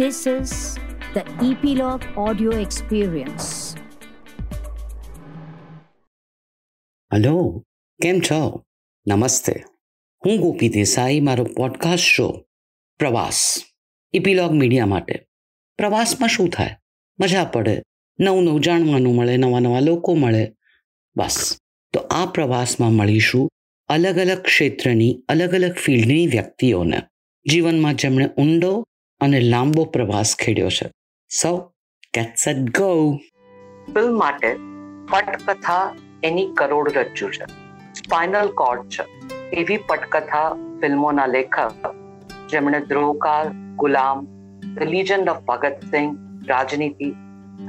This 0.00 0.38
is 0.38 0.48
the 1.16 1.52
Epilogue 1.52 2.28
Audio 2.28 2.50
Experience. 2.50 3.42
Hello 7.12 7.64
કેમ 8.02 8.20
છો? 8.20 8.64
નમસ્તે. 9.08 9.64
હું 10.26 10.40
ગોપી 10.40 10.68
દેસાઈ, 10.68 11.20
મારો 11.20 11.44
પોડકાસ્ટ 11.44 12.02
શો 12.02 12.44
પ્રવાસ. 12.98 13.64
ઇપીલોગ 14.12 14.52
મીડિયા 14.52 14.86
માટે. 14.86 15.26
પ્રવાસમાં 15.78 16.28
શું 16.28 16.48
થાય? 16.48 16.76
મજા 17.20 17.44
પડે. 17.44 17.82
નવું 18.20 18.44
નવું 18.44 18.60
જાણવાનું 18.60 19.14
મળે, 19.14 19.36
નવા 19.36 19.58
નવા 19.60 19.80
લોકો 19.80 20.14
મળે. 20.14 20.56
બસ. 21.16 21.58
તો 21.92 22.00
આ 22.00 22.26
પ્રવાસમાં 22.26 22.92
મળીશું 22.92 23.50
અલગ 23.88 24.18
અલગ 24.18 24.42
ક્ષેત્રની, 24.42 25.24
અલગ 25.28 25.54
અલગ 25.54 25.72
ફિલ્ડની 25.72 26.26
વ્યક્તિઓને. 26.26 27.02
જીવનમાં 27.50 27.94
જેમણે 27.94 28.26
ઊંડો 28.38 28.86
અને 29.20 29.40
લાંબો 29.40 29.84
પ્રવાસ 29.84 30.36
ખેડ્યો 30.36 30.68
છે. 30.68 30.90
સો 31.42 31.72
ગેટ્સ 32.14 32.48
એટ 32.48 32.56
ગો 32.56 33.16
ફિલ્મ 33.94 34.18
માટે 34.18 34.56
પટકથા 35.10 35.94
એની 36.22 36.54
કરોડરજ્જુ 36.54 37.28
છે. 37.28 37.44
સ્પાઇનલ 37.92 38.48
કોર્ડ 38.48 38.88
છે. 38.88 39.04
એવી 39.50 39.76
પટકથા 39.76 40.52
ફિલ્મોના 40.80 41.26
લેખક 41.26 41.94
જેમણે 42.50 42.80
ધ્રુવકાલ 42.80 43.48
ગુલામ 43.76 44.24
ધ 44.74 44.82
ઓફ 44.82 45.28
ઓફ 45.28 45.42
ભગતસિંહ 45.44 46.16
રાજનીતિ 46.46 47.10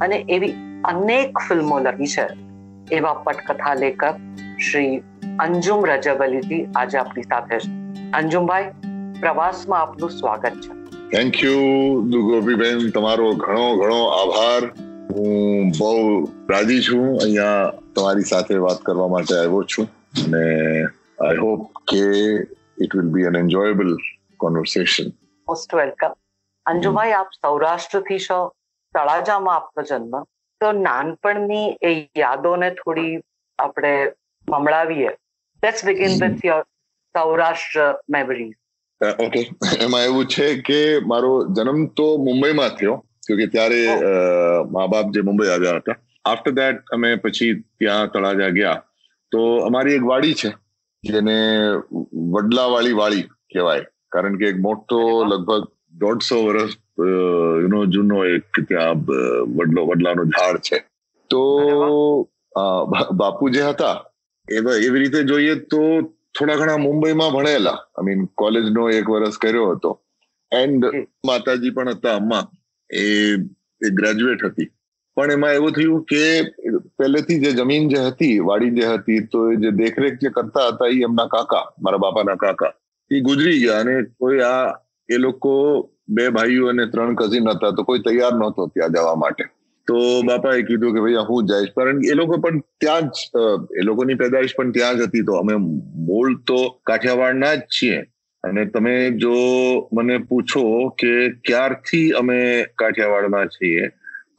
અને 0.02 0.25
એવી 0.30 0.53
અનેક 0.86 1.39
ફિલ્મો 1.39 1.80
લખી 1.80 2.08
છે. 2.08 2.27
એવા 2.95 3.14
પટકથા 3.14 3.73
લેખક 3.73 4.16
શ્રી 4.72 5.03
અંજુમ 5.39 5.86
રજબલીથી 5.86 6.66
આજે 6.75 6.98
આપણી 6.98 7.23
સાથે 7.23 7.59
છે. 7.59 7.72
અંજુમભાઈ, 8.11 8.72
પ્રવાસમાં 9.20 9.81
આપનું 9.81 10.09
સ્વાગત 10.09 10.52
છે. 10.52 10.77
થેન્ક 11.11 11.43
યુ 11.43 11.59
ગોપીબેન 12.29 12.89
તમારો 12.91 13.34
ઘણો 13.34 13.77
ઘણો 13.77 13.99
આભાર. 14.05 14.63
હું 15.11 15.69
બહુ 15.80 16.23
રાજી 16.49 16.81
છું 16.81 17.19
અહીંયા 17.19 17.72
તમારી 17.95 18.22
સાથે 18.22 18.55
વાત 18.55 18.81
કરવા 18.81 19.08
માટે 19.08 19.36
આવ્યો 19.36 19.64
છું. 19.64 19.86
અને 20.25 20.44
આઈ 21.27 21.38
હોપ 21.38 21.72
કે 21.91 22.02
it 22.83 22.95
will 22.95 23.09
be 23.09 23.22
an 23.22 23.36
enjoyable 23.36 23.97
conversation 24.38 25.09
most 25.47 25.75
welcome 25.75 26.14
Anjubhai 26.66 27.11
આપ 27.11 27.30
સૌરાષ્ટ્રથી 27.42 28.19
છો 28.19 28.53
તળાજામાં 28.94 29.55
આપનો 29.55 29.83
જન્મ. 29.83 30.23
તો 30.61 30.71
નાનપણની 30.71 31.77
એ 31.81 32.09
યાદોને 32.17 32.69
થોડી 32.69 33.17
આપણે 33.59 34.09
સંભળાવીએ. 34.47 35.09
Let's 35.64 35.86
begin 35.86 36.14
with 36.21 36.45
your 36.45 36.64
Saurashtra 37.17 37.99
memories 38.09 38.53
okay 39.02 39.42
એમાં 39.86 40.06
એવું 40.06 40.26
છે 40.28 40.48
કે 40.62 40.80
મારો 41.06 41.31
જન્મ 41.56 41.81
તો 41.95 42.08
મુંબઈમાં 42.17 42.78
થયો 42.78 42.95
કે 43.28 43.48
ત્યારે 43.56 43.81
મા 44.72 44.88
બાપ 44.88 45.14
જે 45.14 45.22
મુંબઈ 45.22 45.50
આવ્યા 45.50 45.80
હતા. 45.80 45.98
આફ્ટર 46.26 46.52
દેટ 46.52 46.94
અમે 46.94 47.09
પછી 47.17 47.52
ત્યાં 47.80 48.12
તળાજા 48.14 48.52
ગયા. 48.52 48.81
તો 49.31 49.39
અમારી 49.67 49.98
એક 50.00 50.06
વાડી 50.12 50.34
છે 50.34 50.52
જેને 51.04 51.38
વડલાવાળી 52.34 53.00
વાળી 53.02 53.26
કહેવાય. 53.54 53.86
કારણ 54.12 54.39
કે 54.39 54.50
એક 54.52 54.59
મોટો 54.67 55.00
લગભગ 55.26 55.70
દોઢસો 56.02 56.42
વર્ષ 56.48 56.78
યુનો 57.61 57.86
જૂનો 57.86 58.26
એક 58.26 58.61
ત્યાં 58.70 59.06
વડલો 59.58 59.88
વડલાનો 59.92 60.23
ઝાડ 60.26 60.61
છે. 60.61 60.84
તો 61.30 61.44
બાપુ 63.22 63.50
જે 63.50 63.64
હતા 63.64 63.95
એવી 64.48 65.00
રીતે 65.00 65.23
જોઈએ 65.23 65.56
તો 65.56 65.82
થોડા 66.38 66.55
ઘણા 66.55 66.77
મુંબઈમાં 66.77 67.31
ભણેલા. 67.31 67.71
આઈ 67.71 68.05
મીન 68.05 68.25
કોલેજનો 68.35 68.89
એક 68.89 69.09
વર્ષ 69.09 69.38
કર્યો 69.38 69.71
હતો. 69.71 69.99
એન્ડ 70.52 70.85
માતાજી 71.25 71.71
પણ 71.71 71.89
હતા 71.89 72.16
અમ્મા. 72.16 72.43
એ 72.89 73.89
ગ્રેજ્યુએટ 73.89 74.45
હતી. 74.45 74.69
પણ 75.17 75.31
એમાં 75.31 75.53
એવું 75.53 75.71
થયું 75.71 76.03
કે 76.05 76.23
પહેલેથી 76.97 77.39
જે 77.39 77.52
જમીન 77.52 77.89
જે 77.89 77.97
હતી 77.97 78.39
વાડી 78.39 78.69
જે 78.69 78.87
હતી 78.87 79.20
તો 79.20 79.52
એ 79.52 79.55
જે 79.55 79.71
દેખરેખ 79.71 80.17
જે 80.21 80.30
કરતા 80.30 80.67
હતા 80.67 80.87
એ 80.87 81.02
એમના 81.02 81.27
કાકા 81.27 81.65
મારા 81.81 81.97
બાપાના 81.97 82.36
કાકા 82.36 82.73
એ 83.11 83.21
ગુજરી 83.21 83.59
ગયા 83.59 83.80
અને 83.80 84.03
કોઈ 84.20 84.42
આ 84.42 84.73
એ 85.09 85.17
લોકો 85.17 85.53
બે 86.09 86.30
ભાઈઓ 86.30 86.70
અને 86.70 86.86
ત્રણ 86.86 87.15
કઝિન 87.15 87.49
હતા 87.49 87.71
તો 87.71 87.83
કોઈ 87.83 87.99
તૈયાર 87.99 88.33
નહોતો 88.33 88.67
ત્યાં 88.67 88.92
જવા 88.92 89.15
માટે. 89.15 89.43
તો 89.87 89.98
બાપાએ 90.27 90.61
કીધું 90.67 90.93
કે 90.95 91.03
ભાઈ 91.05 91.25
હું 91.30 91.49
જઈશ. 91.49 91.71
કારણ 91.77 92.03
એ 92.11 92.20
લોકો 92.20 92.37
પણ 92.45 92.61
ત્યાં 92.83 93.09
જ 93.15 93.17
એ 93.81 93.87
લોકોની 93.89 94.20
પેદાઈશ 94.21 94.55
પણ 94.58 94.71
ત્યાં 94.77 95.02
જ 95.02 95.09
હતી. 95.09 95.25
તો 95.30 95.42
અમે 95.42 95.55
મૂળ 96.08 96.37
તો 96.52 96.59
કાઠિયાવાડના 96.92 97.55
જ 97.55 97.67
છીએ. 97.77 97.99
અને 98.43 98.65
તમે 98.73 98.95
જો 99.21 99.36
મને 99.93 100.17
પૂછો 100.30 100.64
કે 101.02 101.14
ક્યારથી 101.47 102.11
અમે 102.20 102.39
કાઠિયાવાડમાં 102.81 103.47
છીએ, 103.47 103.89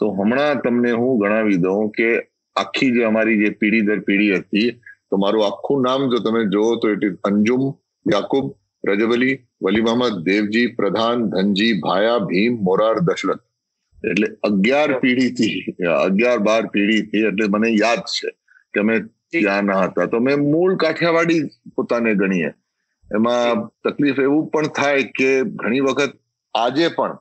તો 0.00 0.10
હમણાં 0.18 0.60
તમને 0.64 0.92
હું 1.00 1.18
ગણાવી 1.22 1.58
દઉં 1.64 1.90
કે 1.96 2.10
આખી 2.56 2.92
જે 2.94 3.02
અમારી 3.10 3.40
જે 3.42 3.50
પેઢી 3.62 3.86
દર 3.88 4.00
પેઢી 4.00 4.38
હતી, 4.38 4.70
તો 5.10 5.16
મારું 5.16 5.46
આખું 5.48 5.84
નામ 5.88 6.08
જો 6.12 6.22
તમે 6.28 6.44
જુઓ 6.54 6.70
તો 6.76 6.94
ઇટ 6.94 7.04
ઇઝ 7.08 7.18
અંજુમ, 7.30 7.66
યાકુબ 8.06 8.54
રજબલી 8.84 9.34
વલી 9.62 9.84
મહમદ 9.88 10.22
દેવજી, 10.30 10.66
પ્રધાન, 10.78 11.28
ધનજી, 11.32 11.72
ભાયા, 11.84 12.24
ભીમ, 12.30 12.58
મોરાર, 12.62 12.96
દશરથ. 13.00 13.47
એટલે 14.02 14.26
અગિયાર 14.42 14.90
પેઢીથી 15.00 15.76
અગિયાર 15.98 16.40
બાર 16.40 16.62
પેઢીથી 16.74 17.24
એટલે 17.30 17.48
મને 17.48 17.70
યાદ 17.74 18.02
છે 18.08 18.34
કે 18.74 18.80
અમે 18.80 18.96
ત્યાં 19.30 19.66
ના 19.66 19.84
હતા. 19.84 20.06
તો 20.06 20.20
મેં 20.20 20.44
મૂળ 20.52 20.76
કાઠિયાવાડી 20.76 21.40
પોતાને 21.76 22.10
ગણીએ. 22.14 22.50
એમાં 23.08 23.64
તકલીફ 23.84 24.20
એવું 24.20 24.44
પણ 24.50 24.70
થાય 24.72 25.08
કે 25.12 25.30
ઘણી 25.62 25.80
વખત 25.80 26.18
આજે 26.54 26.86
પણ 26.90 27.16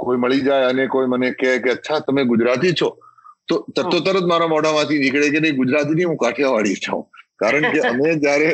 કોઈ 0.00 0.18
મળી 0.18 0.42
જાય 0.42 0.72
અને 0.72 0.88
કોઈ 0.88 1.12
મને 1.14 1.30
કહે 1.34 1.54
કે 1.60 1.76
અચ્છા 1.76 2.00
તમે 2.00 2.24
ગુજરાતી 2.24 2.74
છો. 2.74 2.90
તો 3.48 3.64
તો 3.74 4.00
તરત 4.00 4.26
મારા 4.26 4.48
મોઢામાંથી 4.48 5.00
નીકળે 5.04 5.30
કે 5.30 5.40
નહીં 5.40 5.56
ગુજરાતી 5.56 5.94
નહીં 5.94 6.08
હું 6.08 6.20
કાઠિયાવાડી 6.24 6.78
છું. 6.80 7.02
કારણ 7.38 7.70
કે 7.72 7.80
અમે 7.90 8.06
જયારે 8.16 8.48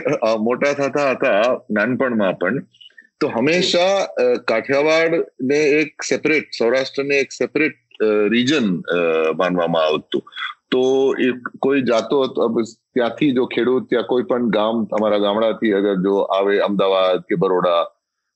મોટા 0.49 0.75
થતા 0.75 1.11
હતા 1.13 1.45
નાનપણમાં 1.71 2.41
પણ 2.41 2.67
તો 3.25 3.31
હંમેશા 3.35 3.93
કાઠિયાવાડ 4.51 5.15
ને 5.51 5.61
એક 5.83 6.05
સેપરેટ 6.09 6.49
સૌરાષ્ટ્રને 6.59 7.21
એક 7.25 7.31
સેપરેટ 7.37 7.79
રીજન 8.33 8.67
માનવામાં 9.41 9.87
આવતું. 9.93 10.25
તો 10.73 10.83
એ 11.27 11.29
કોઈ 11.65 11.83
જાતો 11.91 12.19
ત્યાંથી 12.35 13.31
જો 13.39 13.47
ખેડૂત 13.55 13.89
ત્યાં 13.91 14.09
કોઈ 14.13 14.27
પણ 14.31 14.51
ગામ 14.57 14.83
અમારા 14.99 15.21
ગામડાથી 15.25 15.73
અગર 15.79 15.95
જો 16.07 16.15
આવે 16.37 16.55
અમદાવાદ 16.67 17.25
કે 17.29 17.39
બરોડા, 17.45 17.83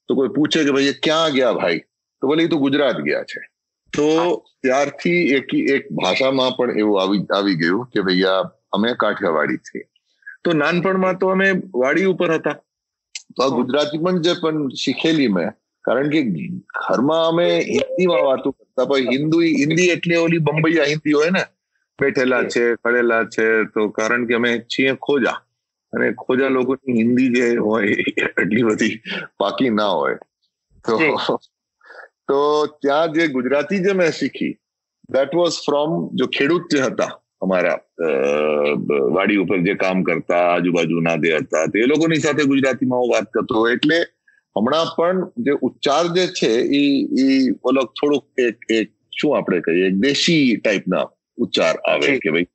તો 0.09 0.19
કોઈ 0.21 0.32
પૂછે 0.37 0.60
કે 0.69 0.75
ભાઈ 0.76 0.94
ક્યાં 1.06 1.37
ગયા 1.37 1.56
ભાઈ? 1.59 1.82
તો 2.22 2.31
ભલે 2.31 2.49
તો 2.55 2.60
ગુજરાત 2.65 3.03
ગયા 3.09 3.26
છે. 3.32 3.43
તો 3.93 4.09
ત્યારથી 4.62 5.20
એક 5.41 5.53
એક 5.76 5.93
ભાષામાં 6.00 6.56
પણ 6.60 6.81
એવું 6.84 7.03
આવી 7.03 7.22
આવી 7.41 7.59
ગયું 7.65 7.91
કે 7.93 8.06
ભૈયા 8.09 8.49
અમે 8.78 8.94
કાઠિયાવાડી 9.05 9.60
છીએ. 9.69 9.84
તો 10.44 10.56
નાનપણમાં 10.62 11.20
તો 11.25 11.34
અમે 11.34 11.49
વાડી 11.84 12.09
ઉપર 12.15 12.31
હતા. 12.38 12.56
તો 13.37 13.43
આ 13.43 13.50
ગુજરાતી 13.50 14.00
પણ 14.00 14.22
જે 14.22 14.34
પણ 14.37 14.59
શીખેલી 14.77 15.31
મેં. 15.31 15.50
કારણ 15.84 16.11
કે 16.11 16.21
ઘરમાં 16.78 17.25
અમે 17.27 17.47
હિન્દીમાં 17.69 18.25
વાતો 18.25 18.53
કરતા 18.53 18.87
પણ 18.87 19.12
હિન્દુ 19.12 19.39
હિન્દી 19.61 19.91
એટલે 19.91 20.16
ઓલી 20.19 20.43
બંબઈ 20.43 20.78
હિન્દી 20.84 21.12
હોય 21.12 21.31
ને 21.31 21.44
બેઠેલા 21.99 22.44
છે 22.47 22.65
ખડેલા 22.77 23.25
છે 23.28 23.44
તો 23.75 23.81
કારણ 23.93 24.27
કે 24.27 24.34
અમે 24.34 24.50
છીએ 24.67 24.93
ખોજા. 24.99 25.37
અને 25.93 26.06
ખોજા 26.15 26.50
લોકોની 26.50 26.97
હિન્દી 26.99 27.28
જે 27.31 27.47
હોય 27.59 27.93
એટલી 28.38 28.65
બધી 28.65 28.94
પાકી 29.38 29.71
ના 29.72 29.93
હોય. 29.93 30.19
તો 30.84 30.94
તો 32.28 32.38
ત્યાં 32.81 33.15
જે 33.15 33.28
ગુજરાતી 33.28 33.81
જે 33.81 33.93
મેં 33.94 34.12
શીખી 34.12 34.53
દેટ 35.09 35.33
વોઝ 35.33 35.56
ફ્રોમ 35.65 35.91
જો 36.15 36.27
ખેડૂત 36.28 36.71
જે 36.71 36.83
હતા 36.83 37.12
અમારા 37.43 37.78
વાડી 39.10 39.38
ઉપર 39.38 39.59
જે 39.62 39.75
કામ 39.76 40.04
કરતા 40.04 40.44
આજુબાજુના 40.49 41.16
જે 41.19 41.38
હતા 41.38 41.65
તે 41.69 41.87
લોકોની 41.87 42.21
સાથે 42.21 42.47
ગુજરાતીમાં 42.47 43.00
હું 43.00 43.10
વાત 43.10 43.28
કરતો 43.31 43.66
એટલે 43.69 43.99
હમણાં 44.56 44.88
પણ 44.93 45.16
જે 45.38 45.53
ઉચ્ચાર 45.62 46.04
જે 46.10 46.26
છે 46.32 46.50
એ 46.72 46.82
એ 47.19 47.28
ઓલો 47.62 47.82
થોડુંક 47.93 48.25
એક 48.38 48.58
એક 48.70 48.88
શું 49.12 49.35
આપણે 49.35 49.61
કહીએ 49.62 49.88
દેશી 49.99 50.56
ટાઈપના 50.58 51.05
ઉચ્ચાર 51.38 51.75
આવે 51.85 52.08
કે 52.17 52.31
ભાઈ 52.31 52.49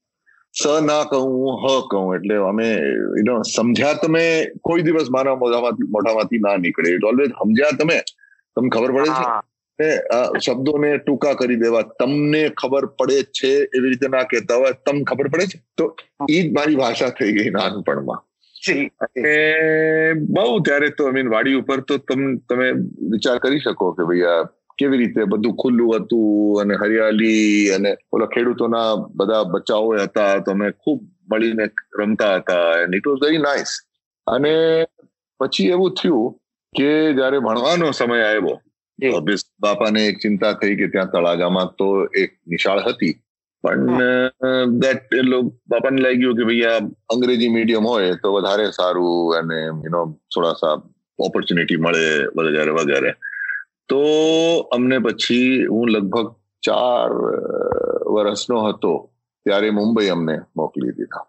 સ 0.54 0.62
ના 0.82 1.04
કહું 1.06 1.30
હ 1.58 1.68
કહું. 1.86 2.16
એટલે 2.16 2.36
અમે 2.44 2.68
સમજ્યા 3.50 4.00
તમે 4.00 4.24
કોઈ 4.62 4.84
દિવસ 4.84 5.10
મારા 5.10 5.36
મોઢામાંથી 5.38 5.90
મોઢામાંથી 5.90 6.42
ના 6.42 6.58
નીકળે. 6.58 6.90
ઇટ 6.92 7.04
ઓલવેઝ 7.04 7.34
સમજ્યા 7.40 7.76
તમે 7.76 7.98
તમને 8.58 8.70
ખબર 8.72 8.92
પડે 8.94 9.12
છે? 9.18 9.26
શબ્દોને 9.80 10.98
ટૂંકા 10.98 11.34
કરી 11.34 11.56
દેવા. 11.56 11.84
તમને 12.00 12.44
ખબર 12.50 12.86
પડે 12.98 13.24
છે 13.24 13.52
એવી 13.76 13.90
રીતે 13.90 14.08
ના 14.08 14.24
કહેતા 14.24 14.56
હોય 14.56 14.74
તમને 14.86 15.04
ખબર 15.04 15.30
પડે 15.30 15.46
છે? 15.46 15.60
તો 15.78 15.96
એ 16.30 16.44
જ 16.44 16.52
મારી 16.52 16.76
ભાષા 16.76 17.10
થઈ 17.10 17.32
ગઈ 17.32 17.50
નાનપણમાં. 17.50 18.22
બહુ 20.30 20.60
ત્યારે 20.60 20.90
તો 20.98 21.12
મીન 21.12 21.30
વાડી 21.30 21.56
ઉપર 21.56 21.82
તો 21.82 21.98
તમે 21.98 22.28
તમે 22.50 22.68
વિચાર 23.10 23.40
કરી 23.40 23.60
શકો 23.60 23.94
કે 23.94 24.04
ભાઈ 24.04 24.26
આ 24.26 24.44
કેવી 24.78 24.98
રીતે 24.98 25.26
બધું 25.26 25.56
ખુલ્લું 25.56 25.96
હતું 25.96 26.62
અને 26.62 26.76
હરિયાળી 26.76 27.72
અને 27.72 27.92
ઓલા 28.12 28.28
ખેડૂતોના 28.28 28.90
બધા 29.16 29.44
બચ્ચાઓ 29.46 29.90
હતા 29.98 30.42
તો 30.42 30.52
અમે 30.52 30.72
ખૂબ 30.74 31.02
મળીને 31.32 31.66
રમતા 32.00 32.36
હતા 32.40 32.68
and 32.84 32.96
it 32.96 33.06
was 33.06 33.22
very 33.22 33.38
nice 33.38 33.72
અને 34.28 34.54
પછી 35.40 35.70
એવું 35.70 35.94
થયું 35.94 36.36
કે 36.74 36.90
જયારે 37.14 37.40
ભણવાનો 37.40 37.92
સમય 37.94 38.26
આવ્યો 38.26 38.58
ઓબ્વિયસ 39.00 39.44
બાપાને 39.60 40.02
એક 40.08 40.18
ચિંતા 40.24 40.54
થઈ 40.62 40.76
કે 40.80 40.88
ત્યાં 40.94 41.12
તળાગામાં 41.14 41.70
તો 41.78 41.88
એક 42.24 42.32
નિશાળ 42.48 42.82
હતી. 42.88 43.14
પણ 43.64 44.00
દેટ 44.84 45.14
બાપાને 45.72 46.00
લાગ્યું 46.06 46.38
કે 46.38 46.48
ભાઈ 46.50 46.66
આ 46.72 46.80
અંગ્રેજી 47.14 47.54
મીડિયમ 47.56 47.86
હોય 47.92 48.16
તો 48.24 48.34
વધારે 48.36 48.66
સારું 48.80 49.38
અને 49.40 49.60
યુ 49.60 49.92
નો 49.96 50.02
થોડા 50.34 50.56
સા 50.62 50.76
ઓપોર્ચ્યુનિટી 51.20 51.84
મળે 51.86 52.06
વગેરે 52.38 52.72
વગેરે. 52.80 53.12
તો 53.90 54.02
અમને 54.76 54.98
પછી 55.06 55.66
હું 55.74 55.88
લગભગ 55.96 56.30
ચાર 56.64 57.12
વર્ષનો 58.16 58.58
હતો 58.68 58.94
ત્યારે 59.46 59.70
મુંબઈ 59.80 60.10
અમને 60.16 60.36
મોકલી 60.58 60.94
દીધા. 61.00 61.26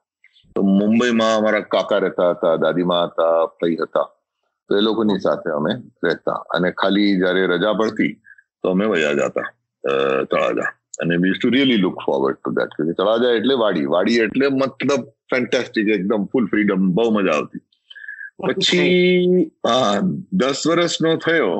તો 0.56 0.62
મુંબઈમાં 0.62 1.36
અમારા 1.38 1.70
કાકા 1.74 2.00
રહેતા 2.04 2.30
હતા 2.34 2.56
દાદીમા 2.64 3.06
હતા 3.06 3.38
ભાઈ 3.58 3.78
હતા. 3.84 4.08
તો 4.68 4.78
એ 4.78 4.86
લોકોની 4.86 5.24
સાથે 5.26 5.50
અમે 5.58 5.72
રહેતા. 6.06 6.40
અને 6.54 6.68
ખાલી 6.82 7.10
જયારે 7.24 7.42
રજા 7.54 7.74
પડતી 7.80 8.12
તો 8.62 8.70
અમે 8.74 8.86
વયા 8.94 9.18
જતા 9.20 9.48
તળાજા. 10.30 10.70
અને 11.02 11.14
we 11.24 11.34
to 11.36 11.52
really 11.56 11.82
look 11.84 12.00
forward 12.06 12.40
to 12.40 12.56
that 12.60 12.96
Talaja 12.96 13.36
એટલે 13.40 13.60
વાડી. 13.64 13.86
વાડી 13.96 14.18
એટલે 14.26 14.50
મતલબ 14.62 15.04
ફેન્ટાસ્ટિક 15.32 15.94
એકદમ 15.98 16.26
ફૂલ 16.32 16.50
ફ્રીડમ 16.54 16.90
બહુ 16.96 17.06
મજા 17.18 17.36
આવતી. 17.36 17.62
પછી 18.38 19.50
હા 19.66 20.02
દસ 20.40 20.60
વર્ષનો 20.70 21.10
થયો 21.24 21.52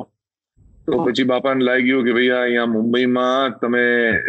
તો 0.87 0.97
પછી 1.05 1.27
બાપાને 1.29 1.63
લાગ્યું 1.67 2.03
કે 2.07 2.15
ભાઈ 2.17 2.33
અહીંયા 2.39 2.71
મુંબઈમાં 2.73 3.55
તમે 3.61 3.85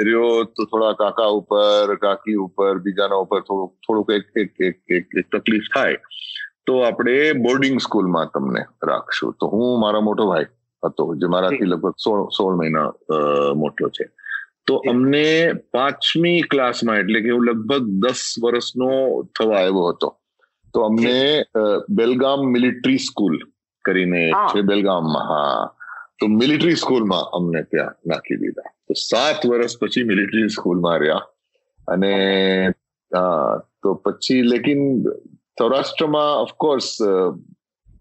રહ્યો 0.06 0.28
તો 0.56 0.66
થોડા 0.70 0.92
કાકા 1.00 1.30
ઉપર 1.40 1.96
કાકી 2.04 2.36
ઉપર 2.44 2.74
બીજાના 2.84 3.24
ઉપર 3.24 3.40
થોડુંક 3.48 3.72
થોડુંક 3.86 4.12
એક 4.18 4.26
એક 4.44 4.62
એક 4.68 4.78
એક 5.00 5.28
તકલીફ 5.34 5.68
થાય. 5.74 5.98
તો 6.66 6.74
આપણે 6.88 7.16
બોર્ડિંગ 7.46 7.78
સ્કૂલમાં 7.86 8.30
તમને 8.34 8.62
રાખશું. 8.90 9.34
તો 9.40 9.48
હું 9.54 9.80
મારા 9.84 10.04
મોટો 10.08 10.28
ભાઈ 10.30 10.48
હતો 10.82 11.04
જે 11.22 11.32
મારાથી 11.34 11.68
લગભગ 11.72 11.96
સોળ 12.04 12.22
સોળ 12.38 12.54
મહિના 12.60 12.88
મોટો 13.62 13.90
છે. 13.96 14.06
તો 14.66 14.74
અમને 14.92 15.26
પાંચમી 15.74 16.40
ક્લાસમાં 16.52 17.02
એટલે 17.02 17.18
કે 17.24 17.34
હું 17.34 17.44
લગભગ 17.50 17.84
દસ 18.04 18.22
વર્ષનો 18.44 18.90
થવા 19.36 19.60
આવ્યો 19.60 19.84
હતો 19.90 20.08
તો 20.74 20.78
અમને 20.88 21.18
બેલગામ 21.98 22.40
મિલિટરી 22.54 23.00
સ્કૂલ 23.08 23.36
કરીને 23.84 24.22
છે 24.52 24.62
બેલગામમાં 24.70 25.28
હા. 25.32 25.64
તો 26.18 26.28
મિલિટરી 26.40 26.76
સ્કૂલમાં 26.82 27.24
અમને 27.38 27.60
ત્યાં 27.70 27.94
નાખી 28.10 28.38
દીધા. 28.42 28.70
તો 28.88 28.92
સાત 29.10 29.40
વર્ષ 29.50 29.78
પછી 29.80 30.04
મિલિટરી 30.10 30.50
સ્કૂલમાં 30.56 30.98
રહ્યા. 31.04 31.24
અને 31.88 32.12
તો 33.82 33.94
પછી 34.04 34.42
લેકિન 34.52 34.82
સૌરાષ્ટ્રમાં 35.58 36.32
ઓફકોર્સ 36.44 36.88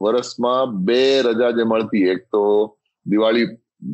વર્ષમાં 0.04 0.86
બે 0.88 1.02
રજા 1.28 1.52
જે 1.58 1.66
મળતી 1.72 2.10
એક 2.14 2.22
તો 2.34 2.44
દિવાળી 3.06 3.48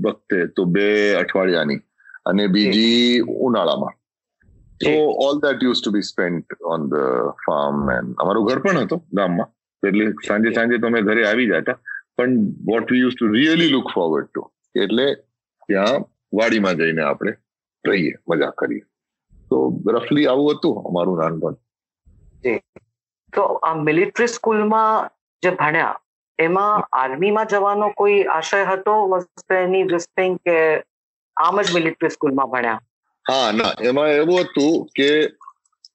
વખતે 0.06 0.40
તો 0.56 0.66
બે 0.76 0.88
અઠવાડિયાની 1.22 1.80
અને 2.30 2.44
બીજી 2.56 3.22
ઉનાળામાં. 3.48 3.94
તો 4.82 4.94
all 5.26 5.42
that 5.46 5.66
use 5.68 5.82
to 5.82 5.94
be 5.96 6.08
spend 6.12 6.58
on 6.74 6.90
the 6.94 7.32
farm 7.46 7.80
and 7.98 8.22
અમારું 8.24 8.48
ઘર 8.50 8.62
પણ 8.66 8.84
હતો 8.86 8.98
ગામમાં 9.20 9.50
એટલે 9.84 10.08
સાંજે 10.30 10.56
સાંજે 10.58 10.82
તો 10.82 10.92
અમે 10.92 11.02
ઘરે 11.10 11.28
આવી 11.30 11.50
જતા 11.52 11.78
પણ 12.18 12.38
what 12.70 12.94
we 12.94 13.04
use 13.04 13.18
to 13.18 13.34
really 13.38 13.72
look 13.76 13.94
forward 13.96 14.30
to 14.30 14.48
એટલે 14.86 15.08
ત્યાં 15.70 16.08
વાડીમાં 16.40 16.80
જઈને 16.82 17.04
આપણે 17.10 17.34
રહીએ 17.86 18.14
મજા 18.30 18.54
કરીએ. 18.62 18.86
તો 19.50 19.58
રફલી 19.96 20.30
આવું 20.32 20.56
હતું 20.56 20.76
અમારું 20.90 21.22
નાનપણ. 21.22 21.56
તો 23.34 23.44
આ 23.64 23.74
મિલિટરી 23.88 24.28
સ્કૂલમાં 24.28 25.10
જે 25.44 25.52
ભણ્યા 25.52 26.00
એમાં 26.40 26.88
આર્મીમાં 26.92 27.48
જવાનો 27.48 27.92
કોઈ 27.98 28.24
આશય 28.38 28.64
હતો? 28.66 28.94
એની 29.60 29.84
ધીસ 29.84 30.08
થિંગ 30.18 30.40
કે 30.46 30.58
આમ 31.38 31.62
જ 31.62 31.74
મિલિટરી 31.74 32.10
સ્કૂલમાં 32.10 32.52
ભણ્યા? 32.54 32.80
હા 33.26 33.52
ના 33.52 33.74
એમાં 33.90 34.12
એવું 34.12 34.40
હતું 34.44 34.88
કે 34.96 35.10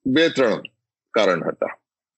બે 0.06 0.29
ત્રણ 0.29 0.61
કારણ 1.15 1.47
હતા. 1.49 1.73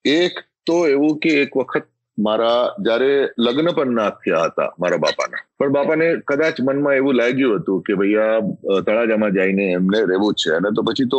એક 0.05 0.35
તો 0.67 0.77
એવું 0.95 1.19
કે 1.19 1.31
એક 1.43 1.57
વખત 1.57 1.87
મારા 2.19 2.63
જ્યારે 2.85 3.11
લગ્ન 3.39 3.69
પણ 3.75 3.95
ના 3.99 4.11
થયા 4.11 4.47
હતા 4.49 4.71
મારા 4.79 5.03
બાપાના. 5.05 5.43
પણ 5.59 5.73
બાપાને 5.73 6.07
કદાચ 6.31 6.57
મનમાં 6.61 6.97
એવું 7.01 7.15
લાગ્યું 7.21 7.61
હતું 7.61 7.83
કે 7.87 7.99
ભાઈ 8.01 8.17
આ 8.25 8.81
તળાજામાં 8.87 9.37
જઈને 9.39 9.65
એમને 9.73 10.01
રહેવું 10.11 10.35
છે. 10.35 10.51
અને 10.57 10.69
તો 10.77 10.83
પછી 10.83 11.09
તો 11.13 11.19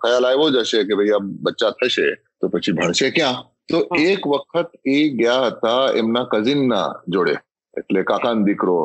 ખ્યાલ 0.00 0.28
આવ્યો 0.30 0.50
જ 0.54 0.64
હશે 0.64 0.84
કે 0.88 0.98
ભાઈ 1.00 1.14
આ 1.18 1.26
બચ્ચા 1.44 1.72
થશે. 1.80 2.08
તો 2.40 2.48
પછી 2.48 2.76
ભણશે 2.78 3.10
ક્યાં? 3.16 3.44
તો 3.68 3.78
એક 4.00 4.26
વખત 4.32 4.70
એ 4.96 4.98
ગયા 5.20 5.46
હતા 5.46 5.82
એમના 6.00 6.26
કઝિનના 6.32 6.88
જોડે. 7.14 7.34
એટલે 7.74 8.02
કાકાનો 8.10 8.46
દીકરો 8.48 8.76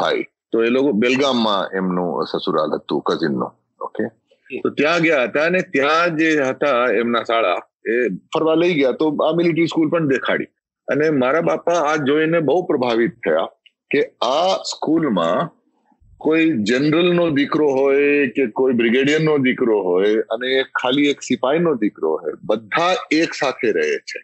ભાઈ. 0.00 0.24
તો 0.52 0.62
એ 0.66 0.68
લોકો 0.76 0.92
બેલગામમાં 1.02 1.76
એમનું 1.78 2.26
સસુરાલ 2.30 2.76
હતું 2.76 3.02
કઝિનનું 3.08 3.52
ઓકે? 3.86 4.04
તો 4.62 4.70
ત્યાં 4.78 5.02
ગયા 5.06 5.24
હતા 5.28 5.46
અને 5.50 5.60
ત્યાં 5.74 6.16
જે 6.20 6.30
હતા 6.50 6.78
એમના 7.00 7.24
શાળા 7.30 7.58
એ 7.92 7.98
ફરવા 8.32 8.56
લઈ 8.62 8.74
ગયા. 8.78 8.98
તો 9.00 9.06
આ 9.26 9.34
મિલિટરી 9.40 9.70
સ્કૂલ 9.72 9.90
પણ 9.94 10.08
દેખાડી. 10.14 10.50
અને 10.88 11.06
મારા 11.22 11.46
બાપા 11.50 11.80
આ 11.90 11.96
જોઈને 12.08 12.40
બહુ 12.48 12.60
પ્રભાવિત 12.70 13.14
થયા 13.26 13.48
કે 13.90 14.00
આ 14.28 14.54
સ્કૂલમાં 14.70 15.50
કોઈ 16.18 16.50
જનરલ 16.50 17.12
નો 17.12 17.30
દીકરો 17.30 17.68
હોય 17.68 18.28
કે 18.28 18.46
કોઈ 18.46 18.72
બ્રિગેડિયર 18.72 19.20
નો 19.20 19.38
દીકરો 19.38 19.82
હોય 19.82 20.14
અને 20.14 20.62
ખાલી 20.62 21.06
એક 21.06 21.22
સિપાહી 21.22 21.58
નો 21.58 21.74
દીકરો 21.74 22.16
હોય, 22.16 22.32
બધા 22.44 22.94
એક 23.12 23.34
સાથે 23.34 23.72
રહે 23.72 23.98
છે. 23.98 24.22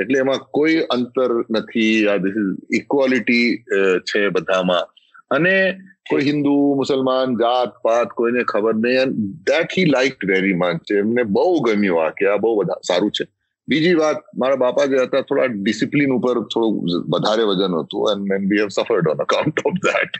એટલે 0.00 0.18
એમાં 0.18 0.38
કોઈ 0.38 0.76
અંતર 0.90 1.44
નથી, 1.50 2.06
આ 2.06 2.16
ધીસ 2.16 2.34
ઇઝ 2.36 2.82
ઇક્વાલિટી 2.82 3.64
છે 3.98 4.28
બધામાં. 4.28 4.88
અને 5.30 5.78
કોઈ 6.10 6.22
હિન્દુ, 6.22 6.74
મુસલમાન, 6.74 7.34
જાત, 7.34 7.72
પાત, 7.82 8.08
કોઈને 8.08 8.42
ખબર 8.42 8.74
નહીં. 8.74 9.10
That 9.42 9.68
he 9.78 9.84
like 9.84 10.24
very 10.24 10.52
much 10.52 10.92
એમને 10.92 11.22
બહુ 11.22 11.60
ગમ્યું 11.60 12.04
આ 12.04 12.10
કે 12.10 12.26
આ 12.26 12.36
બહુ 12.36 12.56
બધા, 12.56 12.80
સારું 12.88 13.10
છે. 13.10 13.24
બીજી 13.68 13.94
વાત 13.94 14.24
મારા 14.36 14.56
બાપા 14.56 14.86
જે 14.86 15.04
હતા 15.04 15.22
થોડા 15.22 15.48
ડિસિપ્લિન 15.48 16.12
ઉપર 16.12 16.40
થોડું 16.54 17.04
વધારે 17.14 17.46
વજન 17.50 17.78
હતું 17.80 18.32
and 18.32 18.50
we 18.50 18.62
have 18.62 18.68
suffered 18.68 19.12
on 19.12 19.22
account 19.26 19.62
of 19.64 19.78
that 19.86 20.18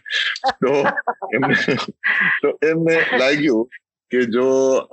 તો 0.61 0.73
એમને 1.33 1.59
તો 2.43 2.55
એમને 2.71 2.97
લાગ્યું 3.19 3.67
કે 4.11 4.27
જો 4.27 4.49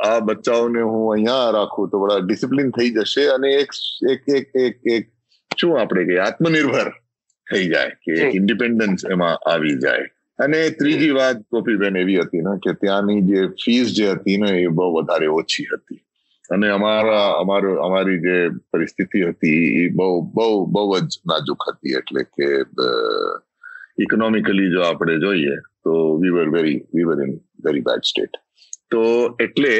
આ 0.05 0.19
બચ્ચાઓને 0.21 0.81
હું 0.81 1.07
અહીંયા 1.13 1.51
રાખું 1.51 1.89
તો 1.89 1.99
બડા 1.99 2.19
ડિસિપ્લિન 2.19 2.71
થઈ 2.71 2.91
જશે 2.91 3.25
અને 3.31 3.53
એક 3.53 3.79
એક 4.11 4.29
એક 4.37 4.47
એક 4.65 4.77
એક 4.95 5.09
શું 5.51 5.77
આપણે 5.79 6.05
કે 6.05 6.19
આત્મનિર્ભર 6.19 6.93
થઈ 7.47 7.65
જાય 7.69 7.91
કે 8.05 8.31
ઇન્ડિપેન્ડન્સ 8.39 9.05
એમાં 9.05 9.37
આવી 9.45 9.77
જાય. 9.79 10.07
અને 10.39 10.59
ત્રીજી 10.71 11.11
વાત 11.11 11.43
ગોપીબેન 11.51 11.95
એવી 11.95 12.21
હતી 12.21 12.41
ને 12.41 12.53
કે 12.63 12.73
ત્યાંની 12.73 13.21
જે 13.21 13.41
ફીસ 13.63 13.93
જે 13.97 14.07
હતી 14.15 14.37
ને 14.37 14.49
એ 14.61 14.67
બહુ 14.67 14.87
વધારે 14.95 15.27
ઓછી 15.29 15.67
હતી. 15.73 16.01
અને 16.53 16.67
અમારા, 16.77 17.25
અમારું, 17.41 17.81
અમારી 17.87 18.21
જે 18.25 18.37
પરિસ્થિતિ 18.71 19.25
હતી 19.29 19.61
એ 19.81 19.83
બહુ 19.99 20.09
બહુ 20.37 20.47
બહુ 20.75 20.99
જ 20.99 21.19
નાજુક 21.31 21.67
હતી 21.69 21.97
એટલે 21.99 22.23
કે 22.35 22.47
ઇકોનોમિકલી 24.05 24.71
જો 24.75 24.87
આપણે 24.87 25.19
જોઈએ 25.25 25.59
તો 25.83 25.93
we 26.21 26.33
were 26.37 26.49
very 26.55 26.79
we 26.95 27.07
were 27.09 27.27
in 27.27 27.37
very 27.67 27.85
bad 27.89 28.09
state 28.11 28.41
તો 28.91 29.03
એટલે 29.45 29.75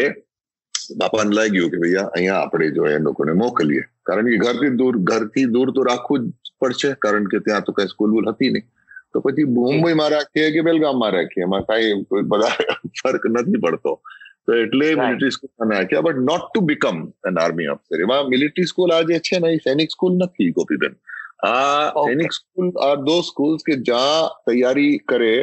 બાપાને 1.02 1.36
લાગ્યું 1.40 1.72
કે 1.74 1.82
ભૈયા 1.84 2.10
અહીંયા 2.16 2.44
આપણે 2.46 2.70
જો 2.78 2.88
એ 2.92 3.00
લોકોને 3.08 3.34
મોકલીએ. 3.42 3.84
કારણ 4.08 4.30
કે 4.32 4.38
ઘરથી 4.46 4.72
દૂર 4.82 4.96
ઘરથી 5.10 5.48
દૂર 5.56 5.70
તો 5.76 5.86
રાખવું 5.90 6.26
જ 6.28 6.56
પડશે, 6.62 6.90
કારણ 7.04 7.30
કે 7.32 7.44
ત્યાં 7.46 7.66
તો 7.68 7.76
કઈ 7.78 7.92
સ્કૂલ 7.94 8.12
વૂલ 8.16 8.28
હતી 8.32 8.52
નહીં. 8.56 8.66
તો 9.14 9.22
પછી 9.26 9.48
મુંબઈમાં 9.58 10.12
રાખીએ 10.16 10.50
કે 10.56 10.66
બેલગામમાં 10.68 11.14
રાખીએ? 11.18 11.46
એમાં 11.48 11.64
કઈ 11.70 12.24
બધા 12.34 12.54
ફરક 13.02 13.24
નથી 13.32 13.64
પડતો. 13.66 13.94
તો 14.48 14.56
એટલે 14.56 14.88
મિલિટરી 14.96 15.34
સ્કૂલમાં 15.36 15.74
નાખ્યા 15.74 16.06
but 16.08 16.28
not 16.30 16.46
to 16.48 16.66
become 16.70 17.02
an 17.30 17.42
army 17.44 17.68
officer 17.74 18.06
એમાં 18.06 18.32
મિલિટરી 18.34 18.70
સ્કૂલ 18.72 18.96
આ 18.98 19.02
જે 19.12 19.20
છે 19.30 19.42
ને 19.44 19.52
એ 19.58 19.60
સૈનિક 19.66 19.96
સ્કૂલ 19.96 20.16
નથી 20.18 20.52
ગોપીબેન. 20.60 20.96
આ 21.44 22.06
સૈનિક 22.08 22.38
સ્કૂલ 22.40 22.72
આર 22.88 22.98
દો 23.10 23.18
સ્કૂલ્સ 23.30 23.68
કે 23.70 23.80
જ્યાં 23.90 24.34
તૈયારી 24.48 24.96
કરે 25.12 25.34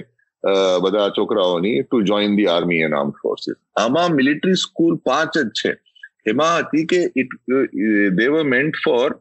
બધા 0.84 1.08
છોકરાઓની 1.18 1.78
to 1.82 2.02
join 2.10 2.36
the 2.36 2.50
army 2.56 2.82
and 2.84 2.98
arm 2.98 3.16
forces 3.22 3.58
આમાં 3.80 4.20
મિલિટરી 4.20 4.60
સ્કૂલ 4.66 5.00
પાંચ 5.08 5.34
જ 5.38 5.48
છે. 5.60 5.72
એમાં 6.26 6.54
હતી 6.60 6.86
કે 6.92 7.00
it 7.16 7.36
they were 8.20 8.46
meant 8.54 8.80
for 8.84 9.18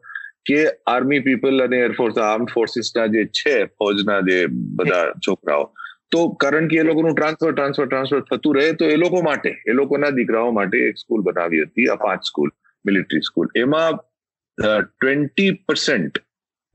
કે 0.48 0.60
આર્મી 0.92 1.20
પીપલ 1.26 1.64
અને 1.66 1.78
એરફોર્સ 1.88 2.18
આર્મ 2.28 2.48
ફોર્સિસના 2.54 3.06
જે 3.14 3.22
છે 3.40 3.56
ફૌજના 3.78 4.20
જે 4.28 4.38
બધા 4.78 5.04
છોકરાઓ 5.26 5.64
તો 6.12 6.20
કારણ 6.44 6.68
કે 6.70 6.78
એ 6.82 6.86
લોકોનું 6.90 7.14
ટ્રાન્સફર 7.16 7.52
ટ્રાન્સફર 7.54 7.88
ટ્રાન્સફર 7.88 8.22
થતું 8.30 8.56
રહે, 8.58 8.66
તો 8.80 8.84
એ 8.94 8.96
લોકો 9.04 9.22
માટે, 9.28 9.50
એ 9.70 9.72
લોકોના 9.80 10.12
દીકરાઓ 10.18 10.52
માટે 10.58 10.76
એક 10.88 10.98
સ્કૂલ 11.02 11.22
બનાવી 11.28 11.64
હતી, 11.66 11.88
આ 11.92 11.98
પાંચ 12.04 12.28
સ્કૂલ 12.30 12.50
મિલિટરી 12.84 13.26
સ્કૂલ 13.30 13.48
એમાં 13.64 13.98
ટ્વેન્ટી 14.58 15.50
પર્સન્ટ 15.66 16.22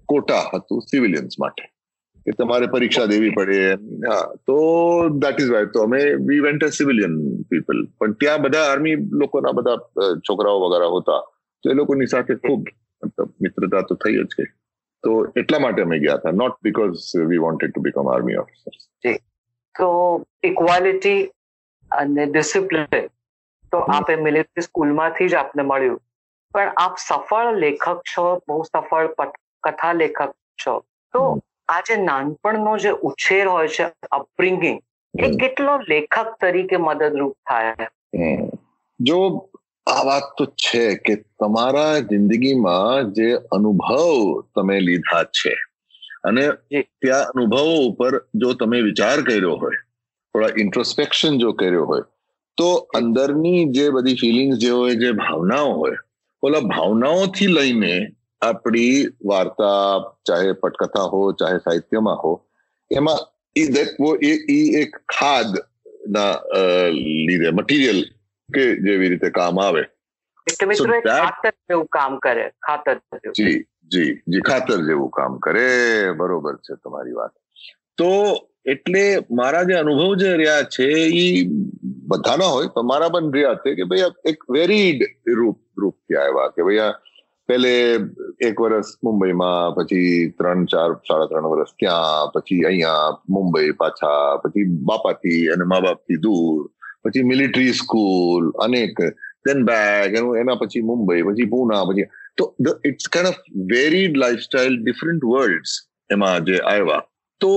કોટા 0.10 0.44
હતું 0.54 0.82
સિવિલિયન્સ 0.89 1.39
માટે, 1.44 1.63
કે 2.25 2.34
તમારે 2.39 2.68
પરીક્ષા 2.74 3.08
દેવી 3.12 3.34
પડે 3.38 3.60
હા, 4.08 4.24
તો 4.48 4.58
દેટ 5.24 5.42
ઇઝ 5.44 5.51
વાય 5.56 5.72
તો 5.75 5.86
અમે 5.88 6.01
we 6.30 6.42
went 6.48 6.68
a 6.68 6.72
civilian 6.80 7.15
people 7.51 7.86
પણ 8.00 8.20
ત્યાં 8.24 8.46
બધા 8.46 8.65
આર્મી 8.72 8.98
લોકોના 9.24 9.56
બધા 9.60 10.12
છોકરાઓ 10.27 10.62
વગેરે 10.65 10.92
હતા, 10.96 11.22
તો 11.63 11.74
એ 11.74 11.80
લોકોની 11.82 12.13
સાથે 12.13 12.36
ખૂબ, 12.46 12.70
મતલબ 13.04 13.36
મિત્રતા 13.46 13.84
તો 13.89 13.98
થઈ 14.06 14.15
જ 14.22 14.30
ગઈ. 14.38 14.50
તો 15.06 15.16
એટલા 15.38 15.60
માટે 15.60 15.82
અમે 15.82 16.00
ગયા 16.00 16.20
હતા 16.20 16.36
not 16.42 16.62
because 16.64 17.06
we 17.30 17.42
wanted 17.46 17.74
to 17.74 17.82
become 17.82 18.14
army 18.14 18.36
officers 18.36 18.90
તો 19.76 19.90
ઇક્વાલિટી 20.44 21.20
અને 21.92 22.26
ડિસિપ્લિન 22.26 23.08
તો 23.72 23.82
આપે 23.96 24.16
મિલિટરી 24.16 24.62
સ્કૂલમાંથી 24.62 25.30
જ 25.30 25.36
આપને 25.36 25.64
મળ્યું. 25.64 26.02
પણ 26.54 26.74
આપ 26.78 26.96
સફળ 26.98 27.52
લેખક 27.56 28.02
છો 28.12 28.26
બહુ 28.48 28.64
સફળ 28.64 29.08
કથા 29.64 29.94
લેખક 29.94 30.36
છો. 30.66 30.76
તો 31.14 31.24
આ 31.68 31.82
જે 31.82 31.98
નાનપણનો 32.02 32.78
જે 32.78 32.94
ઉછેર 33.10 33.48
હોય 33.48 33.68
છે 33.68 33.90
અપબ્રિંગિંગ 34.12 34.80
એ 35.14 35.32
કેટલો 35.38 35.78
લેખક 35.90 36.32
તરીકે 36.42 36.78
મદદરૂપ 36.78 37.36
થાય? 37.50 37.90
જો 39.00 39.20
આ 39.88 40.04
વાત 40.04 40.24
તો 40.38 40.46
છે 40.58 40.84
કે 40.96 41.15
તમારા 41.39 42.01
જિંદગીમાં 42.01 43.13
જે 43.13 43.30
અનુભવ 43.51 44.44
તમે 44.56 44.77
લીધા 44.80 45.24
છે 45.32 45.54
અને 46.24 46.44
ત્યાં 46.72 47.25
અનુભવો 47.25 47.75
ઉપર 47.86 48.12
જો 48.36 48.54
તમે 48.54 48.82
વિચાર 48.82 49.18
કર્યો 49.24 49.56
હોય 49.56 49.82
થોડા 50.36 50.58
ઇન્ટ્રોસ્પેક્શન 50.58 51.38
જો 51.38 51.54
કર્યો 51.54 51.86
હોય 51.86 52.08
તો 52.58 52.70
અંદરની 52.94 53.62
જે 53.72 53.86
બધી 53.92 54.15
ફિલિંગ્સ 54.15 54.58
જે 54.58 54.70
હોય 54.70 54.96
જે 54.96 55.13
ભાવનાઓ 55.13 55.70
હોય 55.74 56.01
ઓલા 56.44 56.62
ભાવનાઓથી 56.62 57.48
લઈને 57.48 57.94
આપણી 58.42 58.98
વાર્તા 59.25 59.86
ચાહે 60.25 60.51
પટકથા 60.54 61.08
હો 61.08 61.22
ચાહે 61.34 61.60
સાહિત્યમાં 61.60 62.18
હો 62.18 62.34
એમાં 62.92 63.20
એ 63.56 64.60
એક 64.82 65.00
ખાદ 65.08 65.58
ના 66.10 66.34
લીધે 67.27 67.51
મટીરિયલ 67.51 68.01
કે 68.50 68.66
જેવી 68.80 69.10
રીતે 69.10 69.30
કામ 69.32 69.60
આવે. 69.60 69.84
કામ 71.92 72.20
કરે 72.20 72.50
ખાતર 72.62 72.98
જી 73.34 73.56
જી 73.92 74.12
જી 74.28 74.44
ખાતર 74.44 74.78
જેવું 74.82 75.12
કામ 75.12 75.40
કરે 75.40 75.70
બરોબર 76.14 76.56
છે 76.60 76.78
તમારી 76.78 77.14
વાત. 77.14 77.34
તો 77.98 78.12
એટલે 78.66 79.06
મારા 79.32 79.66
જે 79.66 79.75
અનુભવ 79.75 80.14
જે 80.18 80.32
રહ્યા 80.36 80.70
છે 80.70 80.90
એ 81.18 81.25
બધાના 82.08 82.52
હોય 82.52 82.70
પણ 82.70 82.86
મારા 82.86 83.10
પણ 83.10 83.34
રહ્યા 83.34 83.60
છે 83.60 83.75
કે 83.75 83.86
ભાઈ 83.86 84.14
એક 84.25 84.48
વેરીડ 84.50 85.02
રૂપ 85.32 85.38
રૂપ 85.38 85.84
રૂપથી 85.84 86.18
આવ્યા 86.18 86.54
કે 86.56 86.64
ભાઈ 86.64 86.94
પેલે 87.50 87.74
એક 88.40 88.56
વર્ષ 88.58 88.90
મુંબઈમાં 89.04 89.75
પછી 89.75 90.34
ત્રણ 90.38 90.66
ચાર 90.66 90.90
સાડા 91.08 91.28
ત્રણ 91.28 91.52
વર્ષ 91.52 91.75
ત્યાં 91.78 92.32
પછી 92.34 92.62
અહીંયા 92.66 93.10
મુંબઈ 93.28 93.70
પાછા 93.74 94.38
પછી 94.38 94.66
બાપાથી 94.90 95.42
અને 95.54 95.66
મા 95.66 95.82
બાપથી 95.82 96.20
દૂર 96.20 96.64
પછી 97.06 97.24
મિલિટરી 97.24 97.74
સ્કૂલ 97.74 98.52
અનેક 98.52 99.00
દેન 99.46 99.66
બેગ 99.66 100.16
એના 100.38 100.56
પછી 100.56 100.82
મુંબઈ, 100.82 101.22
પછી 101.22 101.46
પૂના, 101.46 101.86
પછી, 101.86 102.08
તો 102.38 102.56
it's 102.86 103.08
kind 103.08 103.30
of 103.30 103.42
varied 103.74 104.18
lifestyle 104.18 104.84
different 104.84 105.24
world 105.24 105.62
એમાં 106.12 106.46
જે 106.46 106.58
આવ્યા. 106.58 107.08
તો 107.40 107.52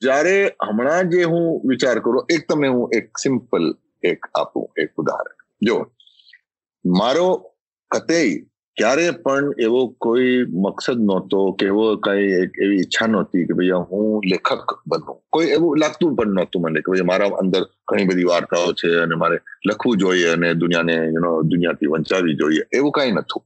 જ્યારે 0.00 0.56
હમણાં 0.68 1.10
જે 1.10 1.24
હું 1.24 1.62
વિચાર 1.68 1.98
કરું, 1.98 2.24
એક 2.32 2.48
તમને 2.48 2.68
હું 2.68 2.88
એક 2.96 3.18
સિમ્પલ 3.18 3.74
એક 4.04 4.26
આપું, 4.34 4.68
એક 4.82 4.90
ઉદાહરણ. 4.96 5.36
જો, 5.62 5.76
મારો 6.86 7.28
કતેય 7.90 8.44
ક્યારે 8.76 9.10
પણ 9.24 9.44
એવો 9.58 9.80
કોઈ 9.98 10.46
મકસદ 10.64 10.98
નહોતો 11.00 11.52
કે 11.52 11.66
એવો 11.66 11.84
કઈ 11.96 12.24
એવી 12.64 12.78
ઈચ્છા 12.78 13.06
નહોતી 13.06 13.44
કે 13.46 13.54
ભાઈ 13.58 13.82
હું 13.90 14.20
લેખક 14.30 14.68
બનું 14.86 15.18
કોઈ 15.30 15.52
એવું 15.56 15.78
લાગતું 15.78 16.16
પણ 16.16 16.34
નહોતું 16.34 16.62
મને 16.62 16.82
કે 16.82 16.90
ભાઈ 16.90 17.08
મારા 17.10 17.38
અંદર 17.42 17.62
ઘણી 17.88 18.08
બધી 18.10 18.30
વાર્તાઓ 18.32 18.72
છે 18.80 18.88
અને 19.02 19.14
મારે 19.14 19.36
લખવું 19.66 19.98
જોઈએ 19.98 20.32
અને 20.32 20.48
દુનિયાને 20.54 20.96
યુનો 21.14 21.30
દુનિયાથી 21.50 21.92
વંચાવી 21.92 22.34
જોઈએ. 22.34 22.64
એવું 22.72 22.92
કઈ 22.92 23.12
નતું 23.12 23.42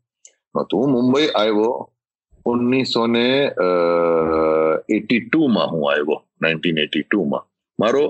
નહોતું. 0.54 0.80
હું 0.80 0.90
મુંબઈ 0.92 1.28
આવ્યો 1.40 1.90
ઓગણીસો 2.46 3.06
ને 3.06 3.26
એટી 4.88 5.20
ટુ 5.20 5.48
માં 5.48 5.68
હું 5.72 5.84
આવ્યો, 5.92 6.18
નાઇન્ટીન 6.40 6.78
એટી 6.78 7.02
ટુ 7.02 7.24
માં 7.24 7.44
મારો 7.78 8.04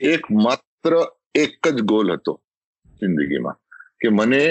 એક 0.00 0.22
માત્ર 0.30 0.92
એક 1.34 1.62
જ 1.76 1.78
ગોલ 1.82 2.12
હતો 2.12 2.40
જિંદગીમાં. 3.00 3.56
કે 4.00 4.08
મને 4.08 4.42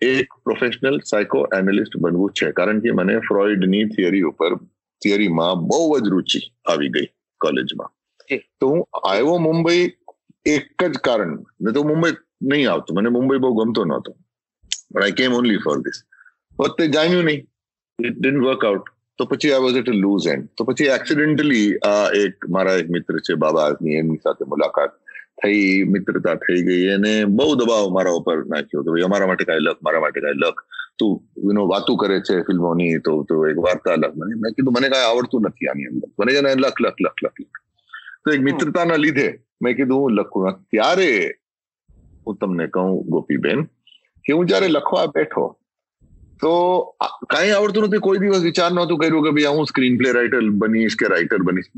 એક 0.00 0.34
પ્રોફેશનલ 0.44 1.00
સાયકો 1.10 1.46
એનાલિસ્ટ 1.58 1.96
બનવું 1.96 2.32
છે. 2.32 2.50
કારણ 2.52 2.80
કે 2.80 2.90
મને 2.90 3.18
ફ્રોઇડની 3.28 3.84
થિયરી 3.94 4.22
ઉપર 4.22 4.56
થિયરીમાં 5.02 5.64
બહુ 5.68 5.98
જ 6.00 6.08
રુચિ 6.08 6.40
આવી 6.66 6.88
ગઈ 6.88 7.08
કોલેજમાં 7.40 7.90
તો 8.60 8.68
હું 8.68 8.84
આવ્યો 9.10 9.38
મુંબઈ 9.38 9.84
એક 10.46 10.84
જ 10.84 10.94
કારણ 11.08 11.34
ને 11.60 11.72
તો 11.72 11.82
મુંબઈ 11.82 12.14
નહીં 12.42 12.70
આવતું. 12.72 12.96
મને 12.96 13.08
મુંબઈ 13.08 13.38
બહુ 13.38 13.54
ગમતો 13.54 13.84
નહોતો. 13.84 14.12
બટ 14.92 15.02
આઈ 15.02 15.12
કેમ 15.12 15.34
ઓનલી 15.34 15.64
ફોર 15.64 15.78
ધીસ 15.78 15.98
વખતે 16.60 16.88
જાણ્યું 16.88 17.24
નહીં. 17.24 17.42
ઇટ 17.98 18.16
ડિન્ટ 18.18 18.44
વર્ક 18.44 18.64
આઉટ 18.64 18.86
તો 19.18 19.24
પછી 19.24 19.52
I 19.52 19.60
was 19.60 19.76
at 19.76 19.88
loose 19.88 20.26
and 20.28 20.48
તો 20.56 20.64
પછી 20.64 20.90
એક્સિડેન્ટલી 20.96 21.68
આ 21.90 22.06
એક 22.14 22.48
મારા 22.48 22.78
એક 22.82 22.88
મિત્ર 22.96 23.18
છે 23.18 23.34
બાબા 23.34 23.64
આજની 23.66 23.96
એમની 24.02 24.20
સાથે 24.24 24.44
મુલાકાત 24.44 24.92
થઈ 25.42 25.84
મિત્રતા 25.94 26.36
થઈ 26.44 26.60
ગઈ 26.68 26.84
અને 26.94 27.12
બહુ 27.38 27.48
દબાવ 27.60 27.90
મારા 27.96 28.18
ઉપર 28.20 28.36
નાખ્યો 28.52 28.82
કે 28.84 28.90
ભાઈ 28.90 29.06
અમારા 29.08 29.30
માટે 29.30 29.44
કાંઈ 29.48 29.66
લખ 29.66 29.80
મારા 29.88 30.02
માટે 30.04 30.20
કાંઈ 30.24 30.42
લખ. 30.44 30.60
તું 30.98 31.12
યુનો 31.46 31.64
વાતું 31.72 31.98
કરે 32.02 32.16
છે 32.28 32.36
ફિલ્મોની 32.48 32.94
તો 33.06 33.12
તો 33.28 33.34
એક 33.50 33.58
વાર્તા 33.66 33.96
લખ. 34.02 34.16
મને 34.20 34.40
મેં 34.44 34.56
કીધું 34.56 34.78
મને 34.78 34.88
કાંઈ 34.94 35.10
આવડતું 35.10 35.48
નથી 35.50 35.68
આની 35.72 35.90
અંદર. 35.90 36.08
મને 36.18 36.30
છે 36.36 36.40
લખ 36.54 36.80
લખ 36.86 37.04
લખ 37.04 37.20
લખ 37.26 37.38
લખ. 37.44 37.60
તો 38.22 38.34
એક 38.36 38.42
મિત્રતાના 38.48 39.02
લીધે 39.04 39.28
મેં 39.62 39.76
કીધું 39.78 40.00
હું 40.04 40.18
લખું. 40.18 40.58
ત્યારે 40.72 41.12
હું 42.24 42.36
તમને 42.40 42.66
કહું 42.74 42.90
ગોપીબેન 43.14 43.60
કે 44.24 44.36
હું 44.38 44.50
જયારે 44.50 44.68
લખવા 44.76 45.06
બેઠો 45.18 45.44
તો 46.42 46.50
કાંઈ 47.32 47.54
આવડતું 47.58 47.88
નથી. 47.88 48.04
કોઈ 48.08 48.20
દિવસ 48.24 48.42
વિચાર 48.48 48.70
નહોતું 48.72 49.00
કર્યું 49.04 49.24
કે 49.28 49.36
ભાઈ 49.38 49.54
હું 49.58 49.70
સ્ક્રીન 49.70 50.02
પ્લે 50.02 50.16
રાઇટર 50.18 50.42
બનીશ 50.64 50.98
કે 51.02 51.14
રાઇટર 51.14 51.40
બનીશ. 51.50 51.70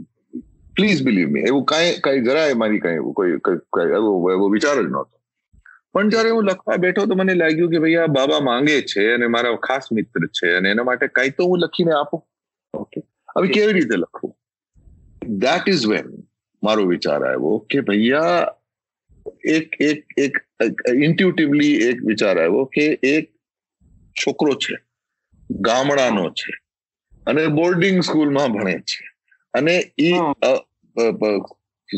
પ્લીઝ 0.77 1.03
બિલીવ 1.03 1.29
મી 1.29 1.41
એવું 1.41 1.65
કાંઈ 1.65 1.97
કાંઈ 2.01 2.21
જરાય 2.21 2.55
મારી 2.55 2.79
કાંઈ 2.79 2.99
કોઈ 2.99 3.31
એવો 3.99 4.33
એવો 4.33 4.49
વિચાર 4.49 4.77
જ 4.83 4.87
નહોતો. 4.87 5.21
પણ 5.93 6.09
જયારે 6.09 6.31
હું 6.31 6.45
લખવા 6.45 6.77
બેઠો 6.77 7.07
તો 7.07 7.15
મને 7.15 7.35
લાગ્યું 7.35 7.71
કે 7.71 7.79
ભાઈ 7.79 7.95
આ 7.95 8.07
બાબા 8.07 8.41
માંગે 8.41 8.83
છે 8.83 9.13
અને 9.15 9.27
મારા 9.27 9.57
ખાસ 9.57 9.93
મિત્ર 9.93 10.27
છે 10.27 10.53
અને 10.57 10.71
એના 10.71 10.85
માટે 10.85 11.09
કઈ 11.09 11.31
તો 11.31 11.45
હું 11.45 11.59
લખીને 11.59 11.93
આપું. 11.93 12.21
ઓકે 12.75 13.01
હવે 13.37 13.49
કેવી 13.49 13.73
રીતે 13.73 13.97
લખવું? 13.97 14.37
દેટ 15.27 15.69
ઇઝ 15.69 15.87
વેન 15.87 16.07
મારો 16.63 16.87
વિચાર 16.87 17.25
આવ્યો 17.25 17.59
કે 17.59 17.81
ભૈયા 17.81 18.47
એક 19.45 19.77
એક 19.81 20.07
એક 20.19 20.39
ઇન્ટ્યુટિવલી 20.95 21.75
એક 21.75 22.03
વિચાર 22.05 22.39
આવ્યો 22.39 22.65
કે 22.65 22.87
એક 23.03 23.31
છોકરો 24.23 24.55
છે 24.55 24.77
ગામડાનો 25.51 26.31
છે 26.31 26.53
અને 27.27 27.47
બોર્ડિંગ 27.47 28.03
સ્કૂલમાં 28.03 28.53
ભણે 28.53 28.79
છે. 28.79 29.05
અને 29.55 29.75
એ 29.99 30.11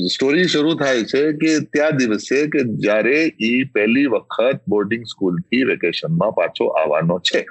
સ્ટોરી 0.08 0.48
શરૂ 0.48 0.74
થાય 0.74 1.04
છે 1.04 1.22
કે 1.40 1.50
ત્યાં 1.72 1.96
દિવસે 1.96 2.36
કે 2.48 2.64
જ્યારે 2.84 3.16
એ 3.40 3.52
પહેલી 3.74 4.06
વખત 4.06 4.62
બોર્ડિંગ 4.68 5.04
સ્કૂલથી 5.06 5.64
વેકેશનમાં 5.64 6.36
પાછો 6.38 6.68
આવવાનો 6.72 7.18
છે. 7.30 7.42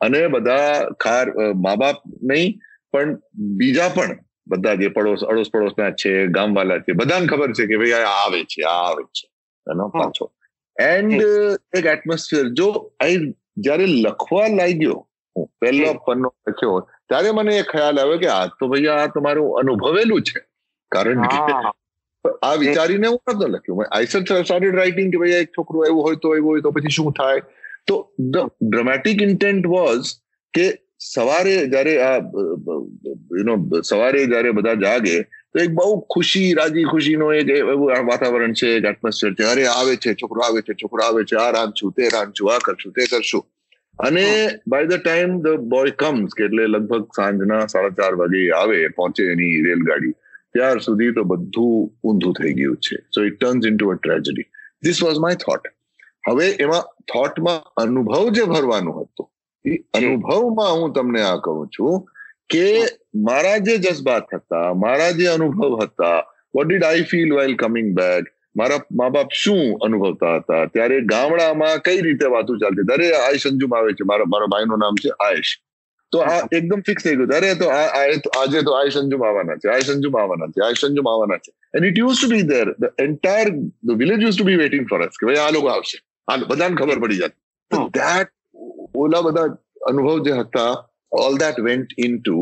અને 0.00 0.20
બધા 0.28 0.88
ખાર 1.04 1.26
મા 1.66 1.76
બાપ 1.76 2.02
નહીં 2.22 2.58
પણ 2.94 3.14
બીજા 3.58 3.88
પણ 3.88 4.18
બધા 4.46 4.74
જે 4.74 4.88
પડોશ 4.88 5.24
અડોશ 5.30 5.50
પડોશના 5.50 5.90
છે 5.92 6.12
ગામવાલા 6.28 6.80
છે 6.80 6.92
બધાને 6.92 7.26
ખબર 7.26 7.50
છે 7.52 7.66
કે 7.66 7.80
ભાઈ 7.80 7.96
આ 8.02 8.14
આવે 8.24 8.40
છે 8.44 8.62
આ 8.64 8.76
આવે 8.84 9.02
છે 9.14 9.26
એનો 9.66 9.88
પાછો. 9.90 10.30
એન્ડ 10.76 11.22
એક 11.78 11.86
એટમોસ્ફિયર 11.94 12.46
જો 12.52 12.68
અહીં 13.00 13.26
જ્યારે 13.56 13.86
લખવા 13.86 14.48
લાગ્યો 14.50 14.98
હું 15.36 15.46
પહેલો 15.60 15.90
પન્નો 16.06 16.30
લખ્યો 16.48 16.78
ત્યારે 17.10 17.32
મને 17.32 17.56
એ 17.58 17.66
ખ્યાલ 17.72 18.00
આવ્યો 18.04 18.22
કે 18.24 18.30
આ 18.36 18.46
તો 18.60 18.68
ભાઈ 18.72 18.88
આ 18.94 19.06
તમારું 19.16 19.58
અનુભવેલું 19.60 20.22
છે. 20.22 20.40
કારણ 20.92 21.22
કે 21.22 21.38
આ 22.48 22.56
વિચારીને 22.64 23.08
હું 23.08 23.20
નતો 23.34 23.48
લખ્યું. 23.48 23.86
આઈ 23.90 24.06
સ્ટાર્ટેડ 24.06 24.76
રાઇટિંગ 24.80 25.12
કે 25.14 25.22
ભાઈ 25.22 25.40
એક 25.44 25.54
છોકરો 25.58 25.86
એવું 25.90 26.02
હોય 26.08 26.20
તો 26.26 26.34
એવું 26.36 26.50
હોય 26.52 26.66
તો 26.66 26.72
પછી 26.72 26.94
શું 26.98 27.12
થાય? 27.12 27.42
તો 27.86 27.94
ધ 28.34 28.52
ડ્રામેટિક 28.62 29.22
ઇન્ટેન્ટ 29.22 29.66
વોઝ 29.74 30.14
કે 30.54 30.66
સવારે 31.00 31.56
જ્યારે 31.72 31.92
આ 32.04 32.14
યુ 33.38 33.44
નો 33.48 33.54
સવારે 33.90 34.22
જ્યારે 34.32 34.52
બધા 34.58 34.80
જાગે 34.84 35.14
તો 35.52 35.62
એક 35.64 35.70
બહુ 35.78 35.92
ખુશી 36.14 36.48
રાજી 36.58 36.86
ખુશીનો 36.92 37.28
એક 37.34 37.52
એવું 37.56 38.08
વાતાવરણ 38.10 38.56
છે 38.60 38.72
એક 38.78 38.88
એટમોસ્ફિયર 38.92 39.32
છે. 39.34 39.44
અરે 39.52 39.64
આવે 39.74 39.94
છે 39.96 40.14
છોકરો 40.14 40.44
આવે 40.48 40.60
છે 40.66 40.74
છોકરો 40.82 41.06
આવે 41.06 41.22
છે 41.24 41.36
આ 41.44 41.52
રાંધશું 41.58 41.94
તે 41.96 42.10
રાંધશું 42.16 42.52
આ 42.54 42.58
કરશું 42.66 42.92
તે 42.92 43.06
કરશું. 43.12 43.44
અને 43.98 44.24
by 44.66 44.86
the 44.86 45.00
time 45.00 45.32
the 45.42 45.64
boy 45.66 45.94
comes 45.94 46.34
કે 46.34 46.44
એટલે 46.44 46.64
લગભગ 46.66 47.06
સાંજના 47.12 47.62
સાડા 47.66 47.96
ચાર 48.00 48.12
વાગે 48.14 48.40
આવે 48.52 48.76
પહોંચે 48.90 49.22
એની 49.26 49.56
રેલગાડી 49.62 50.14
ત્યાર 50.52 50.76
સુધી 50.80 51.10
તો 51.12 51.24
બધું 51.24 51.74
ઊંધું 52.04 52.38
થઈ 52.40 52.54
ગયું 52.54 52.78
છે. 52.80 52.96
So 53.14 53.24
it 53.24 53.40
turns 53.40 53.66
into 53.76 53.90
a 53.90 53.96
tragedy 53.96 54.46
this 54.82 55.02
was 55.02 55.18
my 55.18 55.36
thought 55.36 55.68
હવે 56.24 56.46
એમાં 56.58 56.86
થોટમાં 57.12 57.60
અનુભવ 57.76 58.30
જે 58.30 58.46
ભરવાનું 58.46 58.96
હતું 59.00 59.28
એ 59.64 59.76
અનુભવમાં 59.94 60.72
હું 60.76 60.92
તમને 60.92 61.22
આ 61.24 61.36
કહું 61.40 61.68
છું 61.68 62.08
કે 62.50 62.64
મારા 63.24 63.58
જે 63.60 63.76
જજ્બાત 63.80 64.34
હતા 64.34 64.66
મારા 64.76 65.12
જે 65.12 65.30
અનુભવ 65.30 65.78
હતા 65.82 66.16
what 66.54 66.68
did 66.68 66.84
I 66.84 67.04
feel 67.04 67.34
while 67.34 67.54
coming 67.56 67.90
back 67.94 68.30
મારા 68.54 68.82
મા 69.00 69.10
બાપ 69.16 69.30
શું 69.42 69.62
અનુભવતા 69.86 70.34
હતા? 70.40 70.64
ત્યારે 70.74 70.98
ગામડામાં 71.12 71.80
કઈ 71.86 72.00
રીતે 72.06 72.26
વાતો 72.34 72.58
ચાલતી? 72.62 72.86
દરે 72.90 73.08
આયુષ 73.14 73.48
અંજુમ 73.50 73.78
આવે 73.78 73.90
છે 73.98 74.04
મારા 74.10 74.30
મારા 74.34 74.52
ભાઈનું 74.54 74.80
નામ 74.84 75.00
છે 75.04 75.10
આયુષ 75.26 75.52
તો 76.12 76.22
આ 76.32 76.40
એકદમ 76.58 76.82
ફિક્સ 76.88 77.02
થઈ 77.06 77.16
ગયું. 77.18 77.32
અરે 77.38 77.54
તો 77.62 77.66
આજે 77.70 78.60
તો 78.68 78.74
આય 78.78 78.92
અંજુમ 79.02 79.24
આવવાના 79.28 79.58
છે 79.62 79.70
આય 79.72 79.86
સંજુમ 79.88 80.18
આવવાના 80.20 80.50
છે 80.54 80.64
આય 80.66 80.88
અંજુમ 80.88 81.10
આવવાના 81.12 81.40
છે. 81.44 81.50
And 81.74 81.88
it 81.90 81.98
use 82.02 82.18
to 82.20 82.30
be 82.34 82.46
there 82.52 82.66
the 82.82 83.02
entire 83.06 83.48
the 83.86 83.96
village 84.02 84.24
use 84.26 84.36
to 84.38 84.48
be 84.50 84.60
waiting 84.62 84.86
for 84.92 85.00
us 85.06 85.20
કે 85.22 85.30
ભાઈ 85.30 85.42
આ 85.46 85.54
લોકો 85.56 85.72
આવશે. 85.74 85.96
આ 86.30 86.36
બધાને 86.52 86.78
ખબર 86.80 86.98
પડી 87.04 87.20
જાય. 87.22 87.34
ધેટ 87.98 88.30
ઓલા 89.04 89.22
બધા 89.28 89.48
અનુભવ 89.90 90.24
જે 90.28 90.38
હતા 90.40 90.72
all 91.24 91.38
that 91.44 91.60
went 91.68 91.94
into 92.22 92.38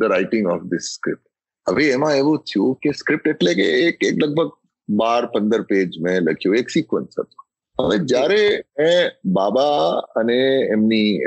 the 0.00 0.10
writing 0.14 0.50
of 0.56 0.66
this 0.74 0.90
script 0.96 1.24
હવે 1.66 1.86
એમાં 1.96 2.18
એવું 2.20 2.44
થયું 2.50 2.76
કે 2.82 2.90
સ્ક્રિપ્ટ 3.00 3.32
એટલે 3.32 3.52
કે 3.60 3.66
એક 3.86 4.06
એક 4.10 4.16
લગભગ 4.22 4.50
બાર 4.88 5.26
પંદર 5.26 5.62
પેજ 5.62 5.90
મેં 6.00 6.22
લખ્યું 6.22 6.56
એક 6.56 6.70
સિક્વન્સ 6.70 7.08
હતો. 7.18 7.44
હવે 7.80 7.98
જ્યારે 7.98 8.62
મેં 8.78 9.10
બાબા 9.32 9.88
અને 10.16 10.68
એમની 10.72 11.18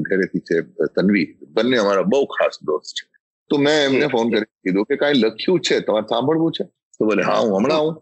ઘરેથી 0.00 0.40
છે 0.40 0.60
તન્વી 0.86 1.36
બંને 1.48 1.76
અમારા 1.76 2.02
બહુ 2.02 2.24
ખાસ 2.24 2.58
દોસ્ત 2.62 2.94
છે. 2.96 3.10
તો 3.50 3.58
મેં 3.58 3.84
એમને 3.84 4.06
ફોન 4.06 4.30
કરી 4.30 4.44
કીધું 4.44 4.84
કે 4.84 4.96
કાંઈ 4.96 5.14
લખ્યું 5.14 5.60
છે 5.60 5.80
તમારે 5.80 6.06
સાંભળવું 6.08 6.52
છે? 6.52 6.64
તો 6.64 7.04
બોલે 7.04 7.22
હા 7.22 7.38
હું 7.38 7.58
હમણાં 7.58 7.78
આવું. 7.78 7.94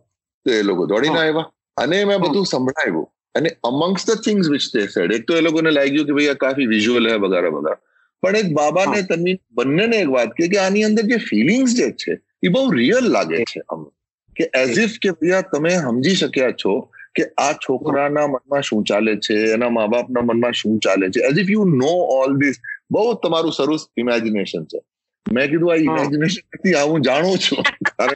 તો 0.44 0.50
એ 0.50 0.62
લોકો 0.62 0.86
દોડીને 0.86 1.18
આવ્યા. 1.18 1.52
અને 1.76 2.04
મેં 2.04 2.20
બધું 2.20 2.46
સંભળાવ્યું. 2.46 3.08
અને 3.34 3.48
અમંગ્સ 3.64 4.06
ધ 4.06 4.10
થિંગ્સ 4.10 4.48
વિચ 4.48 4.62
તે 4.72 4.86
સેડ 4.86 5.12
એક 5.12 5.26
તો 5.28 5.36
એ 5.36 5.40
લોકોને 5.40 5.70
લાગ્યું 5.70 6.06
કે 6.06 6.12
ભાઈ 6.12 6.28
આ 6.28 6.34
કાફી 6.34 6.66
વિઝ્યુઅલ 6.66 7.08
હે 7.08 7.16
વગેરે 7.16 7.48
વગેરે. 7.48 7.76
પણ 8.22 8.36
એક 8.36 8.52
બાબા 8.52 8.84
ને 8.84 9.02
તન્વી 9.02 9.40
બંનેને 9.50 9.96
એક 9.96 10.08
વાત 10.08 10.28
કે 10.32 10.58
આની 10.58 10.82
અંદર 10.84 11.02
જે 11.02 11.16
ફિલિંગ્સ 11.16 11.76
જે 11.76 11.90
છે 11.90 12.20
એ 12.42 12.48
બહુ 12.48 12.70
રિયલ 12.70 13.04
લાગે 13.04 13.44
છે 13.44 13.60
અમને. 13.68 13.90
કે 14.38 14.50
એઝ 14.54 14.78
ઇફ 14.78 14.96
કે 15.02 15.10
ભૈયા 15.12 15.48
તમે 15.52 15.70
સમજી 15.78 16.16
શક્યા 16.22 16.58
છો 16.64 16.74
કે 17.14 17.24
આ 17.38 17.52
છોકરાના 17.64 18.26
મનમાં 18.26 18.62
શું 18.62 18.84
ચાલે 18.84 19.16
છે 19.26 19.38
એના 19.54 19.70
મા 19.70 19.86
બાપના 19.86 20.22
મનમાં 20.22 20.52
શું 20.52 20.78
ચાલે 20.78 21.08
છે? 21.08 21.20
As 21.30 21.38
if 21.38 21.50
you 21.50 21.64
know 21.64 21.94
all 22.18 22.36
this 22.36 22.60
બહુ 22.90 23.08
તમારું 23.24 23.52
સરસ 23.52 23.88
ઇમેજિનેશન 23.96 24.64
છે. 24.64 24.80
મેં 25.26 25.50
કીધું 25.50 25.72
આ 25.72 25.76
ઇમેજિનેશન 25.76 26.42
નથી 26.58 26.74
આ 26.74 26.86
હું 26.90 27.02
જાણું 27.02 27.38
છું. 27.38 27.62
કારણ 27.90 28.14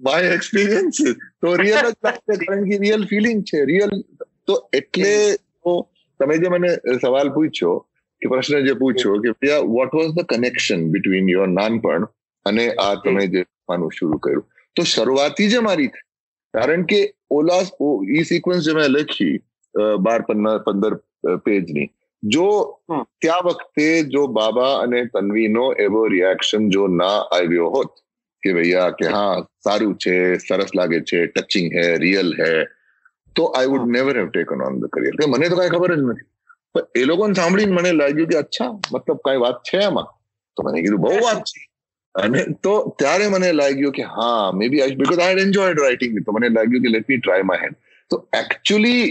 માય 0.00 0.30
એક્સપિરિયન્સ 0.34 1.02
તો 1.40 1.56
રિયલ 1.56 1.90
જ 1.90 1.96
લાગે 2.04 2.46
કારણ 2.46 2.70
કે 2.70 2.78
રિયલ 2.78 3.04
ફિલિંગ 3.06 3.42
છે 3.42 3.64
રિયલ 3.64 3.92
તો 4.46 4.54
એટલે 4.72 5.12
તમે 6.20 6.38
જે 6.38 6.48
મને 6.48 6.70
સવાલ 7.02 7.28
પૂછ્યો 7.28 7.74
કે 8.22 8.28
પ્રશ્ન 8.28 8.66
જે 8.66 8.74
પૂછ્યો 8.74 9.18
કે 9.24 9.58
what 9.74 9.98
was 9.98 10.14
the 10.14 10.28
connection 10.32 10.88
between 10.92 11.28
your 11.28 11.48
નાનપણ 11.48 12.08
અને 12.46 12.64
આ 12.84 12.94
તમે 13.04 13.26
જે 13.26 13.44
માનું 13.68 13.90
શરૂ 13.90 14.18
કર્યું. 14.18 14.44
તો 14.76 14.82
શરૂઆતી 14.84 15.48
જ 15.48 15.60
મારી 15.60 15.90
કારણ 16.54 16.86
કે 16.86 17.00
ઓલા 17.30 17.62
ઈ 18.10 18.24
સિક્વન્સ 18.24 18.64
જે 18.64 18.74
મેં 18.74 18.88
લખી 18.92 19.36
બાર 20.00 20.20
પંદર 20.26 20.98
પેજની 21.44 21.88
જો 22.22 22.46
ત્યાં 23.20 23.44
વખતે 23.44 23.86
જો 24.08 24.26
બાબા 24.30 24.72
અને 24.82 25.00
તન્વીનો 25.08 25.66
એવો 25.78 26.02
રિએક્શન 26.08 26.70
જો 26.70 26.88
ના 26.94 27.18
આવ્યો 27.30 27.68
હોત 27.70 27.92
કે 28.42 28.54
ભૈયા 28.54 28.92
કે 28.92 29.06
હા 29.08 29.34
સારું 29.60 29.94
છે 29.96 30.14
સરસ 30.38 30.74
લાગે 30.74 30.98
છે 31.02 31.26
ટચિંગ 31.28 31.68
હે 31.72 31.86
રિયલ 31.98 32.32
હે 32.38 32.50
તો 33.36 33.44
I 33.52 33.70
would 33.72 33.86
never 33.88 34.14
have 34.16 34.28
taken 34.30 34.64
on 34.68 34.80
the 34.80 34.90
career 34.90 35.16
કે 35.16 35.28
મને 35.28 35.50
તો 35.50 35.56
કાંઈ 35.56 35.74
ખબર 35.74 35.92
જ 35.92 36.02
નથી. 36.02 36.26
પણ 36.74 36.86
એ 36.94 37.04
લોકોને 37.04 37.34
સાંભળીને 37.34 37.72
મને 37.72 37.90
લાગ્યું 37.92 38.28
કે 38.28 38.38
અચ્છા 38.38 38.70
મતલબ 38.92 39.18
કાંઈ 39.24 39.42
વાત 39.42 39.58
છે 39.62 39.78
એમાં 39.82 40.08
તો 40.56 40.60
મને 40.62 40.82
કીધું 40.82 41.00
બહુ 41.00 41.14
વાત 41.20 41.42
છે. 41.44 41.60
અને 42.16 42.40
તો 42.62 42.74
ત્યારે 42.98 43.26
મને 43.28 43.50
લાગ્યું 43.52 43.92
કે 43.92 44.06
હા 44.12 44.52
maybe 44.68 44.82
I 44.82 44.96
because 44.96 45.22
I 45.22 45.42
enjoyed 45.42 45.78
writing 45.78 46.20
તો 46.20 46.36
મને 46.38 46.50
લાગ્યું 46.50 46.86
કે 46.86 46.94
let 46.94 47.08
me 47.08 47.18
try 47.18 47.48
my 47.50 47.64
hand 47.64 47.82
તો 48.10 48.20
એકચ્યુઅલી 48.34 49.02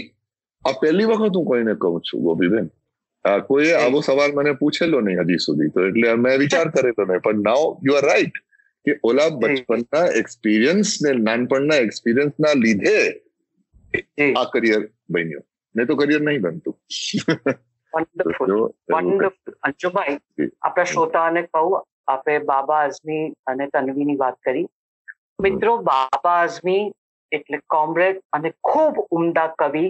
આ 0.64 0.74
પહેલી 0.80 1.06
વખત 1.06 1.34
હું 1.34 1.46
કોઈને 1.46 1.74
કહું 1.76 2.00
છું 2.02 2.24
ગોપીબેન 2.24 2.72
કોઈએ 3.44 3.76
આવો 3.76 4.02
સવાલ 4.02 4.32
મને 4.32 4.54
પૂછેલો 4.54 5.00
નહીં 5.00 5.22
હજી 5.22 5.38
સુધી 5.38 5.70
તો 5.70 5.86
એટલે 5.86 6.16
મેં 6.16 6.36
વિચાર 6.38 6.66
કરેલો 6.70 7.06
નહીં 7.06 7.22
પણ 7.22 7.42
નાવ 7.42 7.64
યુ 7.82 7.96
આર 7.96 8.04
રાઈટ 8.04 8.42
કે 8.84 8.98
ઓલા 9.02 9.30
બચપનના 9.36 10.06
એક્સપિરિયન્સ 10.14 10.96
ને 11.02 11.14
નાનપણના 11.20 11.80
એક્સપિરિયન્સ 11.80 12.34
ના 12.38 12.54
લીધે 12.54 12.96
આ 14.34 14.46
કરિયર 14.52 14.82
બન્યું 15.10 15.46
ને 15.74 15.86
તો 15.86 15.96
કરિયર 15.96 16.22
નહીં 16.22 16.42
બનતું 16.42 16.76
અંશુભાઈ 19.62 20.18
આપણા 20.62 20.86
શ્રોતાને 20.86 21.42
કહું 21.48 21.76
આપે 22.08 22.38
બાબા 22.38 22.80
આઝમી 22.80 23.32
અને 23.46 23.66
તન્વીની 23.66 24.16
વાત 24.16 24.36
કરી. 24.44 24.66
મિત્રો 25.40 25.76
બાબા 25.76 26.36
આઝમી 26.40 26.92
એટલે 27.32 27.58
કોમ્રેડ 27.68 28.20
અને 28.32 28.52
ખૂબ 28.64 28.94
ઉમદા 29.10 29.46
કવિ 29.58 29.86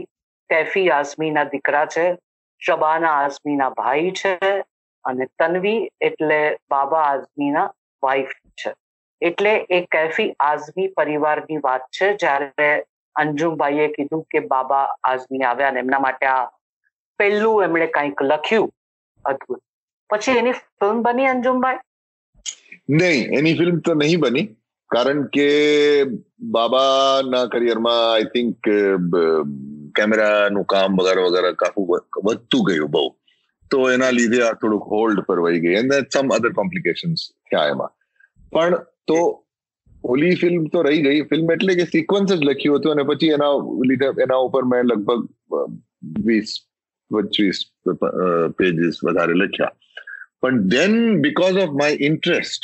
કેફી 0.50 0.90
આઝમીના 0.90 1.44
દીકરા 1.44 1.86
છે 1.86 2.06
શબાના 2.62 3.12
આઝમીના 3.12 3.70
ભાઈ 3.70 4.10
છે 4.10 4.34
અને 5.04 5.26
તન્વી 5.38 5.90
એટલે 6.00 6.40
બાબા 6.70 7.02
આઝમીના 7.02 7.70
વાઈફ 8.02 8.34
છે. 8.62 8.74
એટલે 9.22 9.52
એ 9.70 9.80
કેફી 9.80 10.34
આઝમી 10.40 10.88
પરિવારની 10.88 11.56
વાત 11.64 11.82
છે 12.00 12.12
જ્યારે 12.16 12.84
અંજુમભાઈએ 13.16 13.88
કીધું 13.88 14.24
કે 14.30 14.40
બાબા 14.40 14.84
આઝમી 15.04 15.42
આવ્યા 15.42 15.68
અને 15.68 15.80
એમના 15.80 15.98
માટે 15.98 16.26
આ 16.26 16.50
પહેલું 17.18 17.64
એમણે 17.64 17.86
કંઈક 17.86 18.22
લખ્યું. 18.22 18.70
અદભુત. 19.24 19.60
પછી 20.10 20.38
એની 20.38 20.52
ફિલ્મ 20.52 21.02
બની 21.02 21.26
અંજુમભાઈ? 21.26 21.78
નહીં, 23.00 23.22
એની 23.38 23.58
ફિલ્મ 23.60 23.76
તો 23.88 23.94
નહીં 24.02 24.20
બની. 24.24 24.46
કારણ 24.90 25.20
કે 25.36 25.48
બાબાના 26.56 27.44
કરિયરમાં 27.54 28.02
આઈ 28.08 28.28
થિંક 28.34 28.68
કેમેરાનું 29.98 30.66
કામ 30.72 30.98
વગેરે 31.00 31.22
વગેરે 31.28 31.50
કાફું 31.62 31.86
વધતું 32.26 32.66
ગયું 32.68 32.92
બહુ. 32.96 33.06
તો 33.70 33.78
એના 33.94 34.12
લીધે 34.18 34.40
આ 34.48 34.52
થોડુંક 34.60 34.84
હોલ્ડ 34.92 35.18
પર 35.28 35.38
વહી 35.46 35.62
ગઈ. 35.64 35.74
એન્ડ 35.80 35.94
સમ 36.12 36.28
અધર 36.36 36.52
કોમ્પ્લિકેશન્સ 36.60 37.20
થયા 37.48 37.72
એમાં. 37.72 37.92
પણ 38.52 38.74
તો 39.10 39.18
ઓલી 40.14 40.36
ફિલ્મ 40.42 40.62
તો 40.74 40.82
રહી 40.86 41.02
ગઈ. 41.06 41.24
ફિલ્મ 41.30 41.48
એટલે 41.54 41.72
કે 41.80 41.86
સિક્વન્સ 41.94 42.30
જ 42.32 42.42
લખ્યું 42.48 42.78
હતું 42.78 42.92
અને 42.94 43.04
પછી 43.10 43.32
એના 43.38 43.54
લીધે, 43.90 44.08
એના 44.24 44.44
ઉપર 44.46 44.62
મેં 44.72 44.82
લગભગ 44.92 45.22
વીસ, 46.28 46.50
પચીસ 47.10 47.58
પેજીસ 48.58 48.96
વધારે 49.08 49.34
લખ્યા. 49.42 49.74
પણ 50.40 50.68
then 50.68 51.22
because 51.22 51.56
of 51.56 51.70
my 51.70 51.98
interest 52.00 52.60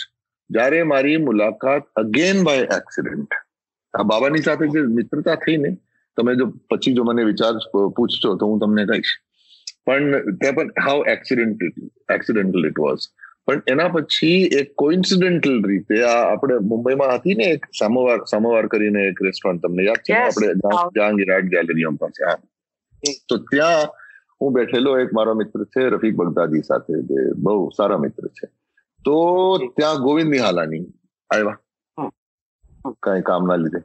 જ્યારે 0.50 0.82
મારી 0.82 1.16
મુલાકાત 1.16 1.82
અગેન 1.96 2.42
બાય 2.42 2.58
એક્સિડન્ટ 2.58 3.34
આ 3.94 4.02
બાબાની 4.02 4.42
સાથે 4.42 4.68
જે 4.68 4.80
મિત્રતા 4.80 5.34
થઈ 5.34 5.56
ને 5.56 5.76
તમે 6.16 6.34
જો 6.34 6.46
પછી 6.46 6.94
જો 6.94 7.04
મને 7.04 7.24
વિચાર 7.24 7.54
પૂછશો 7.88 8.34
તો 8.34 8.46
હું 8.46 8.60
તમને 8.60 8.86
કહીશ. 8.86 9.12
પણ 9.86 10.20
તે 10.36 10.50
પણ 10.50 10.70
how 10.86 11.04
accident 11.06 11.62
accidental 12.14 12.66
it 12.66 12.78
was 12.78 12.98
પણ 13.46 13.62
એના 13.68 13.88
પછી 13.88 14.42
એક 14.42 14.74
કોઇન્સિડેન્ટલ 14.74 15.62
રીતે 15.62 16.02
આ 16.02 16.32
આપણે 16.32 16.58
મુંબઈમાં 16.58 17.14
હતી 17.14 17.34
ને 17.34 17.44
એક 17.44 17.66
સામોવાર 17.78 18.18
સામોવાર 18.30 18.66
કરીને 18.66 19.02
એક 19.02 19.22
રેસ્ટોરન્ટ 19.22 19.62
તમને 19.62 19.82
યાદ 19.82 19.96
છે 19.96 20.14
આપણે 20.14 20.54
જહાંગીરાટ 20.96 21.42
આર્ટ 21.42 21.50
ગેલેરી 21.50 21.84
પાસે 21.84 22.24
હા. 22.24 22.38
તો 23.28 23.36
ત્યાં 23.36 24.01
હું 24.42 24.52
બેઠેલો 24.52 24.98
એક 24.98 25.12
મારો 25.12 25.34
મિત્ર 25.34 25.64
છે 25.64 25.88
રફીક 25.88 26.16
બગદાદી 26.16 26.62
સાથે 26.62 27.02
જે 27.02 27.32
બહુ 27.36 27.70
સારા 27.76 27.98
મિત્ર 27.98 28.26
છે. 28.26 28.46
તો 29.04 29.14
ત્યાં 29.58 30.02
ગોવિંદ 30.02 30.30
નિહાલાની 30.30 30.86
આવ્યા. 31.30 31.58
કઈ 33.02 33.22
કામના 33.22 33.56
લીધે. 33.56 33.80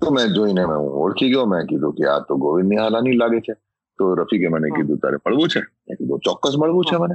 તો 0.00 0.10
મેં 0.10 0.26
જોઈને 0.26 0.64
મેં 0.66 0.76
હું 0.76 0.90
ઓળખી 0.90 1.30
ગયો 1.30 1.44
મેં 1.44 1.66
કીધું 1.66 1.94
કે 1.94 2.04
આ 2.04 2.18
તો 2.18 2.36
ગોવિંદ 2.36 2.68
નિહાલાની 2.68 3.12
લાગે 3.12 3.40
છે. 3.40 3.52
તો 3.98 4.14
રફીકે 4.14 4.48
મને 4.48 4.68
કીધું 4.68 4.98
તારે 4.98 5.16
મળવું 5.16 5.48
છે? 5.48 5.60
મેં 5.60 5.96
કીધું 5.96 6.18
ચોક્કસ 6.18 6.54
મળવું 6.58 6.84
છે 6.84 6.96
મને. 6.96 7.14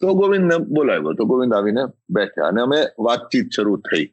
તો 0.00 0.14
ગોવિંદને 0.14 0.56
બોલાવ્યો. 0.58 1.12
તો 1.12 1.24
ગોવિંદ 1.24 1.54
આવીને 1.54 1.80
બેઠ્યા 2.10 2.46
અને 2.46 2.60
અમે 2.60 2.76
વાતચીત 2.98 3.46
શરૂ 3.56 3.76
થઈ. 3.76 4.04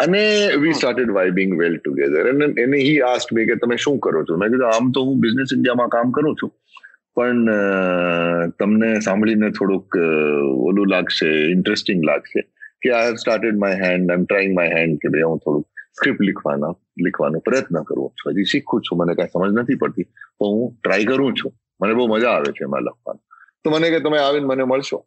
અને 0.00 0.50
વી 0.60 0.72
સ્ટાર્ટેડ 0.72 1.10
વાઇબિંગ 1.10 1.58
વેલ 1.58 1.76
ટુગેધર 1.76 2.28
અને 2.28 2.62
એને 2.62 2.78
હી 2.78 3.00
આસ્ટ 3.00 3.32
મી 3.32 3.46
કે 3.46 3.54
તમે 3.54 3.76
શું 3.76 3.98
કરો 3.98 4.24
છો? 4.24 4.36
મેં 4.36 4.48
કીધું 4.48 4.68
આમ 4.68 4.90
તો 4.90 5.04
હું 5.04 5.20
બિઝનેસ 5.20 5.48
ઇન્ડિયામાં 5.54 5.88
કામ 5.88 6.10
કરું 6.10 6.36
છું. 6.42 6.52
પણ 7.14 7.46
તમને 8.58 9.00
સાંભળીને 9.00 9.50
થોડુંક 9.50 9.96
ઓલું 10.68 10.86
લાગશે 10.88 11.28
ઇન્ટરેસ્ટિંગ 11.50 12.04
લાગશે 12.04 12.40
કે 12.82 12.90
I 12.90 13.06
have 13.06 13.14
started 13.14 13.58
my 13.58 13.74
hand 13.74 14.10
I 14.10 14.18
am 14.18 14.24
trying 14.24 14.54
my 14.54 14.68
hand 14.68 14.96
કે 14.96 15.08
ભાઈ 15.08 15.22
હું 15.22 15.38
થોડુંક 15.38 15.66
સ્ક્રિપ્ટ 15.92 16.20
લીખવાના, 16.20 16.74
લીખવાનો 17.04 17.38
પ્રયત્ન 17.38 17.82
કરું 17.82 18.10
છું. 18.10 18.32
હજી 18.32 18.44
શીખું 18.44 18.80
છું, 18.80 18.98
મને 18.98 19.14
કાંઈ 19.14 19.28
સમજ 19.32 19.52
નથી 19.60 19.74
પડતી 19.74 20.02
તો 20.02 20.46
હું 20.46 20.78
ટ્રાય 20.84 21.04
કરું 21.04 21.34
છું. 21.34 21.52
મને 21.82 21.94
બહુ 21.94 22.06
મજા 22.06 22.28
આવે 22.28 22.52
છે 22.52 22.64
એમાં 22.64 22.82
લખવાનું. 22.82 23.20
તો 23.64 23.70
મને 23.70 23.90
કે 23.90 24.00
તમે 24.00 24.18
આવીને 24.18 24.46
મને 24.46 24.64
મળશો? 24.64 25.06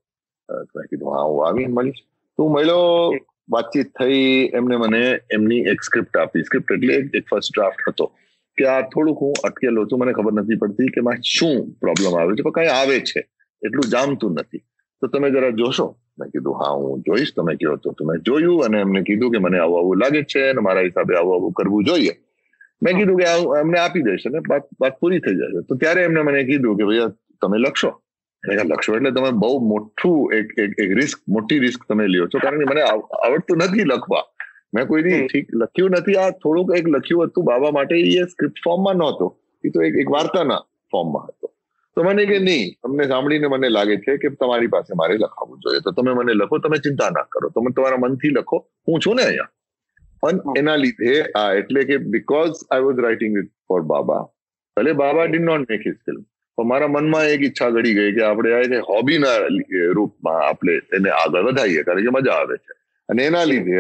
મેં 0.75 0.85
કીધું, 0.85 1.09
હા, 1.15 1.23
હું 1.23 1.47
આવીને 1.47 1.73
મળીશ. 1.73 1.93
તો 2.37 2.47
મળ્યો, 2.47 3.11
વાતચીત 3.49 3.87
થઈ, 3.99 4.51
એમને 4.53 4.75
મને 4.75 5.19
એમની 5.31 5.59
એક 5.59 5.81
સ્ક્રિપ્ટ 5.81 6.17
આપી. 6.17 6.43
સ્ક્રિપ્ટ 6.43 6.71
એટલે 6.71 6.93
એક 6.93 7.27
ફર્સ્ટ 7.29 7.59
ડ્રાફ્ટ 7.59 7.89
હતો. 7.89 8.11
કે 8.57 8.67
આ 8.67 8.81
થોડુંક 8.93 9.19
હું 9.19 9.33
અટકેલો 9.43 9.85
છું 9.85 9.99
મને 9.99 10.13
ખબર 10.13 10.33
નથી 10.33 10.55
પડતી 10.55 10.89
કે 10.89 11.01
માં 11.01 11.21
શું 11.25 11.57
પ્રોબ્લેમ 11.79 12.11
આવે 12.13 12.35
છે. 12.35 12.43
પણ 12.43 12.55
કઈ 12.57 12.71
આવે 12.71 12.97
છે 13.01 13.19
એટલું 13.61 13.87
જામતું 13.89 14.33
નથી. 14.33 14.63
તો 15.01 15.07
તમે 15.07 15.31
જરા 15.31 15.51
જોશો. 15.51 15.87
મેં 16.17 16.29
કીધું 16.31 16.55
હા 16.55 16.73
હું 16.73 17.03
જોઈશ. 17.03 17.33
તમે 17.35 17.55
કહો 17.55 17.75
તો 17.77 18.05
મેં 18.05 18.21
જોયું 18.21 18.65
અને 18.65 18.77
એમને 18.79 19.01
કીધું 19.03 19.31
કે 19.31 19.39
મને 19.39 19.59
આવું 19.59 19.79
આવું 19.79 19.99
લાગે 19.99 20.21
છે 20.25 20.49
અને 20.49 20.61
મારા 20.61 20.83
હિસાબે 20.83 21.17
આવું 21.17 21.35
આવું 21.35 21.53
કરવું 21.53 21.83
જોઈએ. 21.83 22.13
મેં 22.81 22.97
કીધું 22.97 23.17
કે 23.17 23.25
એમને 23.59 23.77
આપી 23.79 24.03
દઈશ 24.03 24.25
અને 24.25 24.39
વાત 24.49 24.65
વાત 24.79 24.99
પૂરી 24.99 25.19
થઈ 25.19 25.35
જશે. 25.35 25.61
તો 25.67 25.75
ત્યારે 25.75 26.03
એમને 26.03 26.21
મને 26.21 26.43
કીધું 26.43 26.77
કે 26.77 26.83
ભાઈ 26.83 27.11
તમે 27.41 27.57
લખશો. 27.57 27.91
લખશો 28.43 28.95
એટલે 28.95 29.11
તમે 29.11 29.31
બહુ 29.33 29.51
મોટું 29.67 30.33
એક 30.33 30.47
એક 30.79 30.91
રિસ્ક 30.99 31.21
મોટી 31.27 31.59
રિસ્ક 31.59 31.85
તમે 31.89 32.07
લ્યો 32.07 32.27
છો. 32.27 32.39
કારણ 32.39 32.59
કે 32.59 32.65
મને 32.71 32.81
આવડતું 33.25 33.57
નથી 33.57 33.83
લખવા. 33.83 34.23
મેં 34.73 34.87
કોઈ 34.87 35.03
ઠીક 35.31 35.47
લખ્યું 35.53 35.91
નથી. 35.91 36.17
આ 36.17 36.29
થોડુંક 36.43 36.77
એક 36.77 36.87
લખ્યું 36.87 37.27
હતું 37.27 37.45
બાબા 37.45 37.71
માટે 37.71 37.95
એ 37.99 38.23
સ્ક્રિપ્ટ 38.31 38.63
ફોર્મમાં 38.63 38.95
નહોતો. 38.95 39.27
એ 39.63 39.69
તો 39.69 39.81
એક 39.81 40.09
વાર્તાના 40.17 40.61
ફોર્મમાં 40.91 41.27
હતો. 41.27 41.47
તો 41.97 42.03
મને 42.03 42.25
કે 42.25 42.39
નહીં 42.39 42.71
તમને 42.83 43.07
સાંભળીને 43.07 43.47
મને 43.47 43.69
લાગે 43.69 43.95
છે 43.97 44.17
કે 44.17 44.29
તમારી 44.29 44.67
પાસે 44.67 44.93
મારે 45.01 45.17
લખાવવું 45.17 45.59
જોઈએ. 45.59 45.79
તો 45.79 45.91
તમે 45.91 46.13
મને 46.13 46.33
લખો 46.33 46.59
તમે 46.59 46.77
ચિંતા 46.77 47.09
ના 47.09 47.27
કરો. 47.31 47.49
તમે 47.49 47.71
તમારા 47.75 47.97
મનથી 47.97 48.29
લખો. 48.29 48.57
હું 48.87 48.99
છું 48.99 49.15
ને 49.15 49.23
અહીંયા. 49.23 49.51
પણ 50.23 50.57
એના 50.57 50.75
લીધે 50.75 51.17
આ 51.41 51.49
એટલે 51.59 51.81
કે 51.89 51.97
because 52.13 52.55
I 52.71 52.85
was 52.85 53.01
writing 53.05 53.37
it 53.41 53.51
for 53.67 53.81
બાબા 53.91 54.23
ભલે 54.77 54.93
બાબા 55.03 55.27
did 55.27 55.45
not 55.49 55.69
make 55.69 55.83
his 55.87 55.99
film 56.05 56.23
પણ 56.57 56.67
મારા 56.71 56.87
મનમાં 56.87 57.25
એક 57.33 57.41
ઈચ્છા 57.47 57.69
ઘડી 57.75 57.93
ગઈ 57.93 58.11
કે 58.17 58.23
આપણે 58.23 58.53
આ 58.57 58.81
હોબીના 58.89 59.35
રૂપમાં 59.97 60.41
આપણે 60.49 60.75
એને 60.99 61.09
આગળ 61.21 61.47
વધારીએ. 61.49 61.83
કારણ 61.83 62.05
કે 62.07 62.15
મજા 62.17 62.37
આવે 62.41 62.57
છે. 62.57 62.73
અને 63.09 63.23
એના 63.29 63.45
લીધે 63.51 63.79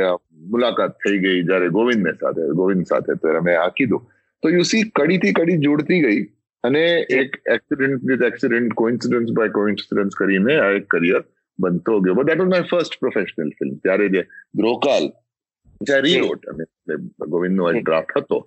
મુલાકાત 0.53 0.95
થઈ 1.05 1.17
ગઈ 1.25 1.43
જયારે 1.49 1.69
ગોવિંદને 1.77 2.13
સાથે 2.21 2.41
ગોવિંદ 2.61 2.85
સાથે 2.91 3.13
તો 3.21 3.41
મેં 3.47 3.61
આ 3.61 3.69
કીધું. 3.77 4.01
તો 4.43 4.49
યુ 4.55 4.63
સી 4.71 4.89
કડીથી 4.95 5.33
કડી 5.33 5.57
જોડતી 5.57 6.01
ગઈ 6.07 6.21
અને 6.63 6.83
એક 7.21 7.37
accident 7.55 8.09
with 8.09 8.25
accident 8.31 8.73
coincidence 8.81 9.33
by 9.39 9.55
coincidence 9.59 10.19
કરીને 10.21 10.53
આ 10.55 10.71
એક 10.79 10.87
કરિયર 10.95 11.23
બનતો 11.59 11.99
ગયો. 12.01 12.15
But 12.15 12.27
that 12.29 12.41
was 12.43 12.51
my 12.53 12.67
first 12.71 12.99
professional 13.03 13.53
film 13.59 13.77
ત્યારે 13.83 14.09
જે 14.15 14.25
દ્રોકાલ 14.61 15.05
જે. 15.81 16.01
રીરોટ 16.07 16.49
અને 16.51 16.63
ગોવિંદનો 17.35 17.71
એક 17.71 17.85
ડ્રાફ્ટ 17.85 18.17
હતો. 18.17 18.39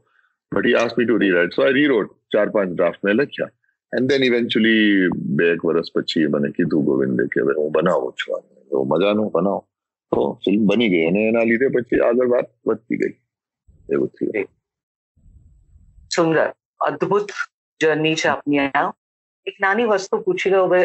But 0.52 0.66
he 0.66 0.78
ask 0.80 0.98
me 0.98 1.08
to 1.08 1.22
rewrite 1.24 1.56
so 1.56 1.62
I 1.62 1.78
rewrote 1.78 2.12
ચાર 2.34 2.48
પાંચ 2.56 2.76
ડ્રાફ્ટ 2.76 3.04
મેં 3.04 3.16
લખ્યા. 3.16 3.54
એન્ડ 3.92 4.10
દેન 4.10 4.22
ઇવેન્ચ્યુઅલી 4.28 5.08
બે 5.38 5.50
એક 5.54 5.64
વર્ષ 5.64 5.92
પછી 5.94 6.26
મને 6.32 6.48
કીધું 6.56 6.86
ગોવિંદે 6.88 7.24
કે 7.32 7.42
હવે 7.42 7.54
હું 7.58 7.72
બનાવું 7.72 8.14
છું 8.20 8.42
તો 8.70 8.84
મજાનું 8.92 9.30
બનાવો. 9.34 9.64
તો 10.12 10.26
ફિલ્મ 10.44 10.62
બની 10.66 10.88
ગઈ 10.88 11.06
અને 11.06 11.24
એના 11.24 11.44
લીધે 11.44 11.68
પછી 11.70 12.00
આગળ 12.02 12.30
વાત 12.30 12.48
વધતી 12.66 12.98
ગઈ 12.98 13.14
એવું 13.88 14.14
થયું 14.14 14.48
સુંદર 16.10 16.46
અદ્ભુત 16.80 17.34
જર્ની 17.80 18.14
છે 18.14 18.28
આપની 18.28 18.60
અહીંયા 18.60 18.88
એક 19.46 19.60
નાની 19.60 19.88
વસ્તુ 19.88 20.20
પૂછી 20.20 20.52
લો 20.52 20.62
હવે 20.66 20.80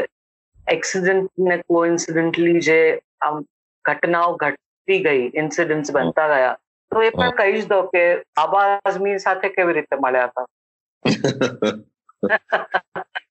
એક્સિડન્ટ 0.68 1.32
ને 1.44 1.56
કોઇન્સિડન્ટલી 1.68 2.60
જે 2.62 2.78
આમ 3.22 3.40
ઘટનાઓ 3.86 4.36
ઘટતી 4.38 5.00
ગઈ 5.00 5.24
ઇન્સિડન્ટ્સ 5.36 5.90
બનતા 5.92 6.28
ગયા 6.28 6.56
તો 6.92 7.02
એ 7.02 7.12
પણ 7.12 7.34
કહી 7.34 7.56
જ 7.56 7.64
દો 7.68 7.80
કે 7.88 8.04
આબા 8.38 8.66
આઝમી 8.68 9.16
સાથે 9.20 9.48
કેવી 9.50 9.76
રીતે 9.76 9.96
મળ્યા 9.98 10.30
હતા 10.30 10.48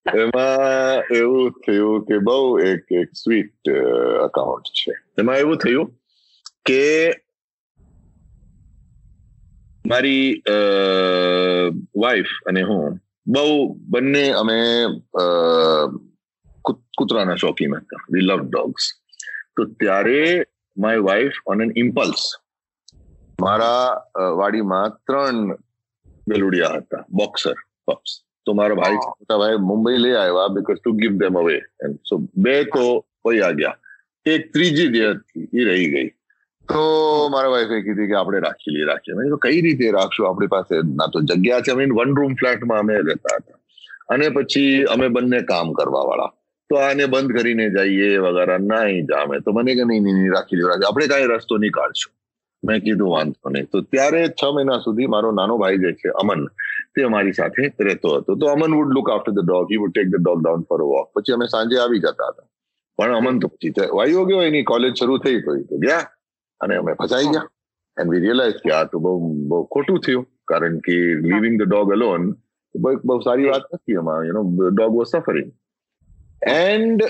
એમાં 0.05 1.03
એવું 1.15 1.51
થયું 1.63 2.03
કે 2.07 2.15
બહુ 2.27 2.59
એક 2.69 2.83
એક 3.01 3.09
સ્વીટ 3.15 3.69
અકાઉન્ટ 4.27 4.67
છે. 4.79 4.93
એમાં 5.19 5.39
એવું 5.43 5.57
થયું 5.63 5.87
કે 6.67 6.83
મારી 9.91 10.27
વાઈફ 12.03 12.33
અને 12.51 12.61
હું 12.69 12.99
બહુ 13.35 13.47
બંને 13.93 14.25
અમે 14.41 14.57
કૂતરાના 16.97 17.39
શોખીન 17.43 17.75
હતા. 17.79 18.03
વી 18.11 18.25
લવ 18.27 18.41
ડોગ્સ 18.49 18.85
તો 19.55 19.61
ત્યારે 19.79 20.21
my 20.77 20.99
wife 21.07 21.37
on 21.47 21.63
an 21.63 21.71
impulse 21.83 22.23
મારા 23.39 23.87
વાડીમાં 24.39 24.99
ત્રણ 25.07 25.55
બેલુડિયા 26.27 26.77
હતા. 26.83 27.03
બોક્સર 27.19 27.57
પપ્સ 27.87 28.11
તો 28.45 28.53
મારા 28.59 28.79
ભાઈ 28.81 28.99
મોટા 29.05 29.39
ભાઈ 29.43 29.63
મુંબઈ 29.69 30.01
લઈ 30.03 30.17
આવ્યા 30.23 30.49
બીકોઝ 30.57 30.81
ટુ 30.81 30.93
ગીવ 30.99 31.15
ધેમ 31.21 31.39
અવે 31.41 31.55
સો 32.09 32.19
બે 32.47 32.55
તો 32.75 32.83
વયા 33.25 33.53
ગયા. 33.59 33.77
એક 34.25 34.51
ત્રીજી 34.53 34.91
જે 34.95 35.07
હતી 35.13 35.47
એ 35.61 35.65
રહી 35.69 35.89
ગઈ. 35.93 36.09
તો 36.69 36.83
મારા 37.33 37.53
વાઈફે 37.55 37.81
કીધી 37.87 38.07
કે 38.11 38.15
આપણે 38.19 38.39
રાખી 38.45 38.73
લઈએ 38.75 38.87
રાખીએ 38.91 39.17
મેં 39.17 39.35
કઈ 39.45 39.59
રીતે 39.65 39.85
રાખશું? 39.97 40.27
આપણી 40.27 40.53
પાસે 40.55 40.73
ના 41.01 41.09
તો 41.15 41.21
જગ્યા 41.31 41.65
છે. 41.65 41.75
મીન 41.79 41.97
વન 41.99 42.15
રૂમ 42.19 42.33
ફ્લેટમાં 42.41 42.79
અમે 42.85 42.95
રહેતા 43.09 43.37
હતા. 43.39 43.59
અને 44.13 44.25
પછી 44.37 44.85
અમે 44.95 45.07
બંને 45.17 45.43
કામ 45.51 45.73
કરવા 45.79 46.05
વાળા 46.09 46.31
તો 46.69 46.81
આને 46.87 47.05
બંધ 47.13 47.37
કરીને 47.37 47.65
જઈએ 47.77 48.09
વગેરે 48.25 48.57
નહીં 48.71 49.07
જામે. 49.11 49.35
તો 49.45 49.55
મને 49.57 49.75
કે 49.79 49.87
નહીં 49.91 50.03
નહીં 50.09 50.33
રાખી 50.35 50.59
લ્યો 50.59 50.69
રાખી 50.71 50.89
આપણે 50.89 51.07
કઈ 51.13 51.31
રસ્તો 51.31 51.57
નીકાળશું 51.65 52.13
મેં 52.63 52.81
કીધું 52.85 53.11
વાંધો 53.15 53.55
નહીં. 53.55 53.67
તો 53.71 53.81
ત્યારે 53.93 54.21
છ 54.39 54.43
મહિના 54.55 54.79
સુધી 54.87 55.11
મારો 55.15 55.31
નાનો 55.39 55.59
ભાઈ 55.63 55.83
જે 55.83 55.93
છે 56.01 56.15
અમન 56.23 56.47
તે 56.95 57.03
અમારી 57.03 57.33
સાથે 57.33 57.61
રહેતો 57.81 58.15
હતો 58.15 58.35
તો 58.35 58.49
Aman 58.49 58.75
would 58.79 58.91
look 58.91 59.09
after 59.09 59.33
the 59.33 59.45
dog 59.45 59.71
he 59.71 59.81
would 59.83 59.93
take 59.93 60.09
the 60.09 60.21
dog 60.21 60.43
down 60.43 60.67
for 60.67 60.81
walk 60.85 61.07
પછી 61.13 61.37
અમે 61.37 61.47
સાંજે 61.47 61.79
આવી 61.79 62.01
જતા 62.01 62.29
હતા 62.29 62.47
પણ 62.99 63.17
અમન 63.21 63.39
તો 63.39 63.49
પછી 63.49 63.89
વાયો 63.93 64.25
ગયો 64.25 64.43
એની 64.43 64.63
કોલેજ 64.63 64.93
શરૂ 64.95 65.17
થઈ 65.17 65.39
ગઈ 65.39 65.63
તો 65.63 65.79
ગયા 65.79 66.05
અને 66.61 66.75
અમે 66.75 66.95
ફસાઈ 66.95 67.33
ગયા 67.33 67.49
એન્ડ 67.97 68.13
વી 68.13 68.19
રિયલાઇઝ 68.19 68.61
કે 68.61 68.75
આ 68.75 68.85
તો 68.85 68.99
બહુ 68.99 69.13
બહુ 69.47 69.63
ખોટું 69.69 69.99
થયું 69.99 70.29
કારણ 70.47 70.79
કે 70.81 70.99
લિવિંગ 71.25 71.57
ધ 71.57 71.67
ડોગ 71.67 71.91
અલોન 71.91 72.29
બહુ 72.75 73.17
સારી 73.21 73.49
વાત 73.49 73.67
નથી 73.73 73.99
એમાં 73.99 74.29
you 74.29 74.37
know 74.37 74.45
dog 74.69 74.95
was 74.95 75.11
suffering 75.11 75.51
and 76.53 77.03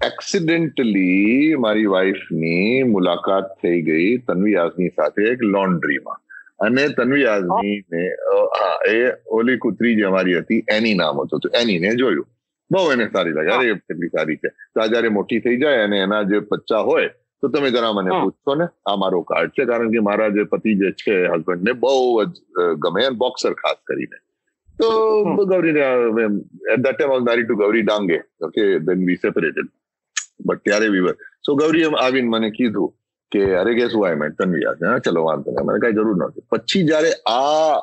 accidentally 0.00 1.56
મારી 1.56 1.86
વાઈફની 1.86 2.84
મુલાકાત 2.84 3.48
થઈ 3.62 3.80
ગઈ 3.82 4.10
તન્વી 4.26 4.56
આઝમી 4.56 4.92
સાથે 4.96 5.26
એક 5.32 5.42
લોન્ડ્રીમાં 5.48 6.20
અને 6.60 6.82
તન્વી 6.90 7.26
આઝમી 7.26 7.76
ને 7.90 8.02
હા 8.54 8.74
એ 8.88 8.98
ઓલી 9.30 9.58
કુતરી 9.58 9.96
જે 9.96 10.04
અમારી 10.06 10.40
હતી 10.40 10.64
એની 10.68 10.94
નામ 10.96 11.22
હતું 11.22 11.40
તો 11.40 11.48
એનીને 11.54 11.96
જોયું. 11.96 12.28
બહુ 12.70 12.92
એને 12.92 13.06
સારી 13.12 13.32
લાગે 13.32 13.50
અરે 13.52 13.80
કેટલી 13.80 14.10
સારી 14.10 14.36
છે. 14.36 14.50
તો 14.74 14.86
જયારે 14.86 15.10
મોટી 15.10 15.40
થઈ 15.40 15.58
જાય 15.58 15.84
અને 15.84 15.96
એના 16.00 16.24
જે 16.24 16.40
બચ્ચા 16.42 16.82
હોય 16.82 17.10
તો 17.42 17.48
તમે 17.48 17.70
જરા 17.70 17.92
મને 17.92 18.10
પૂછશો 18.14 18.54
ને 18.54 18.66
આ 18.86 18.96
મારો 18.96 19.22
કાર્ડ 19.24 19.54
છે 19.54 19.66
કારણ 19.66 19.92
કે 19.92 20.00
મારા 20.02 20.30
જે 20.30 20.44
પતિ 20.46 20.74
જે 20.76 20.92
છે 20.94 21.16
હસબન્ડ 21.28 21.62
ને 21.62 21.72
બહુ 21.76 21.94
જ 22.24 22.34
ગમે 22.78 23.06
બોક્સર 23.16 23.54
ખાસ 23.54 23.78
કરીને. 23.84 24.18
તો 24.78 24.88
Gauri 25.46 25.74
at 25.76 26.82
that 26.82 26.96
time 26.96 27.24
married 27.24 27.44
to 27.44 27.56
Gauri 27.56 27.82
Dange 27.82 28.18
okay 28.40 28.62
then 28.80 29.06
we 29.06 29.16
separated 29.16 29.68
but 30.46 30.62
ત્યારે 30.64 30.88
વી 30.90 31.14
સો 31.42 31.56
ગૌરી 31.56 31.84
એમ 31.84 31.96
આવીને 31.96 32.28
મને 32.28 32.50
કીધું 32.52 32.92
કે 33.32 33.42
અરે 33.60 33.72
કે 33.78 33.88
શું 33.92 34.06
આઈ 34.06 34.20
મેં 34.22 34.36
તન્વી 34.38 34.66
હા 34.84 34.98
ચલો 35.06 35.24
વાંધો 35.28 35.50
નહીં. 35.50 35.66
મને 35.66 35.78
કઈ 35.82 35.96
જરૂર 35.98 36.16
નથી. 36.18 36.46
પછી 36.50 36.84
જયારે 36.88 37.10
આ 37.26 37.76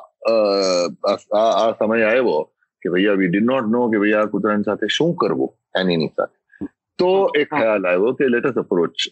આ 1.42 1.68
સમય 1.78 2.08
આવ્યો 2.10 2.42
કે 2.82 2.90
ભૈયા 2.94 3.20
વી 3.20 3.30
ડીડ 3.30 3.48
નોટ 3.52 3.70
નો 3.76 3.86
કે 3.92 4.02
ભાઈ 4.02 4.18
આ 4.18 4.26
કૂતરાની 4.34 4.68
સાથે 4.70 4.86
શું 4.98 5.14
કરવું? 5.22 5.54
એની 5.80 6.10
સાથે. 6.16 6.36
તો 6.98 7.08
એક 7.40 7.48
ખ્યાલ 7.54 7.88
આવ્યો 7.92 8.12
કે 8.18 8.28
let 8.34 8.46
us 8.50 8.60
approach 8.64 9.08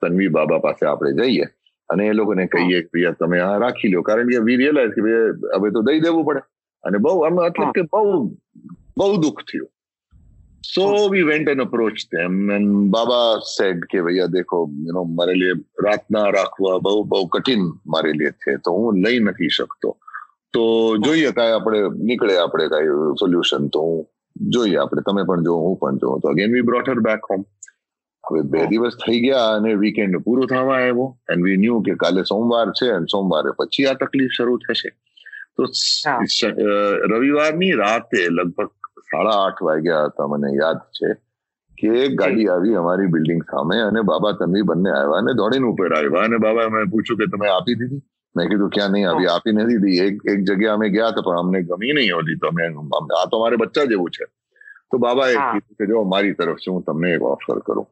Tanvi 0.00 0.32
Baba 0.38 0.60
પાસે 0.66 0.86
આપણે 0.86 1.12
જઈએ. 1.20 1.46
અને 1.90 2.02
એ 2.08 2.12
લોકોને 2.18 2.44
કહીએ 2.54 2.78
કે 2.84 2.90
ભાઈ 2.96 3.14
તમે 3.20 3.38
આ 3.46 3.54
રાખી 3.66 3.92
લો 3.94 4.02
કારણ 4.08 4.30
કે 4.32 4.42
વી 4.48 4.58
રિયલાઇઝ 4.62 4.94
કે 4.96 5.00
હવે 5.56 5.68
તો 5.76 5.82
દઈ 5.90 6.00
દેવું 6.06 6.26
પડે. 6.28 6.42
અને 6.84 6.98
બહુ 7.04 7.14
આમ 7.28 7.40
એટલે 7.46 7.70
કે 7.76 7.82
બહુ 7.92 8.18
બહુ 8.98 9.16
દુઃખ 9.26 9.42
થયું. 9.50 9.68
So 10.66 11.08
we 11.08 11.22
went 11.22 11.48
and 11.48 11.60
approached 11.60 12.10
them 12.10 12.48
and 12.50 12.68
Baba 12.90 13.18
said 13.46 13.78
કે 13.90 13.98
ભૈયા 14.06 14.26
દેખો 14.34 14.58
યુ 14.84 14.94
નો 14.96 15.02
મારે 15.18 15.32
લીએ 15.40 15.54
રાતના 15.86 16.24
રાખવા 16.36 16.76
બહુ 16.84 16.92
બહુ 17.10 17.20
કઠિન 17.34 17.64
મારે 17.86 18.10
લીએ 18.12 18.30
છે 18.44 18.54
તો 18.64 18.74
હું 18.76 19.00
લઈ 19.04 19.18
નથી 19.22 19.50
શકતો 19.56 19.90
તો 20.54 20.62
જોઈએ 21.04 21.32
કાંઈ 21.38 21.56
આપણે 21.56 21.80
નીકળે 22.08 22.34
આપણે 22.36 22.68
કાંઈ 22.74 23.10
સોલ્યુશન 23.22 23.66
તો 23.74 23.82
હું 23.86 23.98
જોઈએ 24.54 24.78
આપણે 24.78 25.04
તમે 25.08 25.24
પણ 25.24 25.44
જો 25.44 25.56
હું 25.64 25.76
પણ 25.82 26.00
જો 26.02 26.14
તો 26.22 26.32
again 26.32 26.56
we 26.56 26.66
brought 26.70 26.88
her 26.88 27.02
back 27.08 27.28
home 27.32 27.44
હવે 28.24 28.42
બે 28.52 28.62
દિવસ 28.66 28.96
થઈ 29.02 29.20
ગયા 29.24 29.50
અને 29.56 29.72
વીકેન્ડ 29.82 30.20
પૂરું 30.28 30.52
થવા 30.52 30.78
આવ્યો 30.78 31.08
એન્ડ 31.28 31.48
વી 31.48 31.58
ન્યુ 31.64 31.80
કે 31.88 31.98
કાલે 32.04 32.22
સોમવાર 32.32 32.66
છે 32.80 32.88
અને 32.94 33.12
સોમવારે 33.14 33.52
પછી 33.58 33.86
આ 33.90 33.98
તકલીફ 34.02 34.38
શરૂ 34.38 34.56
થશે 34.64 34.94
તો 35.56 35.68
રવિવારની 37.12 37.74
રાતે 37.82 38.20
લગભગ 38.28 38.83
સાડા 39.14 39.36
આઠ 39.42 39.62
વાગ્યા 39.68 40.08
હતા 40.08 40.28
મને 40.32 40.56
યાદ 40.60 40.80
છે 40.98 41.10
કે 41.78 41.92
ગાડી 42.20 42.48
આવી 42.54 42.74
અમારી 42.80 43.12
બિલ્ડિંગ 43.14 43.42
સામે 43.52 43.76
અને 43.88 44.02
બાબા 44.10 44.34
તન્વી 44.40 44.66
બંને 44.70 44.90
આવ્યા 44.96 45.22
અને 45.22 45.32
દોડીને 45.40 45.66
ઉપર 45.70 45.94
આવ્યા 45.98 46.26
અને 46.28 46.38
બાબા 46.46 46.68
મેં 46.74 46.90
પૂછ્યું 46.92 47.20
કે 47.20 47.26
તમે 47.32 47.48
આપી 47.56 47.76
દીધી? 47.80 48.02
મેં 48.34 48.48
કીધું 48.50 48.70
ક્યાં 48.76 48.92
નહીં 48.92 49.08
આવી 49.08 49.28
આપી 49.32 49.54
નથી 49.56 49.80
દીધી. 49.82 50.06
એક 50.06 50.14
એક 50.32 50.40
જગ્યા 50.48 50.76
અમે 50.78 50.88
ગયા 50.94 51.10
હતા 51.12 51.26
પણ 51.26 51.40
અમને 51.42 51.62
ગમી 51.68 51.92
નહીં 51.98 52.14
હોતી 52.18 52.38
તો 52.40 52.48
અમે 52.48 52.62
આ 53.18 53.26
તો 53.30 53.42
મારે 53.42 53.60
બચ્ચા 53.62 53.86
જેવું 53.92 54.10
છે. 54.16 54.24
તો 54.90 54.98
બાબાએ 54.98 55.34
કીધું 55.34 55.76
કે 55.78 55.90
જો 55.90 56.04
મારી 56.14 56.34
તરફથી 56.34 56.72
હું 56.74 56.84
તમને 56.88 57.14
એક 57.16 57.22
ઓફર 57.32 57.60
કરું 57.66 57.86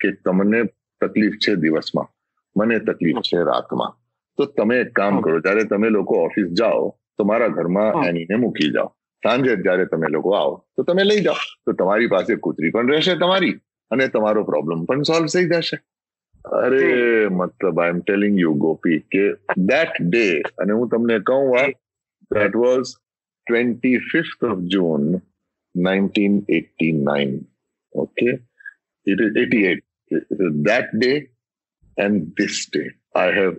કે 0.00 0.08
તમને 0.24 0.60
તકલીફ 1.00 1.36
છે 1.44 1.56
દિવસમાં. 1.56 2.08
મને 2.56 2.80
તકલીફ 2.88 3.20
છે 3.28 3.44
રાતમાં. 3.50 3.92
તો 4.38 4.46
તમે 4.58 4.80
એક 4.80 4.90
કામ 4.98 5.22
કરો 5.22 5.38
જયારે 5.40 5.64
તમે 5.70 5.88
લોકો 5.90 6.24
ઓફિસ 6.26 6.48
જાઓ 6.60 6.84
તો 7.16 7.24
મારા 7.24 7.54
ઘરમાં 7.56 8.04
એનીને 8.08 8.36
મૂકી 8.36 8.70
જાઓ. 8.76 8.90
સાંજે 9.24 9.56
જયારે 9.66 9.86
તમે 9.92 10.10
લોકો 10.14 10.34
આવો 10.40 10.54
તો 10.76 10.86
તમે 10.88 11.04
લઈ 11.04 11.24
જાઓ. 11.26 11.42
તો 11.66 11.72
તમારી 11.72 12.12
પાસે 12.14 12.32
કૂતરી 12.46 12.70
પણ 12.70 12.92
રહેશે 12.94 13.14
તમારી 13.24 13.56
અને 13.90 14.08
તમારો 14.08 14.44
પ્રોબ્લેમ 14.52 14.84
પણ 14.84 15.02
સોલ્વ 15.02 15.26
થઈ 15.34 15.50
જશે. 15.52 15.76
અરે 16.62 16.82
મતલબ 17.40 17.80
આઈ 17.80 17.94
એમ 17.94 18.00
ટેલિંગ 18.00 18.40
યુ 18.40 18.54
ગોપી 18.64 18.98
કે 19.12 19.24
દેટ 19.72 20.00
ડે 20.00 20.26
અને 20.62 20.72
હું 20.72 20.88
તમને 20.88 21.20
કહું 21.30 21.54
આ 21.60 21.68
that 22.30 22.58
was 22.64 22.96
twenty 23.46 24.02
fifth 24.10 24.50
of 24.50 24.66
June 24.74 25.06
nineteen 25.74 26.42
eighty 26.58 26.92
nine 27.08 27.38
okay 27.94 28.28
it 29.06 29.20
is 29.28 29.40
eighty 29.44 29.64
eight 29.70 29.88
That 30.68 30.88
day 30.98 31.28
and 31.96 32.32
this 32.36 32.66
day, 32.66 32.90
I 33.14 33.26
have 33.32 33.56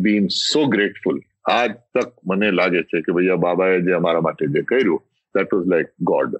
been 0.00 0.30
so 0.30 0.66
grateful. 0.66 1.18
આજ 1.48 1.76
તક 1.94 2.12
મને 2.24 2.50
લાગે 2.50 2.82
છે 2.82 3.02
કે 3.02 3.12
ભાઈ 3.12 3.30
આ 3.30 3.36
બાબાએ 3.36 3.78
જે 3.80 3.92
અમારા 3.92 4.20
માટે 4.20 4.44
જે 4.48 4.62
કર્યું 4.62 5.06
that 5.34 5.56
was 5.56 5.66
like 5.66 5.94
god 6.12 6.36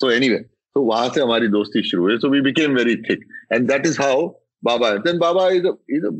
so 0.00 0.10
anyway 0.10 0.40
so 0.76 0.84
તો 0.84 0.98
સે 1.14 1.20
હમારી 1.20 1.48
દોસ્તી 1.48 1.82
શરૂ 1.82 2.02
હોય 2.02 2.18
so 2.18 2.28
we 2.28 2.40
became 2.40 2.74
very 2.74 2.96
thick 2.96 3.24
and 3.50 3.68
that 3.68 3.86
is 3.86 3.98
how 3.98 4.26
Baba 4.64 4.92
then 4.98 5.18
Baba 5.18 5.48
is 5.50 5.70
is 5.88 6.10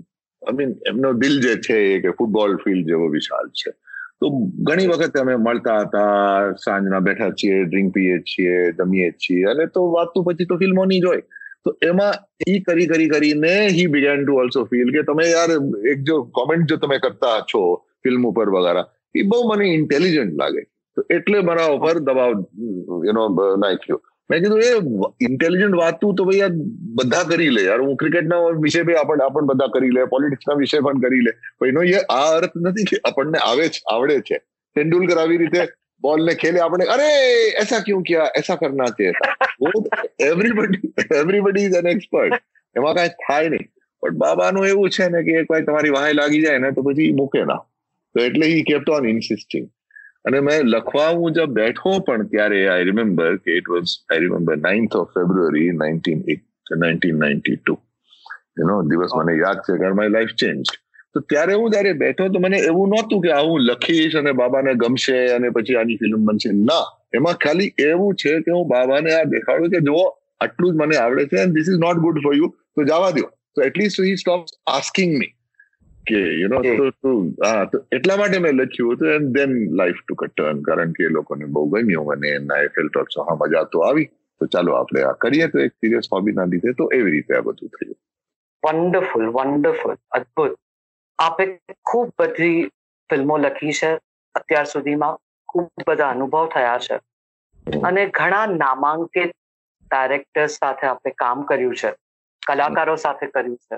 I 0.42 0.56
mean 0.56 0.74
એમનો 0.86 1.12
દિલ 1.12 1.40
જે 1.40 1.56
છે 1.56 1.78
એ 1.94 2.00
કે 2.00 2.10
ફૂટબોલ 2.10 2.56
ફિલ્ડ 2.56 2.86
જેવો 2.86 3.08
વિશાલ 3.08 3.50
છે. 3.54 3.72
તો 4.20 4.30
ઘણી 4.62 4.86
વખત 4.86 5.16
અમે 5.16 5.36
મળતા 5.36 5.80
હતા, 5.80 6.54
સાંજના 6.64 7.00
બેઠા 7.00 7.30
છીએ 7.30 7.64
ડ્રિંક 7.64 7.94
પીએ 7.94 8.16
છીએ, 8.20 8.72
જમીએ 8.72 9.12
છીએ, 9.18 9.44
અને 9.46 9.66
તો 9.66 9.84
વાત 9.92 10.08
તો 10.14 10.22
પછી 10.22 10.44
તો 10.44 10.58
ફિલ્મોની 10.58 11.00
જ 11.00 11.04
હોય. 11.04 11.22
તો 11.64 11.76
એમાં 11.82 12.14
એ 12.46 12.58
કરી 12.60 12.86
કરી, 12.86 13.08
કરીને 13.08 13.68
he 13.68 13.86
began 13.86 14.24
to 14.24 14.34
also 14.34 14.64
feel 14.64 14.92
કે 14.92 15.02
તમે 15.02 15.30
યાર, 15.30 15.50
એક 15.92 16.02
જો 16.02 16.24
કોમેન્ટ 16.24 16.68
જો 16.68 16.76
તમે 16.76 16.98
કરતા 16.98 17.40
છો 17.54 17.84
ફિલ્મ 18.03 18.25
ઉપર 18.25 18.47
વગેરે 18.49 18.83
એ 19.15 19.25
બહુ 19.25 19.43
મને 19.49 19.69
ઇન્ટેલિજન્ટ 19.73 20.35
લાગે 20.35 20.61
તો 20.97 21.07
એટલે 21.09 21.39
મારા 21.41 21.69
ઉપર 21.69 21.95
દબાવ 22.01 22.35
યુ 23.03 23.15
નો 23.17 23.29
નાખ્યો 23.57 24.01
મેં 24.29 24.43
કીધું 24.43 24.63
એ 24.63 25.29
ઇન્ટેલિજન્ટ 25.29 25.77
વાતું 25.77 26.15
તો 26.15 26.25
ભાઈ 26.25 26.51
બધા 26.95 27.23
કરી 27.23 27.51
લે 27.51 27.63
યાર 27.63 27.79
હું 27.79 27.95
ક્રિકેટના 27.95 28.41
વિશે 28.59 28.81
બી 28.81 28.97
આપણે 28.97 29.25
આપણ 29.25 29.49
બધા 29.51 29.69
કરી 29.69 29.91
લે 29.91 30.05
પોલિટિક્સના 30.07 30.57
વિશે 30.57 30.77
પણ 30.79 31.01
કરી 31.01 31.23
લે 31.23 31.33
એનો 31.67 31.87
એ 31.91 32.03
આ 32.11 32.27
અર્થ 32.33 32.57
નથી 32.63 32.87
કે 32.91 33.01
આપણને 33.03 33.43
આવે 33.43 33.65
છે 33.69 33.83
આવડે 33.87 34.17
છે 34.21 34.41
તેંડુલકર 34.75 35.17
આવી 35.17 35.41
રીતે 35.43 35.61
બોલ 36.03 36.25
ને 36.25 36.35
ખેલે 36.35 36.59
આપણે 36.61 36.89
અરે 36.89 37.11
એસા 37.63 37.83
ક્યું 37.85 38.03
કિયા 38.03 38.33
એસા 38.35 38.57
કરના 38.57 38.89
चाहिए 38.93 39.13
everybody 40.23 40.91
everybody 41.13 41.65
is 41.65 41.79
an 41.81 41.93
expert 41.93 42.41
એમાં 42.75 42.95
કાંઈ 42.95 43.15
થાય 43.21 43.49
નહીં 43.49 43.69
પણ 44.03 44.17
બાબાનું 44.17 44.67
એવું 44.67 44.89
છે 44.89 45.09
ને 45.09 45.23
કે 45.23 45.39
એક 45.39 45.49
વાર 45.49 45.63
તમારી 45.63 45.91
વાહે 45.91 46.11
લાગી 46.13 46.43
જાય 46.43 46.59
ને 46.59 46.71
તો 46.71 46.83
પછી 46.83 47.09
મૂકે 47.13 47.39
ના 47.43 47.61
તો 48.14 48.24
એટલે 48.24 48.50
હી 48.52 48.64
કેપ્ટ 48.70 48.90
ઓન 48.96 49.08
ઇન્સિસ્ટિંગ 49.14 49.68
અને 50.24 50.38
મેં 50.48 50.72
લખવા 50.74 51.08
હું 51.18 51.38
જબ 51.38 51.56
બેઠો 51.60 51.94
પણ 52.08 52.30
ત્યારે 52.34 52.60
આઈ 52.74 52.90
રિમેમ્બર 52.90 53.30
કે 53.44 53.58
it 53.60 53.72
was 53.74 53.96
I 53.96 54.22
remember 54.26 54.60
ninth 54.66 55.00
of 55.00 55.16
February 55.18 55.70
nineteen 55.82 56.22
nineteen 56.76 57.18
દિવસ 58.90 59.12
મને 59.18 59.34
યાદ 59.38 59.60
છે, 59.66 59.72
કારણ 59.82 59.98
માય 59.98 60.14
લાઈફ 60.14 60.34
ચેન્જ 60.42 60.72
તો 61.14 61.20
ત્યારે 61.32 61.54
હું 61.54 61.72
જયારે 61.72 61.92
બેઠો 62.02 62.28
તો 62.34 62.42
મને 62.44 62.58
એવું 62.70 62.92
નહોતું 62.94 63.22
કે 63.24 63.38
હું 63.38 63.66
લખીશ 63.68 64.16
અને 64.20 64.32
બાબાને 64.40 64.72
ગમશે 64.82 65.16
અને 65.36 65.48
પછી 65.56 65.78
આની 65.80 65.98
ફિલ્મ 66.02 66.26
બનશે. 66.26 66.50
ના, 66.68 66.84
એમાં 67.14 67.40
ખાલી 67.44 67.72
એવું 67.88 68.14
છે 68.14 68.36
કે 68.46 68.56
હું 68.56 68.68
બાબાને 68.74 69.10
આ 69.14 69.24
દેખાડું 69.34 69.72
કે 69.74 69.80
જુઓ, 69.88 70.04
આટલું 70.40 70.72
જ 70.72 70.82
મને 70.82 70.96
આવડે 70.96 71.22
છે 71.32 71.46
this 71.56 71.68
is 71.74 71.80
not 71.86 72.02
good 72.06 72.22
for 72.26 72.34
you 72.36 72.48
તો 72.74 72.86
જવા 72.90 73.12
દો 73.18 73.26
તો 73.54 73.66
at least 73.68 74.02
he 74.08 74.20
stop 74.22 74.54
asking 74.74 75.12
me 75.20 75.32
કે 76.06 76.20
યુ 76.34 76.48
નો 76.50 76.58
તો 77.66 77.78
એટલા 77.90 78.16
માટે 78.16 78.38
મેં 78.38 78.58
લખ્યું 78.58 78.94
હતું 78.94 79.12
and 79.12 79.34
then 79.34 79.52
life 79.74 80.00
to 80.02 80.18
turn 80.22 80.62
કારણ 80.64 80.92
કે 80.92 81.04
એ 81.04 81.12
લોકોને 81.12 81.46
બહુ 81.48 81.64
ગમ્યું 81.72 82.12
અને 82.14 82.32
એના 82.32 82.58
આઈ 82.58 82.72
ફેલ્ટ 82.72 82.96
ઓલ્સો 82.96 83.24
હા 83.24 83.38
મજા 83.38 83.64
તો 83.68 83.84
આવી. 83.84 84.08
તો 84.40 84.48
ચાલો 84.48 84.76
આપણે 84.76 85.00
આ 85.04 85.16
કરીએ 85.20 85.46
તો 85.48 85.58
એક 85.60 85.72
સિરિયસ 85.76 86.10
હોબી 86.10 86.34
ના 86.34 86.48
લીધે 86.48 86.72
તો 86.74 86.90
એવી 86.92 87.12
રીતે 87.12 87.32
આ 87.34 87.44
બધું 87.44 87.70
થયું. 87.72 87.98
વન્ડરફુલ 88.62 89.26
વન્ડરફુલ 89.34 89.94
અદ્ભુત. 90.12 90.52
આપે 91.18 91.44
ખૂબ 91.84 92.08
બધી 92.18 92.60
ફિલ્મો 93.10 93.34
લખી 93.40 93.74
છે. 93.74 93.90
અત્યાર 94.34 94.68
સુધીમાં 94.68 95.16
ખૂબ 95.48 95.68
બધા 95.86 96.10
અનુભવ 96.10 96.44
થયા 96.50 96.78
છે. 96.80 96.96
અને 97.82 98.02
ઘણા 98.12 98.46
નામાંકિત 98.54 99.30
ડાયરેક્ટર્સ 99.90 100.54
સાથે 100.58 100.86
આપણે 100.88 101.12
કામ 101.16 101.38
કર્યું 101.46 101.76
છે. 101.76 101.90
કલાકારો 102.42 102.94
સાથે 102.98 103.26
કર્યું 103.28 103.58
છે. 103.60 103.76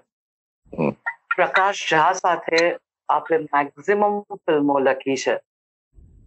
પ્રકાશ 1.37 1.88
ઝા 1.88 2.12
સાથે 2.12 2.79
આપણે 3.09 3.49
મેક્સિમમ 3.49 4.23
ફિલ્મો 4.47 4.81
લખી 4.81 5.16
છે. 5.16 5.38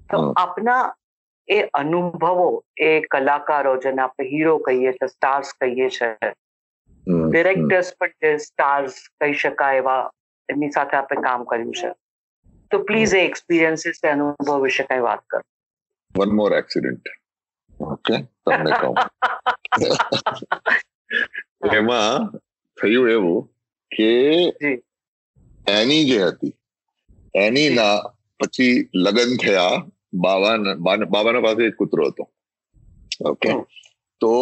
તો 0.10 0.34
આપના 0.36 0.94
એ 1.48 1.70
અનુભવો 1.74 2.64
એ 2.80 3.02
કલાકારો 3.12 3.78
જેને 3.78 4.02
આપણે 4.02 4.30
હીરો 4.30 4.60
કહીએ 4.60 4.94
છીએ 4.94 5.08
સ્ટાર્સ 5.08 5.54
કહીએ 5.62 5.90
છીએ 5.90 6.34
ડિરેક્ટર્સ 7.08 7.94
પણ 8.00 8.14
જે 8.22 8.40
સ્ટાર્સ 8.40 9.10
કહી 9.20 9.34
શકાય 9.34 9.78
એવા 9.78 10.10
એમની 10.50 10.72
સાથે 10.72 10.98
આપણે 10.98 11.22
કામ 11.22 11.46
કર્યું 11.46 11.74
છે. 11.74 11.94
તો 12.72 12.80
પ્લીઝ 12.80 13.14
એ 13.14 13.26
એક્સપિરિયન્સીસ 13.26 14.00
અનુભવ 14.12 14.62
વિશે 14.62 14.84
કઈ 14.84 15.00
વાત 15.00 15.22
કરો. 15.28 15.42
વન 16.16 16.36
મોર 16.36 16.54
એક્સિડન્ટ 16.54 17.10
ઓકે 17.80 18.26
તમને 18.46 18.72
કહું. 18.72 18.96
એમાં 21.74 22.30
થયું 22.78 23.10
એવું 23.10 23.50
કે 23.92 24.10
એની 25.68 26.06
જે 26.06 26.24
હતી. 26.24 26.54
એની 27.36 27.70
ના 27.70 27.98
પછી 28.40 28.90
લગ્ન 28.96 29.38
થયા. 29.38 29.86
બાવાના 30.14 30.76
બાબાના 31.06 31.42
પાસે 31.42 31.64
એક 31.68 31.76
કૂતરો 31.76 32.08
હતો. 32.08 32.24
ઓકે. 33.26 33.50
તો 34.22 34.34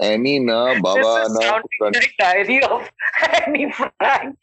એની 0.00 0.38
ના 0.38 0.74
બાવાના 0.80 1.60
diary 2.18 2.60
of 2.60 2.88
Anne 3.42 3.66
Frank 3.66 4.38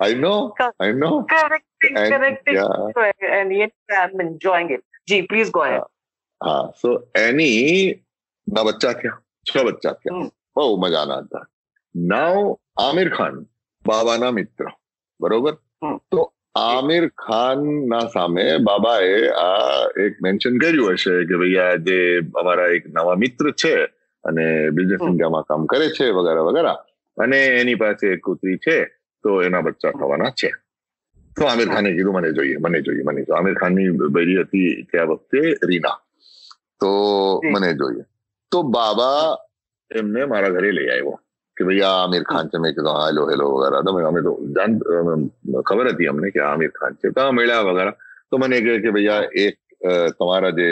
I 0.00 0.14
know, 0.14 0.54
I 0.80 0.92
know. 0.92 1.24
Correcting, 1.24 1.96
And- 1.96 2.12
correcting. 2.12 2.54
yeah. 2.54 3.40
And 3.40 3.52
yet 3.52 3.72
I'm 3.90 4.20
enjoying 4.20 4.70
it. 4.70 4.82
Gee, 5.10 5.22
please 5.22 5.50
go 5.50 5.62
ahead. 5.62 5.82
હા 6.40 6.72
સો 6.82 6.88
એની 7.14 7.94
ના 8.46 8.62
બચ્ચા 8.62 8.92
થયા 8.92 9.20
છ 9.46 9.64
બચ્ચા 9.66 9.92
થયા 9.92 10.30
બહુ 10.56 10.76
મજાના 10.76 11.18
હતા 11.18 11.44
નાવ 11.94 12.56
આમિર 12.76 13.08
ખાન 13.16 13.46
બાબાના 13.86 14.30
મિત્ર 14.30 14.64
બરોબર? 15.20 15.54
તો 16.10 16.32
આમિર 16.54 17.08
ખાન 17.08 17.88
ના 17.88 18.00
સામે 18.00 18.58
બાબાએ 18.58 19.28
આ 19.28 19.84
એક 20.06 20.16
મેન્શન 20.22 20.58
કર્યું 20.58 20.92
હશે 20.92 21.24
કે 21.24 21.36
ભાઈ 21.36 21.56
આ 21.56 21.76
જે 21.76 22.18
અમારા 22.18 22.66
એક 22.66 22.86
નવા 22.86 23.14
મિત્ર 23.14 23.52
છે 23.52 23.84
અને 24.24 24.70
બિઝનેસ. 24.70 25.00
ઇન્ડિયામાં 25.02 25.42
કામ 25.42 25.66
કરે 25.66 25.88
છે 25.88 26.10
વગેરે 26.10 26.40
વગેરે. 26.40 26.74
અને 27.16 27.46
એની 27.46 27.74
પાસે 27.74 28.06
એક 28.06 28.20
કૂતરી 28.20 28.56
છે 28.56 28.84
તો 29.22 29.42
એના 29.42 29.60
બચ્ચા 29.60 29.90
થવાના 29.90 30.30
છે. 30.30 30.50
તો 31.36 31.44
આમિર 31.44 31.68
ખાને 31.68 31.92
કીધું 31.92 32.14
મને 32.14 32.32
જોઈએ 32.32 32.56
મને 32.56 32.80
જોઈએ 32.80 33.02
મને 33.02 33.22
જોઈએ. 33.22 33.38
આમિર 33.38 33.54
ખાનની 33.54 33.88
બૈરી 33.90 34.40
હતી 34.40 34.82
ત્યાં 34.82 35.08
વખતે 35.08 35.40
રીના. 35.66 35.98
તો 36.80 36.90
મને 37.44 37.74
જોઈએ. 37.74 38.04
તો 38.50 38.62
બાબા 38.62 39.36
એમને 39.90 40.24
મારા 40.24 40.48
ઘરે 40.48 40.72
લઈ 40.72 40.88
આવ્યો. 40.88 41.20
કે 41.56 41.64
ભાઈ 41.64 41.82
આ 41.82 41.92
આમિર 41.98 42.24
ખાન 42.24 42.48
છે 42.48 42.58
મેં 42.58 42.74
કીધું 42.74 42.98
હેલો 43.02 43.22
હેલો 43.28 43.46
વગેરે 43.54 43.78
તમે 43.84 44.02
અમે 44.04 44.20
તો 44.22 44.32
જાણ 44.54 44.72
અમ, 45.10 45.22
ખબર 45.62 45.86
હતી 45.92 46.08
અમને 46.08 46.30
કે 46.30 46.40
આ 46.40 46.50
આમિર 46.50 46.72
ખાન 46.74 46.98
છે 46.98 47.12
તો 47.12 47.20
આ 47.22 47.32
મળ્યા 47.32 47.66
વગેરે 47.68 47.92
તો 48.28 48.38
મને 48.38 48.60
કહે 48.60 48.76
કે 48.80 48.90
ભાઈ 48.92 49.18
એક 49.44 49.56
તમારા 50.18 50.52
જે 50.54 50.66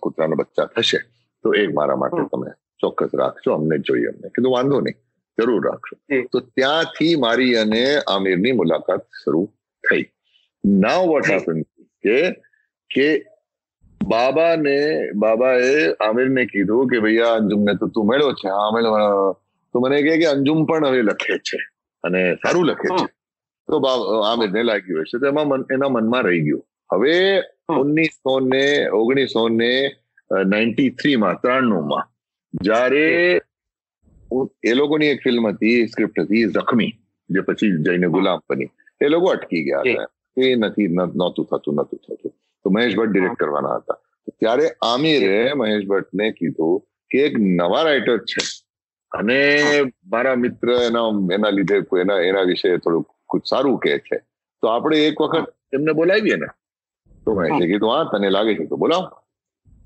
કૂતરાના 0.00 0.40
બચ્ચા 0.40 0.68
થશે 0.74 0.98
તો 1.44 1.54
એક 1.56 1.70
મારા 1.74 1.98
માટે 1.98 2.22
તમે 2.28 2.50
ચોક્કસ 2.80 3.16
રાખજો 3.16 3.54
અમને 3.54 3.78
જોઈએ 3.82 4.08
અમને 4.08 4.28
કીધું 4.30 4.52
વાંધો 4.52 4.80
નહીં 4.80 4.98
જરૂર 5.38 5.62
રાખશો 5.64 5.94
જી. 6.06 6.22
તો 6.28 6.38
ત્યાંથી 6.52 7.14
મારી 7.18 7.52
અને 7.58 7.82
આમિરની 8.06 8.54
મુલાકાત 8.54 9.04
શરૂ 9.20 9.44
થઈ 9.84 10.04
નાવ 10.64 11.02
વોટ. 11.06 11.26
હેપન 11.28 11.60
કે 12.04 12.18
કે 12.90 13.08
બાબાને 14.00 14.76
બાબાએ 15.16 15.70
આમિરને 16.00 16.42
કીધું 16.46 16.88
કે 16.88 17.00
ભૈયા 17.00 17.36
અંજુમને 17.36 17.72
તો 17.78 17.88
તું 17.90 18.06
મળ્યો 18.06 18.32
છે 18.34 18.48
હા 18.50 18.68
મળ્યો 18.70 19.28
તો 19.72 19.80
મને 19.80 20.02
કહે 20.02 20.18
કે 20.18 20.24
અંજુમ 20.24 20.64
પણ 20.64 20.86
હવે 20.86 21.02
લખે 21.02 21.38
છે 21.38 21.58
અને 22.02 22.34
સારું 22.34 22.64
લખે 22.64 22.96
છે. 22.96 23.06
તો 23.66 23.78
આમ 24.22 24.42
એને 24.42 24.62
લાગ્યું 24.62 25.00
હશે. 25.00 25.18
તો 25.18 25.26
એમાં 25.26 25.44
એના 25.72 25.88
મનમાં 25.88 26.22
રહી 26.22 26.40
ગયું. 26.40 26.66
હવે 26.92 27.38
ઓગણીસો 27.68 28.40
ને 28.40 28.88
ઓગણીસો 28.88 29.48
ને 29.48 29.90
નાઇન્ટી 30.46 30.90
થ્રીમાં 30.90 31.40
ત્રાણું 31.40 31.88
માં 31.88 32.08
જ્યારે 32.62 33.40
એ 34.64 34.72
લોકોની 34.72 35.06
એક 35.06 35.20
ફિલ્મ 35.22 35.48
હતી 35.48 35.86
સ્ક્રિપ્ટ 35.86 36.20
હતી 36.20 36.44
જખમી 36.44 36.92
જે 37.30 37.40
પછી 37.40 37.70
જઈને 37.70 38.06
ગુલામ 38.06 38.40
બની. 38.50 38.64
એ 39.00 39.08
લોકો 39.08 39.26
અટકી 39.26 39.64
ગયા 39.64 39.80
હતા. 39.80 40.04
એ 40.42 40.54
નથી 40.54 40.88
ન- 40.88 41.12
નહોતું 41.14 41.44
થતું 41.46 41.74
નહોતું 41.74 42.00
થતું. 42.08 42.32
તો 42.64 42.70
મહેશ 42.70 42.96
ભટ્ટ 42.96 43.10
ડિરેક્ટ 43.10 43.34
કરવાના 43.34 43.74
હતા. 43.74 44.00
ત્યારે 44.40 44.70
આમિરે 44.82 45.52
મહેશ 45.52 45.86
ભટ્ટને 45.86 46.30
કીધું 46.30 46.80
કે 47.10 47.18
એક 47.18 47.38
નવા 47.38 47.82
રાઇટર 47.82 48.18
છે. 48.18 48.69
અને 49.12 49.38
મારા 50.12 50.36
મિત્ર 50.36 50.68
એના 50.88 51.08
એના 51.36 51.52
લીધે 51.58 51.78
એના 52.02 52.20
એના 52.30 52.46
વિશે 52.50 52.68
થોડુંક 52.78 53.46
સારું 53.50 53.78
કહે 53.78 53.98
છે. 54.08 54.18
તો 54.62 54.68
આપણે 54.68 54.96
એક 55.08 55.22
વખત 55.24 55.48
એમને 55.72 55.92
બોલાવીએ 55.94 56.36
ને 56.36 56.48
તો 57.26 57.34
મહેશે 57.34 57.64
કીધું 57.70 57.92
હા 57.94 58.10
તને 58.12 58.30
લાગે 58.30 58.52
છે 58.58 58.66
તો 58.68 58.76
બોલાવો. 58.76 59.08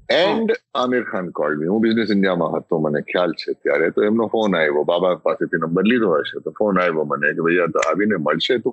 And 0.09 0.51
Aamir 0.75 1.05
Khan 1.11 1.29
call 1.33 1.57
me 1.59 1.71
હું 1.73 1.83
બિઝનેસ 1.85 2.11
ઇન્ડિયામાં 2.15 2.57
હતો 2.57 2.81
મને 2.81 3.01
ખ્યાલ 3.11 3.33
છે 3.35 3.55
ત્યારે 3.63 3.91
તો 3.93 4.05
એમનો 4.09 4.29
ફોન 4.29 4.55
આવ્યો. 4.55 4.85
બાબા 4.85 5.15
પાસેથી 5.27 5.61
નંબર 5.61 5.85
લીધો 5.91 6.17
હશે 6.17 6.43
તો 6.45 6.51
ફોન 6.59 6.79
આવ્યો 6.79 7.05
મને 7.05 7.35
કે 7.37 7.47
ભાઈ 7.47 7.71
તો 7.77 7.87
આવીને 7.89 8.17
મળશે 8.19 8.59
તો. 8.65 8.71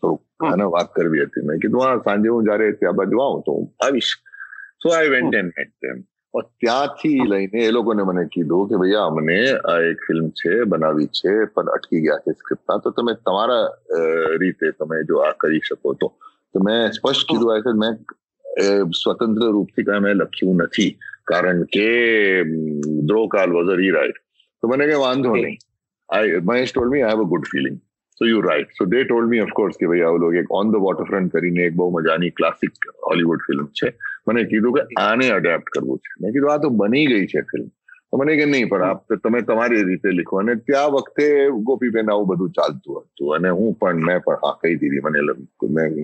થોડુંક 0.00 0.46
આને 0.50 0.64
વાત 0.74 0.88
કરવી 0.96 1.24
હતી. 1.26 1.44
મેં 1.48 1.60
કીધું 1.60 1.82
હા 1.86 2.02
સાંજે 2.06 2.28
હું 2.34 2.44
જયારે 2.48 2.72
ત્યાં 2.80 2.98
બાજુ 3.00 3.22
આવું 3.24 3.42
તો 3.46 3.52
હું 3.58 3.66
આવીશ. 3.86 4.12
So 4.82 4.94
I 4.96 5.12
went 5.14 5.34
and 5.34 5.52
met 5.58 5.72
them 5.82 5.98
ત્યાંથી 6.42 7.24
લઈને 7.24 7.60
એ 7.60 7.70
લોકોને 7.70 8.02
મને 8.02 8.24
કીધું 8.28 8.68
કે 8.68 8.78
ભૈયા 8.78 9.06
અમને 9.06 9.38
આ 9.64 9.78
એક 9.90 10.04
ફિલ્મ 10.06 10.28
છે 10.32 10.54
બનાવી 10.64 11.08
છે 11.12 11.34
પણ 11.46 11.72
અટકી 11.74 12.00
ગયા 12.00 12.24
છે 12.24 12.34
સ્ક્રિપ્ટમાં 12.34 12.80
તો 12.80 12.92
તમે 12.92 13.14
તમારા 13.20 13.64
રીતે 14.38 14.72
તમે 14.74 15.02
જો 15.04 15.22
આ 15.22 15.32
કરી 15.38 15.62
શકો 15.62 15.94
તો 16.00 16.12
મેં 16.64 16.92
સ્પષ્ટ 16.92 17.28
કીધું 17.28 17.54
આ 17.54 17.62
છે 17.62 17.74
મેં 17.76 17.98
સ્વતંત્ર 18.92 19.50
રૂપથી 19.50 19.84
કઈ 19.84 20.00
મેં 20.00 20.18
લખ્યું 20.18 20.62
નથી 20.62 20.90
કારણ 21.24 21.64
કે 21.68 21.88
દ્રોકાલ 23.04 23.50
વોઝ 23.50 23.72
અ 23.72 23.76
રીરાઇટ 23.76 24.22
તો 24.62 24.68
મને 24.68 24.86
કઈ 24.86 25.00
વાંધો 25.00 25.34
નહીં 25.36 25.58
I 26.08 26.40
Mahesh 26.44 26.72
told 26.72 26.92
me 26.92 27.02
I 27.02 27.16
have 27.16 27.26
a 27.26 27.30
good 27.34 27.46
feeling 27.46 27.78
so 28.20 28.24
you 28.24 28.40
right 28.40 28.76
so 28.78 28.86
they 28.86 29.04
told 29.04 29.32
me 29.32 29.40
of course 29.40 29.80
કે 29.80 29.90
ભાઈ 29.90 30.04
આ 30.08 30.12
લોકો 30.16 30.42
એક 30.42 30.52
ઓન 30.60 30.72
ધ 30.72 30.84
વોટરફ્રન્ટ 30.86 31.34
કરીને 31.34 31.64
એક 31.66 31.74
બહુ 31.74 31.88
મજાની 31.90 32.32
ક્લાસિક 32.32 32.90
હોલીવુડ 33.08 33.46
ફિલ્મ 33.48 33.66
છે 33.80 33.92
મને 34.26 34.44
કીધું 34.52 34.76
કે 34.76 34.82
આને 35.06 35.26
અડેપ્ટ 35.38 35.72
કરવું 35.74 35.98
છે. 36.04 36.12
મેં 36.20 36.32
કીધું 36.36 36.52
આ 36.54 36.62
તો 36.64 36.70
બની 36.82 37.06
ગઈ 37.12 37.26
છે 37.32 37.42
ફિલ્મ 37.50 37.68
તો 38.10 38.18
મને 38.20 38.34
કે 38.40 38.46
નહીં 38.52 38.68
પણ 38.72 38.84
આપ 38.88 39.14
તમે 39.24 39.40
તમારી 39.50 39.84
રીતે 39.90 40.10
લખો. 40.18 40.40
અને 40.42 40.52
ત્યાં 40.68 40.92
વખતે 40.96 41.26
ગોપીબેન 41.70 42.12
આવું 42.12 42.28
બધું 42.32 42.52
ચાલતું 42.58 43.00
હતું. 43.04 43.32
અને 43.38 43.48
હું 43.60 43.74
પણ 43.80 44.04
મેં 44.08 44.20
પણ 44.26 44.44
હા 44.44 44.54
કહી 44.62 44.76
દીધી. 44.82 45.02
મને 45.06 45.20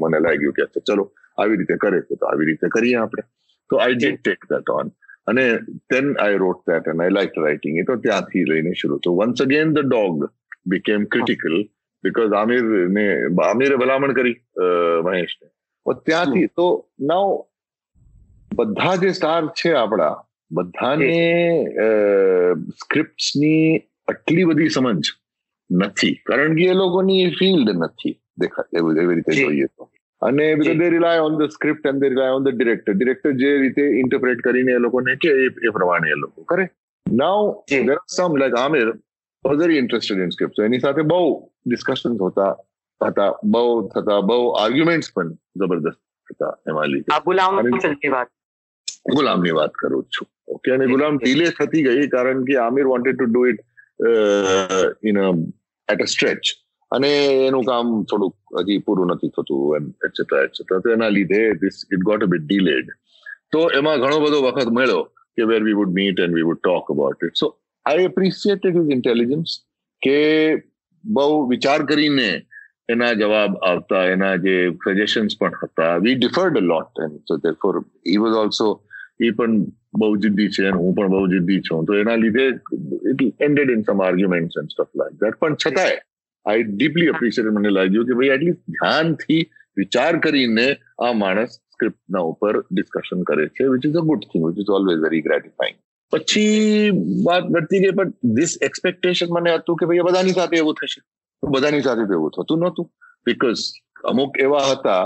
મને 0.06 0.18
લાગ્યું 0.26 0.56
કે 0.58 0.82
ચલો 0.90 1.04
આવી 1.38 1.60
રીતે 1.60 1.76
કરે 1.84 2.02
છે 2.08 2.20
તો 2.20 2.32
આવી 2.32 2.48
રીતે 2.50 2.66
કરીએ 2.78 2.98
આપણે. 3.02 3.24
તો 3.70 3.74
I 3.84 3.98
did 4.00 4.18
take 4.24 4.40
that 4.54 4.74
on 4.78 4.90
અને 5.30 5.44
then 5.92 6.06
I 6.28 6.30
wrote 6.40 6.62
that 6.70 6.86
and 6.92 7.02
I 7.06 7.08
liked 7.18 7.36
writing 7.44 7.74
it. 7.82 7.86
તો 7.90 7.96
ત્યાંથી 8.06 8.44
લઈને 8.52 8.72
શરૂ 8.80 8.98
તો 9.06 9.14
once 9.24 9.40
again 9.46 9.68
the 9.78 9.84
dog 9.94 10.26
became 10.74 11.04
critical 11.14 11.56
because 12.04 12.32
Aamir 12.40 12.62
ને 12.96 13.06
આમિરે 13.46 13.76
ભલામણ 13.82 14.14
કરી 14.18 14.36
મહેશને. 15.08 15.46
ત્યાંથી 16.08 16.48
તો 16.60 16.66
નાવ 17.12 17.28
બધા 18.54 18.96
જે 18.96 19.12
સ્ટાર 19.12 19.46
છે 19.46 19.72
આપણા 19.72 20.24
બધાને 20.52 21.10
સ્ક્રિપ્ટની 22.78 23.78
આટલી 24.08 24.44
બધી 24.44 24.68
સમજ 24.68 25.10
નથી. 25.70 26.14
કારણ 26.26 26.56
કે 26.56 26.64
એ 26.64 26.72
લોકોની 26.72 27.30
ફિલ્ડ 27.30 27.70
નથી 27.70 28.20
દેખાય 28.38 28.78
એવું 28.78 28.96
એવી 28.96 29.14
રીતે 29.14 29.32
જોઈએ 29.32 29.64
તો. 29.64 29.90
અને 30.22 30.54
they 30.54 30.90
rely 30.90 31.18
on 31.18 31.38
the 31.38 31.48
script 31.50 31.86
and 31.86 32.00
they 32.00 32.08
rely 32.08 32.30
on 32.30 32.44
the 32.44 32.54
director 32.56 32.92
director 32.92 33.32
જે 33.32 33.56
રીતે 33.58 33.82
ઇન્ટરપ્રેટ 33.82 34.40
કરીને 34.40 34.72
એ 34.72 34.78
લોકોને 34.78 35.16
કે 35.16 35.28
એ 35.66 35.68
પ્રમાણે 35.68 36.10
એ 36.10 36.14
લોકો. 36.14 36.42
કરે 36.42 36.68
now 37.12 37.62
there 37.70 37.92
are 37.92 38.04
some 38.16 38.36
like 38.36 38.54
Aamir 38.54 38.92
was 39.44 39.58
very 39.58 39.78
interested 39.78 40.18
in 40.18 40.28
script 40.28 40.60
એની 40.60 40.78
સાથે 40.78 41.02
બહુ 41.02 41.48
ડિસ્કશન 41.66 42.18
હોતા 42.18 42.52
હતા. 43.00 43.30
બહુ 43.44 43.88
થતા 43.88 44.20
બહુ 44.20 44.48
આર્ગ્યુમેન્ટ્સ 44.48 45.12
પણ 45.14 45.32
જબરદસ્ત 45.32 45.98
હતા 46.30 46.58
એમાં 46.68 46.86
લીધે. 46.86 47.10
ગુલામની 49.06 49.54
વાત 49.58 49.72
કરું 49.82 50.06
છું. 50.10 50.28
ઓકે 50.48 50.72
અને 50.74 50.86
ગુલામ 50.86 51.18
ડીલે 51.18 51.46
થતી 51.58 51.84
ગઈ 51.88 52.08
કારણ 52.16 52.44
કે 52.48 52.58
Aamir 52.64 52.86
wanted 52.92 53.18
to 53.18 53.28
do 53.30 53.46
it 53.52 53.60
in 55.10 55.22
at 55.88 56.04
a 56.06 56.08
stretch 56.14 56.52
અને 56.90 57.10
એનું 57.48 57.64
કામ 57.70 57.94
થોડુંક 58.10 58.34
હજી 58.62 58.84
પૂરું 58.86 59.14
નથી 59.14 59.32
થતું 59.38 59.88
એટસેટ્રા 60.08 60.44
એટસેટ્રા 60.48 60.82
તો 60.86 60.94
એના 60.96 61.12
લીધે 61.16 61.40
this 61.62 61.80
it 61.90 62.06
got 62.10 62.26
a 62.26 62.30
bit 62.34 62.46
delayed 62.46 62.92
તો 63.56 63.64
એમાં 63.80 64.00
ઘણો 64.04 64.20
બધો 64.26 64.44
વખત 64.46 64.72
મળ્યો 64.78 65.02
કે 65.38 65.48
where 65.50 65.60
we 65.68 65.78
would 65.80 65.96
meet 65.98 66.22
and 66.26 66.38
we 66.38 66.48
would 66.50 66.62
talk 66.62 66.94
about 66.96 67.26
it 67.28 67.42
so 67.42 67.50
I 67.86 68.08
appreciated 68.10 68.80
his 68.80 68.94
intelligence 68.98 69.58
કે 70.02 70.18
બહુ 71.04 71.28
વિચાર 71.52 71.80
કરીને 71.90 72.30
એના 72.92 73.12
જવાબ 73.20 73.52
આવતા 73.70 74.04
એના 74.14 74.36
જે 74.44 74.54
સજેશન્સ 74.84 75.36
પણ 75.40 75.58
હતા. 75.60 75.92
We 76.04 76.16
differed 76.20 76.56
a 76.60 76.64
lot 76.72 77.02
and 77.04 77.20
so 77.28 77.38
therefore 77.44 77.76
he 78.10 78.18
was 78.24 78.38
also 78.44 78.68
એ 79.20 79.30
પણ 79.30 79.58
બહુ 79.94 80.12
જિદ્દી 80.16 80.48
છે 80.48 80.66
અને 80.66 80.78
હું 80.78 80.94
પણ 80.94 81.08
બહુ 81.08 81.26
જિદ્દી 81.26 81.60
છું. 81.60 81.84
તો 81.84 81.94
એના 81.94 82.16
લીધે 82.16 82.46
it 83.12 83.42
ended 83.42 83.70
in 83.70 83.82
some 83.82 84.00
arguments 84.00 84.60
and 84.62 84.70
stuff 84.70 84.92
like 84.94 85.20
that 85.20 85.40
પણ 85.40 85.56
છતાંય 85.56 85.98
આઈ 86.46 86.62
ડીપલી 86.70 87.06
એપ્રિશિએટ 87.06 87.50
મને 87.50 87.70
લાગ્યું 87.70 88.06
કે 88.06 88.18
ભાઈ 88.20 88.34
એટલીસ્ટ 88.36 88.64
ધ્યાનથી 88.70 89.42
વિચાર 89.76 90.12
કરીને 90.18 90.66
આ 90.98 91.12
માણસ 91.12 91.58
સ્ક્રિપ્ટના 91.74 92.24
ઉપર 92.32 92.60
ડિસ્કશન 92.70 93.22
કરે 93.22 93.48
છે 93.48 93.68
which 93.68 93.88
is 93.90 93.96
a 93.96 94.04
good 94.10 94.28
thing 94.32 94.46
which 94.48 94.60
is 94.64 94.74
always 94.78 95.00
very 95.06 95.24
gratifying 95.28 95.78
પછી 96.12 96.90
વાત 97.24 97.50
વધતી 97.50 97.82
ગઈ 97.84 97.96
પણ 98.00 98.34
ધીસ 98.34 98.58
એક્સપેક્ટેશન 98.62 99.34
મને 99.36 99.54
હતું 99.54 99.76
કે 99.76 99.86
ભાઈ 99.86 100.06
બધાની 100.08 100.36
સાથે 100.38 100.56
એવું 100.56 100.74
થશે. 100.74 101.00
બધાની 101.42 101.80
સાથે 101.80 102.04
તો 102.06 102.12
એવું 102.12 102.30
થતું 102.30 102.58
નહોતું. 102.58 102.90
બીકોઝ 103.26 103.62
અમુક 104.04 104.40
એવા 104.40 104.66
હતા 104.72 105.04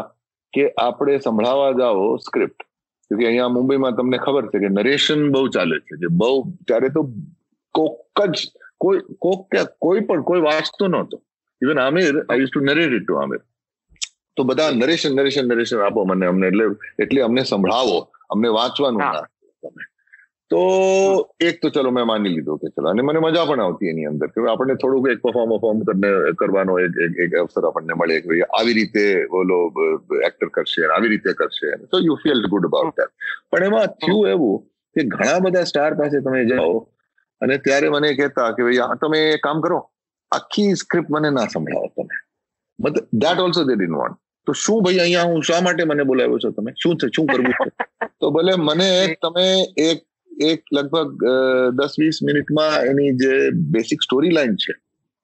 કે 0.52 0.64
આપણે 0.80 1.18
સંભળાવા 1.18 1.72
જાઓ 1.72 2.16
સ્ક્રિપ્ટ 2.16 2.65
કે 3.10 3.26
અહીંયા 3.26 3.48
મુંબઈમાં 3.48 3.96
તમને 3.96 4.18
ખબર 4.18 4.46
છે 4.46 4.58
કે 4.58 4.68
નરેશન 4.68 5.30
બહુ 5.30 5.48
ચાલે 5.48 5.78
છે. 5.78 5.96
જે 5.96 6.06
બહુ 6.06 6.44
ત્યારે 6.66 6.88
તો 6.88 7.10
કોક 7.74 8.26
જ 8.30 8.48
કોઈ 8.78 9.00
કોક 9.18 9.50
કોઈ 9.78 10.00
પણ 10.00 10.22
કોઈ 10.22 10.40
વાંચતો 10.40 10.86
નહોતો. 10.86 11.22
Even 11.62 11.78
Aamir 11.78 12.26
I 12.28 12.38
use 12.38 12.50
to 12.52 12.60
narrate 12.60 12.92
it 12.92 13.06
to 13.06 13.14
Aamir. 13.14 13.40
તો 14.36 14.44
બધા 14.44 14.70
નરેશન 14.70 15.16
નરેશન 15.16 15.48
નરેશન 15.48 15.78
આપો 15.78 16.04
મને 16.04 16.26
અમને. 16.26 16.46
એટલે 16.46 16.64
એટલે 16.98 17.22
અમને 17.22 17.42
સંભળાવો. 17.42 18.08
અમને 18.30 18.48
વાંચવાનું 18.48 19.00
ના. 19.00 19.26
તો 20.50 20.60
એક 21.40 21.60
તો 21.60 21.70
ચલો 21.70 21.90
મેં 21.90 22.06
માની 22.06 22.34
લીધો 22.34 22.56
કે 22.56 22.70
ચલો 22.70 22.88
અને 22.88 23.02
મને 23.02 23.20
મજા 23.20 23.46
પણ 23.46 23.62
આવતી 23.62 23.90
એની 23.90 24.06
અંદર 24.06 24.28
કે 24.28 24.44
આપણને 24.44 24.76
થોડુંક 24.76 25.08
એક 25.08 25.22
પરફોર્મ 25.22 25.54
પરફોર્મ 25.54 25.80
કરવાનો 26.36 26.76
એક 26.80 26.98
એક 27.18 27.34
અવસર 27.40 27.66
આપણને 27.66 27.94
મળે 27.94 28.18
કે 28.22 28.40
આવી 28.50 28.76
રીતે 28.78 29.04
બોલો 29.28 29.58
એક્ટર 30.22 30.50
કરશે 30.50 30.86
આવી 30.88 31.12
રીતે 31.14 31.30
કરશે 31.34 31.72
તો 31.88 32.00
you 32.00 32.16
feel 32.16 32.44
good 32.46 32.68
about 32.70 32.94
that 32.96 33.12
પણ 33.50 33.66
એમાં 33.70 33.96
થયું 33.98 34.30
એવું 34.30 34.62
કે 34.96 35.08
ઘણા 35.08 35.40
બધા 35.40 35.64
સ્ટાર 35.64 35.92
પાસે 35.94 36.18
તમે 36.20 36.44
જાઓ 36.46 36.76
અને 37.40 37.58
ત્યારે 37.58 37.90
મને 37.90 38.12
કહેતા 38.14 38.50
કે 38.52 38.68
ભાઈ 38.68 39.00
તમે 39.00 39.22
કામ 39.40 39.62
કરો 39.62 39.80
આખી 40.32 40.76
સ્ક્રિપ્ટ 40.76 41.10
મને 41.10 41.30
ના 41.30 41.48
સંભળાવો 41.48 41.90
તમે. 41.96 42.16
મતલબ 42.78 43.18
that 43.18 43.40
also 43.40 43.64
they 43.64 43.76
didn't 43.76 43.94
want 43.94 44.16
તો 44.46 44.54
શું 44.56 44.82
ભાઈ 44.82 45.00
અહીંયા 45.00 45.28
હું 45.28 45.42
શા 45.42 45.60
માટે 45.60 45.84
મને 45.84 46.04
બોલાવ્યો 46.04 46.38
છો 46.38 46.50
તમે? 46.52 46.72
શું 46.76 46.96
છે 46.96 47.08
શું 47.10 47.26
કરવું 47.26 47.54
છે? 47.54 47.70
તો 48.20 48.30
ભલે 48.30 48.52
મને 48.58 48.88
તમે 49.22 49.46
એક 49.84 50.05
એક 50.36 50.62
લગભગ 50.72 51.24
દસ 51.72 51.94
વીસ 51.98 52.22
મિનિટમાં 52.22 52.86
એની 52.86 53.12
જે 53.16 53.32
બેસિક 53.72 54.02
સ્ટોરી 54.02 54.32
લાઈન 54.32 54.56
છે 54.56 54.72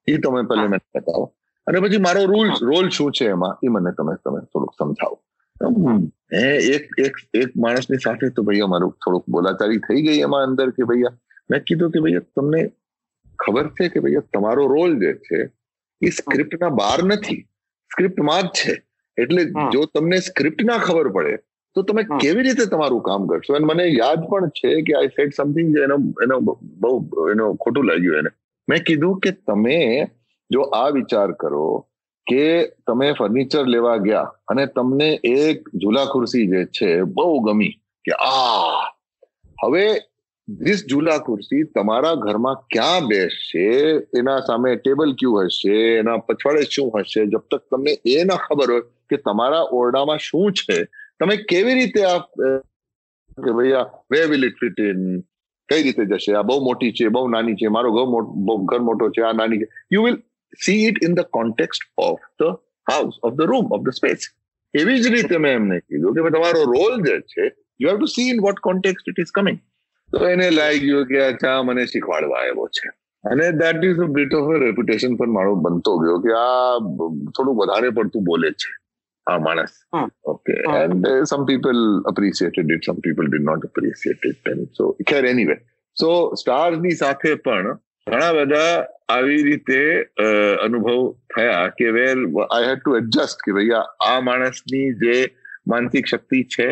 એ 0.07 0.17
તમે 0.17 0.43
પહેલે 0.43 0.67
મને 0.67 0.79
બતાવો. 0.95 1.25
અને 1.67 1.79
પછી 1.79 1.97
મારો 1.97 2.25
રોલ 2.25 2.49
રોલ 2.61 2.89
શું 2.89 3.11
છે 3.11 3.25
એમાં 3.27 3.57
એ 3.61 3.69
મને 3.69 3.91
તમે 3.93 4.15
તમે 4.23 4.39
થોડુંક 4.43 4.73
સમજાવો. 4.73 5.17
એક 6.71 6.87
એક 6.97 7.15
એક 7.33 7.51
માણસની 7.55 7.99
સાથે 7.99 8.29
તો 8.35 8.43
ભાઈ 8.43 8.61
અમારું 8.61 8.93
થોડુંક 9.05 9.25
બોલાચારી 9.27 9.81
થઈ 9.87 10.01
ગઈ 10.01 10.21
એમાં 10.21 10.47
અંદર 10.49 10.71
કે 10.71 10.83
ભૈયા 10.83 11.17
મેં 11.49 11.63
કીધું 11.63 11.91
કે 11.91 11.99
ભાઈ 11.99 12.23
તમને 12.31 12.61
ખબર 13.39 13.67
છે 13.77 13.89
કે 13.89 13.99
ભાઈ 13.99 14.23
તમારો 14.31 14.67
રોલ 14.67 14.97
જે 14.99 15.13
છે 15.27 15.39
એ 16.01 16.09
સ્ક્રિપ્ટના 16.11 16.69
બહાર 16.71 16.99
નથી. 17.03 17.41
સ્ક્રિપ્ટમાં 17.91 18.45
જ 18.45 18.53
છે. 18.53 18.73
એટલે 19.17 19.41
જો 19.73 19.81
તમને 19.93 20.17
સ્ક્રિપ્ટ 20.21 20.63
ના 20.63 20.79
ખબર 20.79 21.09
પડે 21.11 21.35
તો 21.75 21.81
તમે 21.81 22.03
કેવી 22.21 22.43
રીતે 22.43 22.65
તમારું 22.65 23.01
કામ 23.01 23.27
કરશો? 23.27 23.53
અને 23.53 23.65
મને 23.65 23.85
યાદ 23.87 24.27
પણ 24.29 24.49
છે 24.49 24.81
કે 24.81 24.93
આઈ 24.93 25.07
સેડ 25.07 25.31
સમથિંગ 25.37 25.77
એનો 25.83 25.97
એનો 26.23 26.39
બહુ 26.81 27.29
એનો 27.29 27.53
ખોટું 27.53 27.85
લાગ્યું 27.85 28.17
એને. 28.17 28.31
મેં 28.67 28.83
કીધું 28.83 29.19
કે 29.19 29.31
તમે 29.31 29.79
જો 30.51 30.61
આ 30.61 30.89
વિચાર 30.89 31.31
કરો 31.31 31.67
કે 32.27 32.45
તમે 32.87 33.11
ફર્નિચર 33.13 33.65
લેવા 33.65 33.97
ગયા 33.97 34.31
અને 34.47 34.65
તમને 34.65 35.09
એક 35.23 35.69
ઝૂલા 35.81 36.05
ખુરશી 36.05 36.47
જે 36.47 36.65
છે 36.65 36.89
બહુ 37.01 37.39
ગમી 37.39 37.73
કે 38.05 38.11
આ 38.11 38.89
હવે 39.65 39.85
ધીસ 40.47 40.85
ઝૂલા 40.89 41.17
ખુરશી 41.17 41.63
તમારા 41.63 42.15
ઘરમાં 42.15 42.55
ક્યાં 42.55 43.07
બેસશે? 43.07 43.67
એના 44.19 44.39
સામે 44.39 44.75
ટેબલ 44.75 45.13
ક્યુ 45.19 45.33
હશે? 45.33 45.77
એના 45.99 46.17
પછવાડે 46.17 46.63
શું 46.71 46.91
હશે? 46.99 47.25
જબ 47.25 47.43
તક 47.51 47.61
તમને 47.71 47.97
એ 48.05 48.23
ના 48.23 48.35
ખબર 48.35 48.71
હોય 48.71 48.81
કે 49.09 49.17
તમારા 49.17 49.63
ઓરડામાં 49.71 50.17
શું 50.17 50.51
છે 50.51 50.77
તમે 51.23 51.37
કેવી 51.53 51.75
રીતે 51.79 52.01
આ 52.11 52.17
કે 53.45 53.51
ભાઈ 53.57 53.73
આ 53.81 53.85
way 54.13 54.25
will 54.33 54.47
it 54.49 54.59
fit 54.61 54.83
in 54.89 55.01
કઈ 55.69 55.81
રીતે 55.87 56.03
જશે? 56.11 56.31
આ 56.37 56.45
બહુ 56.49 56.59
મોટી 56.67 56.93
છે, 56.99 57.09
બહુ 57.17 57.25
નાની 57.33 57.57
છે, 57.59 57.73
મારો 57.75 57.89
ઘર 57.95 58.79
મોટો 58.87 59.09
છે, 59.17 59.21
આ 59.27 59.33
નાની 59.41 59.59
છે. 59.63 59.67
You 59.95 60.01
will 60.05 60.17
see 60.65 60.81
it 60.87 60.97
in 61.07 61.13
the 61.19 61.29
context 61.37 61.83
of 62.05 62.23
the 62.41 62.57
house 62.87 63.15
of 63.27 63.35
the 63.37 63.51
room 63.51 63.71
of 63.77 63.85
the 63.85 63.95
space 63.99 64.27
એવી 64.73 64.99
જ 65.03 65.13
રીતે 65.13 65.37
મેં 65.45 65.55
એમને 65.59 65.77
કીધું 65.85 66.17
કે 66.17 66.33
તમારો 66.35 66.61
રોલ 66.73 66.99
જે 67.07 67.15
છે 67.33 67.45
you 67.83 67.87
have 67.89 67.97
to 68.01 68.11
see 68.15 68.27
in 68.33 68.43
what 68.47 68.59
context 68.67 69.09
it 69.13 69.23
is 69.23 69.33
coming 69.39 69.59
તો 70.11 70.25
એને 70.33 70.47
લાગ્યું 70.57 71.09
કે 71.11 71.17
અચ્છા, 71.29 71.57
મને 71.69 71.85
શીખવાડવા 71.93 72.43
આવ્યો 72.43 72.67
છે. 72.77 72.93
અને 73.23 73.45
that 73.63 73.83
is 73.89 74.05
a 74.05 74.07
bit 74.17 74.33
of 74.39 74.49
reputation 74.67 75.19
પણ 75.19 75.35
મારો 75.39 75.55
બનતો 75.65 75.97
ગયો 76.03 76.17
કે 76.25 76.31
આ 76.37 76.77
થોડું 77.35 77.55
વધારે 77.61 77.89
પડતું 77.99 78.23
બોલે 78.31 78.49
છે. 78.63 78.71
આ 79.27 79.39
માણસ 79.39 79.75
okay 80.25 80.55
and 80.73 81.07
some 81.11 81.45
people 81.49 81.79
appreciated 82.11 82.75
it 82.75 82.89
some 82.89 82.99
people 83.05 83.29
did 83.29 83.47
not 83.49 83.67
appreciate 83.69 84.27
it 84.31 84.51
and 84.53 84.69
so 84.73 84.89
Kher 85.05 85.23
anyway 85.25 85.55
so 85.97 86.11
સ્ટાર્સની 86.41 86.99
સાથે 86.99 87.35
પણ 87.45 87.79
ઘણા 88.07 88.31
બધા 88.33 88.71
આવી 89.09 89.41
રીતે 89.43 89.79
અનુભવ 90.61 91.03
થયા 91.35 91.65
કે 91.77 91.91
વેર 91.97 92.15
આઈ 92.17 92.69
હેડ 92.69 92.81
ટુ 92.81 92.97
એડજસ્ટ 92.99 93.45
કે 93.45 93.57
ભૈયા 93.59 93.85
આ 94.09 94.17
માણસની 94.21 94.87
જે 95.03 95.17
માનસિક 95.67 96.11
શક્તિ 96.11 96.41
છે 96.47 96.69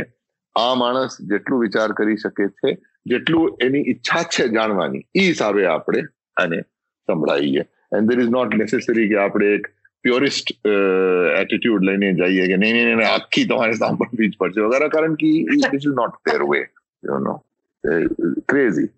આ 0.56 0.72
માણસ 0.76 1.20
જેટલું 1.26 1.64
વિચાર 1.66 1.89
કરી 1.93 2.18
શકે 2.18 2.49
છે 2.58 2.78
જેટલું 3.06 3.60
એની 3.60 3.86
ઈચ્છા 3.86 4.24
છે 4.30 4.47
જાણવાની 4.49 5.06
એ 5.16 5.28
હિસાબે 5.28 5.68
આપણે 5.68 6.02
આને 6.38 6.60
સંભળાઈએ 7.08 7.64
and 7.91 8.12
there 8.12 8.24
is 8.24 8.34
not 8.36 8.58
necessary 8.58 9.08
કે 9.08 9.20
આપણે 9.20 9.54
એક 9.54 9.72
પ્યોરિસ્ટ 10.06 10.54
એટીટ્યુડ 10.68 11.84
લઈને 11.84 12.10
જઈએ 12.14 12.47
કે 12.52 12.58
નહીં 12.58 12.80
નહીં 12.82 13.04
આખી 13.08 13.45
તમારે 13.45 13.78
સાંભળવી 13.78 14.30
જ 14.30 14.39
પડશે 14.39 14.68
વગેરે 14.68 14.89
કારણ 14.89 15.18
કે 15.18 15.30
is 15.76 15.91
not 15.95 16.18
fair 16.26 16.39
way 16.45 16.62
you 17.04 17.20
know 17.22 17.36
crazy 18.45 18.89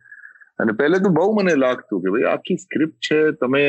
અને 0.60 0.74
પહેલે 0.74 0.99
તો 0.99 1.12
બહુ 1.12 1.28
મને 1.34 1.56
લાગતું 1.58 2.04
કે 2.04 2.14
ભાઈ 2.16 2.30
આખી 2.32 2.60
સ્ક્રિપ્ટ 2.60 3.10
છે 3.10 3.20
તમે 3.38 3.64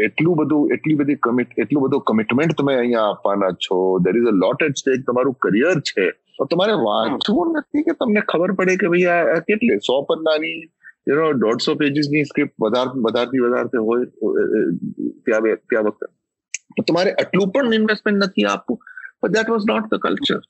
એટલું 0.00 0.40
બધું 0.40 0.74
એટલી 0.76 0.96
બધી 0.96 1.20
કમિટ 1.20 1.56
એટલું 1.56 1.86
બધું 1.86 2.04
કમિટમેન્ટ 2.04 2.56
તમે 2.56 2.74
અહીંયા 2.74 3.06
આપવાના 3.06 3.52
છો 3.60 3.78
there 4.00 4.14
is 4.14 4.28
a 4.28 4.36
lot 4.38 4.66
at 4.68 4.82
stake 4.82 5.06
તમારું 5.06 5.38
કરિયર 5.40 5.76
છે 5.84 6.06
તો 6.36 6.48
તમારે 6.48 6.76
વાંચવું 6.82 7.56
નથી 7.56 7.86
કે 7.88 7.96
તમને 7.96 8.26
ખબર 8.26 8.54
પડે 8.54 8.76
કે 8.76 8.92
ભાઈ 8.92 9.32
આ 9.32 9.40
કેટલી 9.48 9.80
સો 9.88 9.98
પન્નાની 10.04 10.54
યુ 11.06 11.18
નો 11.18 11.26
દોઢસો 11.40 11.76
પેજીસની 11.76 12.24
સ્ક્રિપ્ટ 12.24 12.56
વધાર 12.60 12.88
વધારતી 13.00 13.44
વધારતી 13.44 13.84
હોય 13.84 14.06
ત્યાં 15.24 15.62
ત્યાં 15.66 15.90
વખતે 15.90 16.10
તો 16.76 16.82
તમારે 16.82 17.10
આટલું 17.14 17.52
પણ 17.52 17.74
ઇન્વેસ્ટમેન્ટ 17.74 18.24
નથી 18.24 18.46
આપવું. 18.46 18.78
But 19.20 19.32
that 19.34 19.48
was 19.48 19.66
not 19.66 19.86
the 19.90 20.02
culture 20.04 20.40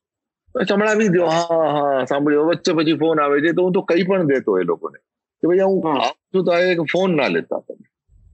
સંભળાવી 0.54 1.10
દો. 1.10 1.26
હા 1.28 1.66
હા 1.76 2.06
સાંભળ્યો. 2.06 2.48
વચ્ચે 2.50 2.72
પછી 2.74 2.98
ફોન 2.98 3.20
આવે 3.20 3.36
છે 3.44 3.52
તો 3.52 3.62
હું 3.64 3.72
તો 3.72 3.82
કઈ 3.82 4.04
પણ 4.04 4.26
દેતો 4.26 4.58
એ 4.58 4.64
લોકોને. 4.64 4.98
કે 5.42 5.44
ભાઈ 5.48 5.66
હું 5.68 5.78
છું 6.30 6.44
તો 6.46 6.52
એક 6.70 6.80
ફોન 6.92 7.16
ના 7.16 7.28
લેતા 7.28 7.60
તમે. 7.66 7.86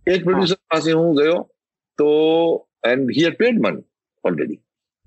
એક 0.07 0.21
પ્રોડ્યુસર 0.25 0.61
પાસે 0.71 0.91
હું 0.93 1.11
ગયો 1.15 1.39
તો 1.99 2.09
and 2.85 3.13
he 3.17 3.27
had 3.27 3.39
paid 3.43 3.57
money 3.65 3.85
already 4.25 4.61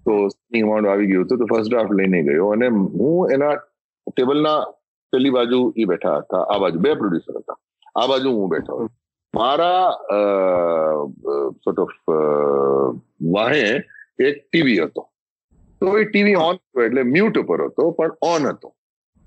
તો 0.05 0.13
અમાઉન્ટ 0.59 0.89
આવી 0.89 1.09
ગયું 1.11 1.25
હતું 1.25 1.39
તો 1.41 1.49
ફર્સ્ટ 1.51 1.69
ડ્રાફ્ટ 1.71 1.97
લઈને 1.99 2.19
ગયો 2.27 2.51
અને 2.55 2.67
હું 2.99 3.33
એના 3.35 3.55
ટેબલના 4.07 4.59
પેલી 5.13 5.33
બાજુ 5.37 5.59
એ 5.75 5.85
બેઠા 5.85 6.17
હતા. 6.19 6.43
આ 6.51 6.59
બાજુ 6.59 6.79
બે 6.79 6.95
પ્રોડ્યુસર 6.95 7.35
હતા. 7.41 7.57
આ 7.95 8.07
બાજુ 8.07 8.29
હું 8.37 8.49
બેઠો 8.49 8.73
મારા 9.33 9.85
સોર્ટ 11.63 11.79
ઓફ 11.85 11.97
વાહે 13.37 13.63
એક 14.29 14.35
ટીવી 14.41 14.79
હતો. 14.85 15.05
તો 15.81 15.95
એ 15.99 16.05
ટીવી 16.09 16.35
ઓન 16.47 16.57
હતો 16.57 16.85
એટલે 16.87 17.03
મ્યુટ 17.13 17.37
ઉપર 17.43 17.59
હતો, 17.67 17.83
પણ 17.97 18.15
ઓન 18.33 18.49
હતો. 18.51 18.73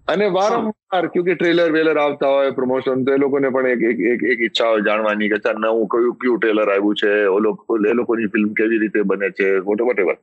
અને 0.09 0.27
વારંવાર 0.37 1.05
કે 1.13 1.23
ટ્રેલર 1.29 1.71
વેલર 1.77 1.99
આવતા 2.05 2.33
હોય 2.37 2.57
પ્રમોશન 2.59 3.05
તો 3.07 3.15
એ 3.17 3.23
લોકોને 3.25 3.49
પણ 3.55 3.85
એક 3.93 4.03
એક 4.35 4.41
ઈચ્છા 4.47 4.71
હોય 4.73 4.87
જાણવાની 4.89 5.31
કે 5.33 5.39
ચાલ 5.47 5.57
નવું 5.65 5.87
કયું 5.95 6.19
કયું 6.25 6.39
ટ્રેલર 6.43 6.73
આવ્યું 6.75 6.99
છે, 7.03 7.13
એ 7.93 7.95
લોકોની 8.01 8.33
ફિલ્મ 8.35 8.51
કેવી 8.61 8.83
રીતે 8.85 9.01
બને 9.13 9.29
છે 9.39 9.47
what 9.69 9.83
what 9.89 10.21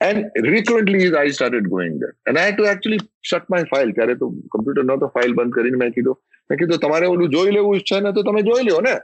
and 0.00 0.36
recurrently 0.48 1.08
I 1.20 1.32
started 1.36 1.66
going 1.72 1.96
that 2.02 2.14
and 2.30 2.38
I 2.42 2.52
to 2.56 2.68
actually 2.72 3.02
shut 3.30 3.54
my 3.54 3.70
file 3.72 3.90
ત્યારે 3.96 4.14
તો 4.20 4.26
કમ્પ્યુટર 4.52 4.84
નહોતો 4.90 5.06
ફાઇલ 5.16 5.32
બંધ 5.38 5.54
કરીને 5.56 5.78
મેં 5.82 5.90
કીધું. 5.96 6.16
મેં 6.50 6.56
કીધું, 6.60 6.80
તમારે 6.84 7.06
ઓલું 7.14 7.32
જોઈ 7.34 7.52
લેવું 7.56 7.82
છે 7.90 7.98
ને, 8.00 8.12
તો 8.16 8.22
તમે 8.28 8.42
જોઈ 8.48 8.66
લો 8.68 8.78
ને. 8.86 8.94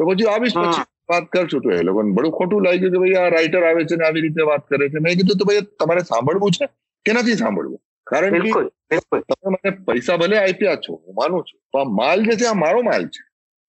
તો 0.00 0.06
પછી 0.06 0.28
આવીશ 0.28 0.56
પછી 0.56 0.86
વાત 1.08 1.28
કરશું 1.28 1.62
તો 1.62 1.70
એ 1.70 1.80
લોકોને 1.82 2.12
બડું 2.12 2.32
ખોટું 2.32 2.66
લાગ્યું 2.66 2.92
કે 2.92 2.98
ભાઈ 2.98 3.16
આ 3.16 3.30
રાઇટર 3.30 3.62
આવે 3.62 3.82
છે 3.84 3.96
ને 3.96 4.06
આવી 4.06 4.24
રીતે 4.26 4.42
વાત 4.42 4.66
કરે 4.66 4.90
છે 4.90 5.04
મેં 5.06 5.18
કીધું 5.18 5.38
તો 5.38 5.48
ભાઈ 5.50 5.66
તમારે 5.78 6.04
સાંભળવું 6.04 6.58
છે 6.58 6.70
કે 7.06 7.16
નથી 7.16 7.38
સાંભળવું 7.42 7.80
કારણ 8.06 8.38
કે 8.38 9.10
તમે 9.30 9.54
મને 9.54 9.74
પૈસા 9.86 10.16
ભલે 10.16 10.38
આપ્યા 10.42 10.78
છો 10.78 10.98
હું 10.98 11.18
માનું 11.20 11.46
છું 11.48 11.58
તો 11.70 11.82
આ 11.82 11.88
માલ 11.94 12.24
જે 12.24 12.36
છે 12.36 12.48
આ 12.48 12.56
મારો 12.56 12.82
માલ 12.82 13.08
છે 13.08 13.24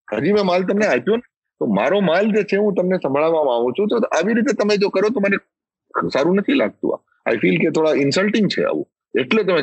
હજી 0.08 0.34
મેં 0.34 0.45
માલ 0.45 0.68
તમને 0.68 0.88
આપ્યો 0.88 1.18
ને 1.18 1.28
તો 1.62 1.70
મારો 1.74 2.01
માલ 2.01 2.34
જે 2.34 2.43
છે 2.45 2.64
હું 2.64 2.76
તમને 2.76 2.99
સંભળાવવા 2.99 3.45
માંગુ 3.45 3.72
છું 3.72 3.93
તો 3.93 4.01
આવી 4.12 4.38
રીતે 4.39 4.53
તમે 4.53 4.78
જો 4.78 4.89
કરો 4.89 5.10
તો 5.10 5.26
મને 5.28 5.41
સારું 6.12 6.41
નથી 6.41 6.58
લાગતું 6.58 6.99
આઈ 7.26 7.39
ફીલ 7.39 7.58
કે 7.62 7.72
થોડા 7.72 7.95
ઇન્સલ્ટિંગ 7.97 8.49
છે 8.49 8.66
આવું 8.66 8.88
એટલે 9.14 9.43
તમે 9.43 9.62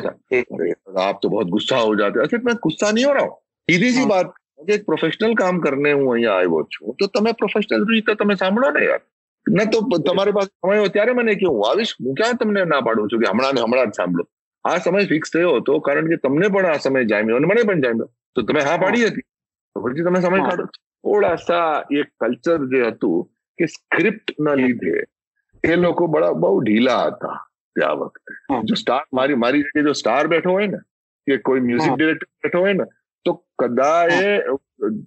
આપ 1.03 1.21
તો 1.21 1.29
બહુ 1.29 1.45
ગુસ્સા 1.49 1.83
હો 1.83 1.93
જાતે 1.95 2.19
અચ્છા 2.19 2.43
मैं 2.43 2.57
गुस्सा 2.59 2.91
नहीं 2.91 3.05
हो 3.05 3.13
रहा 3.13 3.23
हूँ 3.23 3.37
सीधी 3.67 3.91
सी 3.91 4.05
बात 4.05 4.35
એક 4.68 4.84
પ્રોફેશનલ 4.84 5.34
કામ 5.34 5.60
કરને 5.60 5.92
હું 5.92 6.08
અહીંયા 6.14 6.40
આવ્યો 6.40 6.66
છું. 6.72 6.96
તો 6.98 7.06
તમે 7.06 7.32
પ્રોફેશનલ 7.32 7.86
રીતે 7.92 8.12
તમે 8.16 8.36
સાંભળો 8.36 8.70
ને 8.70 8.84
યાર. 8.84 9.00
ના 9.46 9.66
તો 9.66 9.80
તમારી 10.08 10.32
પાસે 10.32 10.50
સમય 10.50 10.78
હોય 10.78 10.88
ત્યારે 10.88 11.14
મને 11.14 11.34
કે 11.36 11.46
હું 11.46 11.64
આવીશ. 11.70 11.94
હું 12.04 12.14
ક્યાં 12.14 12.38
તમને 12.38 12.64
ના 12.64 12.82
પાડું 12.82 13.08
છું 13.08 13.22
કે 13.22 13.30
હમણાં 13.32 13.54
ને 13.54 13.62
હમણાં 13.62 13.90
જ 13.90 13.94
સાંભળો. 13.94 14.24
આ 14.64 14.78
સમય 14.78 15.06
ફિક્સ 15.06 15.30
થયો 15.30 15.56
હતો 15.60 15.80
કારણ 15.80 16.08
કે 16.08 16.16
તમને 16.16 16.48
પણ 16.48 16.70
આ 16.74 16.78
સમય 16.78 17.04
જામ્યો 17.04 17.36
અને 17.36 17.46
મને 17.46 17.64
પણ 17.64 17.82
જામ્યો. 17.82 18.08
તો 18.34 18.42
તમે 18.42 18.62
હા 18.62 18.78
પાડી 18.78 19.06
હતી. 19.10 19.26
તો 19.76 19.80
પછી 19.80 20.04
તમે 20.04 20.20
સમય 20.20 20.42
કાઢો 20.48 20.66
થોડા 21.04 21.36
સા 21.36 21.84
એક 22.00 22.08
કલ્ચર 22.20 22.60
જે 22.72 22.82
હતું 22.90 23.28
કે 23.58 23.66
સ્ક્રિપ્ટ 23.66 24.36
ના 24.38 24.54
લીધે 24.54 24.94
એ 25.64 25.76
લોકો 25.76 26.08
બડા 26.08 26.34
બહુ 26.34 26.60
ઢીલા 26.60 27.02
હતા 27.06 27.36
ત્યાં 27.76 27.98
વખતે. 27.98 28.32
જો 28.68 28.74
સ્ટાર 28.74 29.04
મારી 29.12 29.36
મારી 29.36 29.62
જગ્યાએ 29.62 29.86
જો 29.88 29.94
સ્ટાર 29.94 30.24
બેઠો 30.28 30.50
હોય 30.50 30.70
ને 30.74 30.80
કે 31.26 31.38
કોઈ 31.48 31.60
મ્યુઝિક 31.60 31.94
ડિરેક્ટર 31.96 32.28
બેઠો 32.44 32.58
હોય 32.58 32.74
ને 32.74 32.86
તો 33.26 33.34
કદાએ 33.58 34.34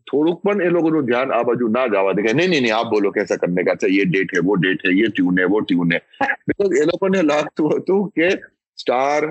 થોડુંક 0.06 0.42
પણ 0.42 0.62
એ 0.62 0.70
લોકોનું 0.70 1.08
ધ્યાન 1.08 1.32
આ 1.32 1.44
બાજુ 1.44 1.70
ના 1.72 1.86
જવા 1.90 2.14
દે 2.14 2.26
કે 2.26 2.34
નહીં 2.34 2.56
નહીં 2.56 2.70
આપ 2.72 2.90
બોલો 2.90 3.12
કેસા 3.12 3.38
કરને 3.38 3.64
કા 3.64 3.78
છે 3.78 3.92
યે 3.92 4.08
ડેટ 4.08 4.34
હે 4.34 4.44
વો 4.44 4.58
ડેટ 4.58 4.88
હે 4.88 4.96
યે 4.96 5.12
ટ્યુન 5.12 5.44
હે 5.44 5.48
વો 5.48 5.62
ટ્યુન 5.62 5.96
હે 5.96 6.02
બિકોઝ 6.48 6.76
એ 6.78 6.86
લોકોને 6.86 7.20
લાગતું 7.24 7.76
હતું 7.76 8.10
કે 8.12 8.32
સ્ટાર 8.78 9.30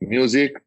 મ્યુઝિક 0.00 0.58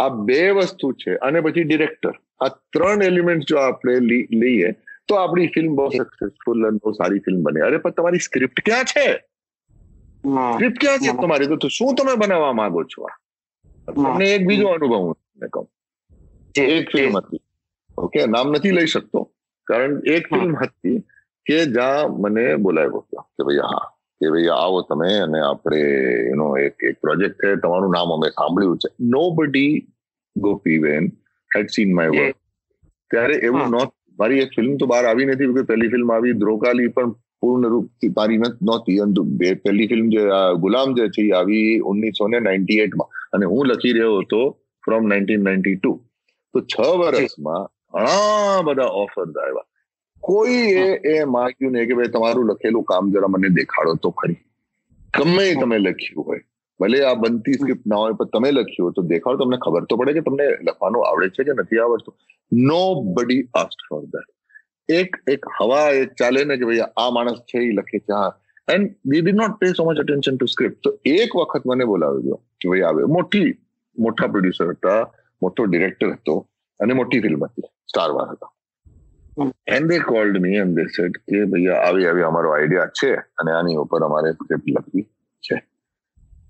આ 0.00 0.10
બે 0.24 0.42
વસ્તુ 0.54 0.92
છે 0.96 1.16
અને 1.20 1.40
પછી 1.40 1.64
ડિરેક્ટર 1.64 2.14
આ 2.40 2.52
ત્રણ 2.72 3.02
એલિમેન્ટ 3.02 3.48
જો 3.48 3.62
આપણે 3.62 4.20
લઈએ 4.36 4.74
તો 5.06 5.16
આપણી 5.16 5.48
ફિલ્મ 5.48 5.72
બહુ 5.74 5.88
સક્સેસફુલ 5.94 6.68
અને 6.68 6.84
બહુ 6.84 6.94
સારી 6.94 7.24
ફિલ્મ 7.24 7.40
બને 7.42 7.64
અરે 7.68 7.78
પણ 7.78 7.96
તમારી 7.96 8.26
સ્ક્રિપ્ટ 8.26 8.62
ક્યાં 8.62 8.92
છે 8.92 9.06
સ્ક્રિપ્ટ 10.52 10.78
ક્યાં 10.78 11.02
છે 11.02 11.16
તમારી 11.18 11.58
તો 11.58 11.72
શું 11.72 11.96
તમે 11.96 12.16
બનાવવા 12.16 12.54
માંગો 12.54 12.84
છો 12.86 13.10
તમને 13.88 14.30
એક 14.30 14.46
બીજો 14.46 14.70
અનુભવ 14.70 14.96
હું 14.98 15.18
તમને 15.18 15.50
કહું 15.50 15.68
એક 16.74 16.90
ફિલ્મ 16.90 17.18
હતી. 17.18 17.42
ઓકે 17.98 18.26
નામ 18.26 18.50
નથી 18.52 18.74
લઈ 18.78 18.86
શકતો 18.86 19.20
કારણ 19.66 19.94
એક 20.06 20.24
ફિલ્મ 20.28 20.56
હતી 20.56 20.98
કે 21.46 21.58
જ્યાં 21.68 22.18
મને 22.22 22.44
બોલાવ્યો 22.56 23.02
હતો 23.02 23.24
કે 23.36 23.46
ભાઈ 23.46 23.62
હા 23.66 23.84
કે 24.20 24.32
ભાઈ 24.32 24.50
આવો 24.56 24.80
તમે 24.82 25.12
અને 25.18 25.38
આપણે 25.42 25.80
એનો 26.32 26.48
એક 26.56 26.88
એક 26.90 26.96
પ્રોજેક્ટ 27.00 27.38
છે 27.42 27.54
તમારું 27.56 27.94
નામ 27.96 28.16
અમે 28.16 28.28
સાંભળ્યું 28.30 28.78
છે. 28.78 28.88
Nobody 29.30 29.74
Gopiben 30.36 31.12
had 31.50 31.68
seen 31.68 31.94
my 31.94 32.10
work 32.10 32.36
ત્યારે 33.10 33.36
એવું 33.42 33.64
નહોતું 33.68 33.94
મારી 34.18 34.42
એક 34.44 34.52
ફિલ્મ 34.54 34.76
તો 34.76 34.86
બહાર 34.86 35.04
આવી 35.04 35.26
નથી 35.26 35.54
કે 35.54 35.64
પહેલી 35.64 35.92
ફિલ્મ 35.94 36.10
આવી 36.10 36.34
દ્રોકાલી 36.34 36.88
પણ 36.88 37.14
પૂર્ણ 37.42 37.70
રૂપથી 37.74 38.12
મારી 38.16 38.38
નહોતી. 38.40 38.98
અને 39.00 39.54
પહેલી 39.64 39.88
ફિલ્મ 39.88 40.10
જે 40.10 40.22
ગુલામ 40.62 40.94
જે 40.94 41.08
છે 41.08 41.22
એ 41.22 41.32
આવી 41.32 41.80
ઓગણીસો 41.82 42.28
ને 42.28 42.40
નાઇન્ટી 42.40 42.80
એટમાં 42.80 43.10
અને 43.32 43.44
હું 43.46 43.62
લખી 43.66 43.92
રહ્યો 43.92 44.18
હતો 44.20 44.40
ફ્રોમ 44.84 45.08
નાઇન્ટીન 45.08 45.42
નાઇન્ટી 45.42 45.76
ટુ 45.76 45.92
તો 46.54 46.60
છ 46.60 46.80
વર્ષમાં 46.80 47.64
ઘણા 47.94 48.62
બધા 48.62 48.84
ઓફર્સ 48.84 49.36
આવ્યા. 49.36 49.66
કોઈ 50.22 50.52
એ 50.52 51.00
એ 51.14 51.24
માગ્યું 51.24 51.72
નહીં 51.72 51.88
કે 51.88 51.94
ભાઈ 51.94 52.08
તમારું 52.08 52.46
લખેલું 52.46 52.84
કામ 52.84 53.10
જરા 53.12 53.26
મને 53.28 53.48
દેખાડો 53.48 53.94
તો 53.94 54.10
ખરી. 54.10 54.38
ગમે 55.18 55.54
તમે 55.60 55.78
લખ્યું 55.78 56.26
હોય. 56.26 56.40
ભલે 56.80 57.04
આ 57.04 57.14
બનતી 57.14 57.52
સ્ક્રિપ્ટ 57.52 57.86
ના 57.86 57.96
હોય 57.96 58.12
પણ 58.12 58.24
તમે 58.24 58.50
લખ્યું 58.50 58.92
તો 58.92 59.02
દેખાડો. 59.02 59.44
તમને 59.44 59.56
ખબર 59.56 59.84
તો 59.84 59.96
પડે 59.96 60.12
કે 60.12 60.20
તમને 60.20 60.48
લખવાનું 60.62 61.06
આવડે 61.06 61.28
છે 61.28 61.44
કે 61.44 61.52
નથી 61.52 61.78
આવડતું. 61.78 62.14
નો 62.52 62.82
બડી 63.14 63.46
આસ્ટ 63.54 63.88
ફોર 63.88 64.02
દેટ 64.02 64.28
એક 64.88 65.16
એક 65.28 65.48
હવા 65.60 65.86
એ 65.92 66.04
ચાલે 66.18 66.44
ને 66.44 66.56
કે 66.56 66.64
ભાઈ 66.64 66.84
આ 66.96 67.10
માણસ 67.10 67.40
છે 67.40 67.58
એ 67.58 67.72
લખે 67.72 67.98
છે 67.98 68.12
હા. 68.12 68.32
And 68.68 68.94
we 69.06 69.22
did 69.22 69.32
not 69.32 69.54
pay 69.60 69.72
so 69.72 69.84
much 69.84 69.98
attention 69.98 70.36
to 70.36 70.46
script 70.46 70.82
તો 70.82 70.90
એક 71.04 71.36
વખત 71.36 71.66
મને 71.66 71.84
બોલાવી 71.84 72.22
દો 72.22 72.36
કે 72.60 72.68
ભાઈ 72.68 72.82
આવે 72.82 73.04
મોટી 73.16 73.48
મોટા 73.98 74.26
પ્રોડ્યુસર 74.26 74.70
હતા. 74.70 75.00
મોટો 75.42 75.64
ડિરેક્ટર 75.64 76.12
હતો 76.12 76.46
અને 76.80 76.94
મોટી 76.94 77.20
ફિલ્મ 77.20 77.44
હતી 77.44 77.62
સ્ટાર 77.62 78.10
વાર 78.10 78.28
હતો. 78.28 78.52
And 79.66 79.88
they 79.88 79.98
called 79.98 80.38
me 80.40 80.54
and 80.54 80.76
they 80.76 80.86
said 80.86 81.12
કે 81.16 81.44
ભૈયા, 81.44 81.74
આવી 81.74 82.06
આવી 82.06 82.22
અમારો 82.22 82.50
આઈડિયા 82.50 82.86
છે 82.86 83.14
અને 83.14 83.52
આની 83.52 83.76
ઉપર 83.76 84.02
અમારે 84.02 84.32
સ્ક્રિપ્ટ 84.32 84.70
લખવી 84.70 85.02
છે. 85.40 85.54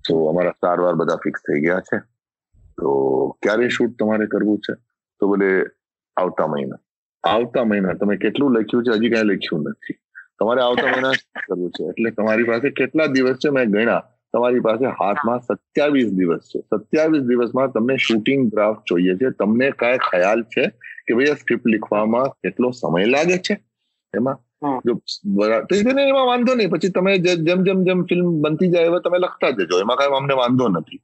તો 0.07 0.25
અમારા 0.25 0.51
સ્ટાર 0.51 0.79
વાર 0.79 0.93
બધા 0.93 1.15
ફિક્સ 1.15 1.39
થઈ 1.39 1.61
ગયા 1.61 1.79
છે. 1.79 1.97
તો 2.77 3.27
ક્યારે 3.41 3.69
શૂટ 3.69 3.95
તમારે 3.99 4.25
કરવું 4.25 4.59
છે? 4.59 4.73
તો 5.19 5.27
બોલે 5.27 5.63
આવતા 6.17 6.47
મહિના. 6.47 6.75
આવતા 7.23 7.63
મહિના, 7.63 7.93
તમે 7.93 8.17
કેટલું 8.17 8.51
લખ્યું 8.53 8.83
છે? 8.83 8.91
હજી 8.91 9.09
કઈ 9.09 9.23
લખ્યું 9.23 9.63
નથી. 9.63 9.93
તમારે 10.39 10.61
આવતા 10.61 10.91
મહિના 10.91 11.11
કરવું 11.47 11.71
છે. 11.71 11.83
એટલે 11.83 12.11
તમારી 12.11 12.43
પાસે 12.43 12.69
કેટલા 12.69 13.05
દિવસ 13.05 13.35
છે? 13.35 13.49
મેં 13.49 13.71
ગણ્યા. 13.71 14.11
તમારી 14.33 14.59
પાસે 14.59 14.85
હાથમાં 14.85 15.39
સત્યાવીસ 15.39 16.11
દિવસ 16.13 16.39
છે. 16.39 16.59
સત્યાવીસ 16.61 17.21
દિવસમાં 17.21 17.71
તમને 17.71 17.97
શૂટિંગ 17.97 18.51
ડ્રાફ્ટ 18.51 18.83
જોઈએ 18.89 19.15
છે. 19.15 19.29
તમને 19.29 19.71
કઈ 19.71 19.97
ખ્યાલ 19.97 20.43
છે 20.43 20.67
કે 21.07 21.13
ભાઈ 21.13 21.25
આ 21.25 21.33
સ્ક્રિપ્ટ 21.33 21.67
લખવામાં 21.67 22.29
કેટલો 22.29 22.71
સમય 22.71 23.05
લાગે 23.05 23.37
છે? 23.37 23.59
એમાં 24.15 24.37
જો 24.85 24.93
તો 25.69 25.75
એમાં 25.75 26.25
વાંધો 26.25 26.55
નહીં. 26.55 26.69
પછી 26.69 26.89
તમે 26.89 27.17
જેમ 27.17 27.63
જેમ 27.63 27.83
જેમ 27.83 28.03
ફિલ્મ 28.03 28.41
બનતી 28.41 28.67
જાય 28.67 28.85
એવા 28.85 28.99
તમે 28.99 29.17
લખતા 29.17 29.49
જજો. 29.49 29.79
એમાં 29.79 29.97
કઈ 29.97 30.05
અમને 30.05 30.33
વાંધો 30.33 30.67
નથી. 30.67 30.99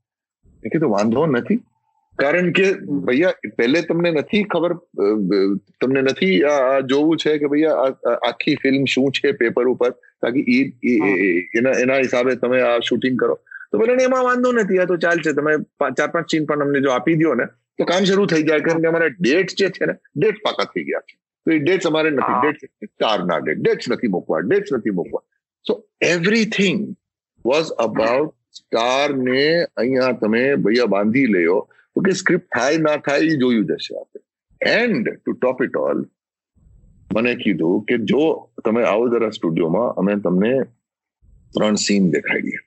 એ 0.63 0.69
કીધું 0.69 0.91
વાંધો 0.91 1.26
નથી. 1.26 1.63
કારણ 2.22 2.47
કે 2.57 2.68
ભૈયા 3.07 3.51
પહેલે 3.59 3.80
તમને 3.88 4.11
નથી 4.11 4.43
ખબર 4.53 4.74
તમને 5.82 6.01
નથી 6.05 6.36
જોવું 6.91 7.22
છે 7.24 7.34
કે 7.41 7.49
ભૈયા 7.53 8.13
આખી 8.30 8.55
ફિલ્મ 8.63 8.86
શું 8.93 9.11
છે 9.18 9.34
પેપર 9.41 9.66
ઉપર? 9.74 9.91
તાકી 10.22 10.61
એના 11.59 11.76
એના 11.84 11.99
હિસાબે 12.05 12.32
તમે 12.45 12.61
આ 12.70 12.80
શૂટિંગ 12.89 13.20
કરો. 13.24 13.36
તો 13.72 13.82
ભલે 13.82 13.93
એમાં 14.07 14.26
વાંધો 14.30 14.55
નથી 14.55 14.80
આ 14.82 14.89
તો 14.93 14.97
ચાલશે. 15.05 15.32
તમે 15.41 15.53
ચાર 15.99 16.09
પાંચ 16.16 16.28
સીન 16.34 16.49
પણ 16.49 16.66
અમને 16.68 16.80
જો 16.88 16.95
આપી 16.95 17.18
દો 17.24 17.36
ને 17.41 17.47
તો 17.80 17.89
કામ 17.91 18.07
શરૂ 18.09 18.28
થઈ 18.34 18.43
જાય. 18.49 18.66
કારણ 18.68 18.82
કે 18.84 18.91
અમારા 18.93 19.13
ડેટ 19.20 19.55
જે 19.61 19.70
છે 19.78 19.91
ને 19.91 19.95
ડેટ 20.20 20.43
પાકા 20.47 20.68
થઈ 20.74 20.86
ગયા 20.89 21.05
છે. 21.07 21.16
તો 21.45 21.55
એ 21.57 21.59
ડેટ્સ 21.66 21.86
અમારે 21.91 22.09
નથી. 22.11 22.38
ડેટ 22.43 22.59
ચાર 23.03 23.20
ના 23.32 23.39
ડેટ 23.45 23.59
ડેટ્સ 23.66 23.91
નથી 23.95 24.11
મૂકવા. 24.16 24.41
ડેટ્સ 24.47 24.78
નથી 24.78 24.95
મૂકવા. 25.01 25.24
So 25.66 25.74
everything 26.13 26.80
was 27.45 27.70
about 27.88 28.34
star 28.58 29.14
ને 29.14 29.64
અહીંયા 29.78 30.12
તમે 30.12 30.56
ભૈયા 30.56 30.86
બાંધી 30.86 31.26
લ્યો 31.26 31.70
તો 31.95 32.01
કે 32.01 32.12
સ્ક્રિપ્ટ 32.12 32.47
થાય 32.60 32.78
ના 32.78 32.97
થાય 32.97 33.20
એ 33.20 33.38
જોયું 33.38 33.66
જશે 33.66 33.97
આપણે 33.97 34.22
and 34.72 35.10
to 35.10 35.32
top 35.32 35.64
it 35.64 35.78
all 35.78 36.06
મને 37.16 37.36
કીધું 37.36 37.84
કે 37.86 37.97
જો 37.97 38.49
તમે 38.66 38.84
આવો 38.84 39.10
જરા 39.10 39.30
સ્ટુડિયોમાં 39.30 39.93
અમે 39.93 40.16
તમને 40.16 40.53
ત્રણ 41.56 41.76
સીન 41.76 42.12
દેખાડીએ. 42.12 42.58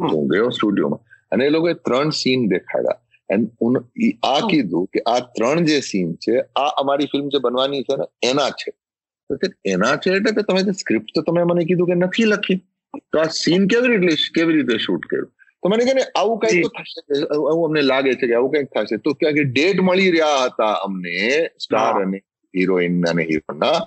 હું 0.00 0.28
ગયો 0.28 0.48
સ્ટુડિયોમાં. 0.48 1.00
અને 1.32 1.46
એ 1.46 1.48
લોકોએ 1.48 1.74
ત્રણ 1.74 2.10
સીન 2.10 2.48
દેખાડ્યા. 2.48 2.98
એન્ડ 3.30 3.50
આ 4.24 4.40
કીધું 4.50 4.86
કે 4.86 5.00
આ 5.06 5.18
ત્રણ 5.20 5.64
જે 5.64 5.80
સીન 5.80 6.14
છે 6.14 6.40
આ 6.40 6.68
અમારી 6.80 7.06
ફિલ્મ 7.06 7.28
જે 7.28 7.38
બનવાની 7.38 7.82
છે 7.82 7.96
ને 7.96 8.30
એના 8.30 8.50
છે. 8.50 8.70
તો 9.30 9.36
કે 9.36 9.48
એના 9.64 9.96
છે 9.96 10.10
એટલે 10.10 10.32
કે 10.32 10.42
તમે 10.42 10.72
સ્ક્રિપ્ટ 10.72 11.08
તો 11.14 11.22
તમે 11.22 11.42
મને 11.42 11.64
કીધું 11.64 11.86
કે 11.86 11.94
નથી 11.94 12.24
લખી. 12.24 12.67
તો 13.12 13.20
આ 13.24 13.28
સીન 13.40 13.68
કેવી 13.74 13.98
રીતે 14.04 14.30
કેવી 14.38 14.56
રીતે 14.58 14.86
શૂટ 14.86 15.04
કર્યું? 15.10 15.28
તો 15.62 15.68
મને 15.68 15.84
કે 15.88 15.94
ને 15.98 16.06
આવું 16.22 16.40
કંઈક 16.40 16.64
તો 16.64 16.70
થશે. 16.78 17.20
આવું 17.26 17.68
અમને 17.68 17.84
લાગે 17.90 18.10
છે 18.14 18.26
કે 18.32 18.34
આવું 18.40 18.50
કંઈક 18.56 18.72
થશે. 18.74 18.98
તો 19.04 19.14
ક્યાં 19.20 19.38
કે 19.38 19.44
ડેટ 19.52 19.84
મળી 19.90 20.10
રહ્યા 20.16 20.48
હતા 20.48 20.74
અમને 20.88 21.14
સ્ટાર 21.66 21.94
અને 22.02 22.18
હિરોઈન 22.54 22.98
અને 23.12 23.22
હિરોના 23.30 23.78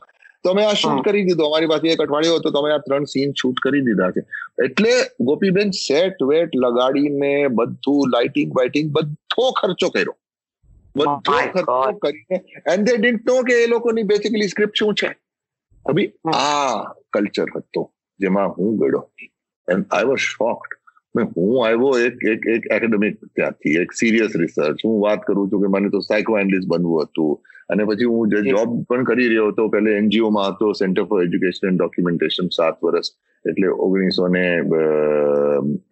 તો 0.45 0.53
અમે 0.53 0.63
આ 0.63 0.73
શૂટ 0.81 1.03
કરી 1.07 1.25
દીધું. 1.27 1.45
અમારી 1.49 1.71
પાસે 1.73 1.85
એક 1.93 2.03
અઠવાડિયો 2.05 2.39
હતો 2.39 2.53
તો 2.55 2.63
અમે 2.63 2.73
આ 2.75 2.81
ત્રણ 2.87 3.05
સીન 3.13 3.35
શૂટ 3.43 3.61
કરી 3.67 3.83
દીધા 3.89 4.11
છે. 4.17 4.25
એટલે 4.65 4.93
ગોપીબેન 5.29 5.77
સેટ 5.83 6.25
વેટ 6.31 6.57
લગાડીને 6.65 7.33
બધું 7.61 8.17
લાઇટિંગ 8.17 8.57
વાઇટિંગ 8.59 8.91
બધો 8.97 9.47
ખર્ચો 9.61 9.89
કર્યો. 9.95 10.15
બધો 10.95 11.39
ખર્ચો 11.55 11.79
કરીને. 12.05 12.37
એન્ડ 12.73 12.85
દે 12.89 12.97
ડિન્ટ 12.97 13.31
નો 13.31 13.39
કે 13.49 13.63
એ 13.63 13.71
લોકોની 13.73 14.07
બેસિકલી 14.13 14.53
સ્ક્રિપ્ટ 14.53 14.83
શું 14.83 14.95
છે? 14.95 15.11
અભી 15.85 16.09
આ 16.35 16.93
કલ્ચર 17.17 17.49
હતો. 17.57 17.83
જેમાં 18.25 18.53
હું 18.57 18.77
ગયો. 18.81 19.03
એન્ડ 19.67 19.97
આઈ 19.97 20.09
વોઝ 20.11 20.23
શોક્ડ 20.27 20.77
હું 21.15 21.55
આવ્યો 21.67 21.91
એક 22.07 22.25
એક 22.33 22.45
એક 22.55 22.67
એકેડેમિક 22.75 23.17
ત્યાંથી 23.37 23.77
એક 23.81 23.95
સિરિયસ 24.01 24.35
રિસર્ચ 24.41 24.83
હું 24.87 24.99
વાત 25.05 25.25
કરું 25.29 25.49
છું 25.51 25.63
કે 25.63 25.71
મને 25.73 25.91
તો 25.95 26.01
સાયકો 26.09 26.37
એનાલિસ્ટ 26.41 26.69
બનવું 26.73 27.07
હતું. 27.07 27.33
અને 27.69 27.83
પછી 27.89 28.11
હું 28.13 28.31
જે 28.31 28.43
જોબ 28.47 28.77
પણ 28.87 29.09
કરી 29.09 29.27
રહ્યો 29.33 29.49
હતો 29.51 29.67
પહેલે 29.75 29.91
એનજીઓમાં 29.97 30.47
હતો 30.53 30.71
centre 30.81 31.05
for 31.09 31.19
education 31.25 31.69
and 31.71 31.81
documentation 31.81 32.49
સાત 32.59 32.79
વર્ષ 32.85 33.13
એટલે 33.45 33.75
ઓગણીસો 33.85 34.31
ને 34.37 34.45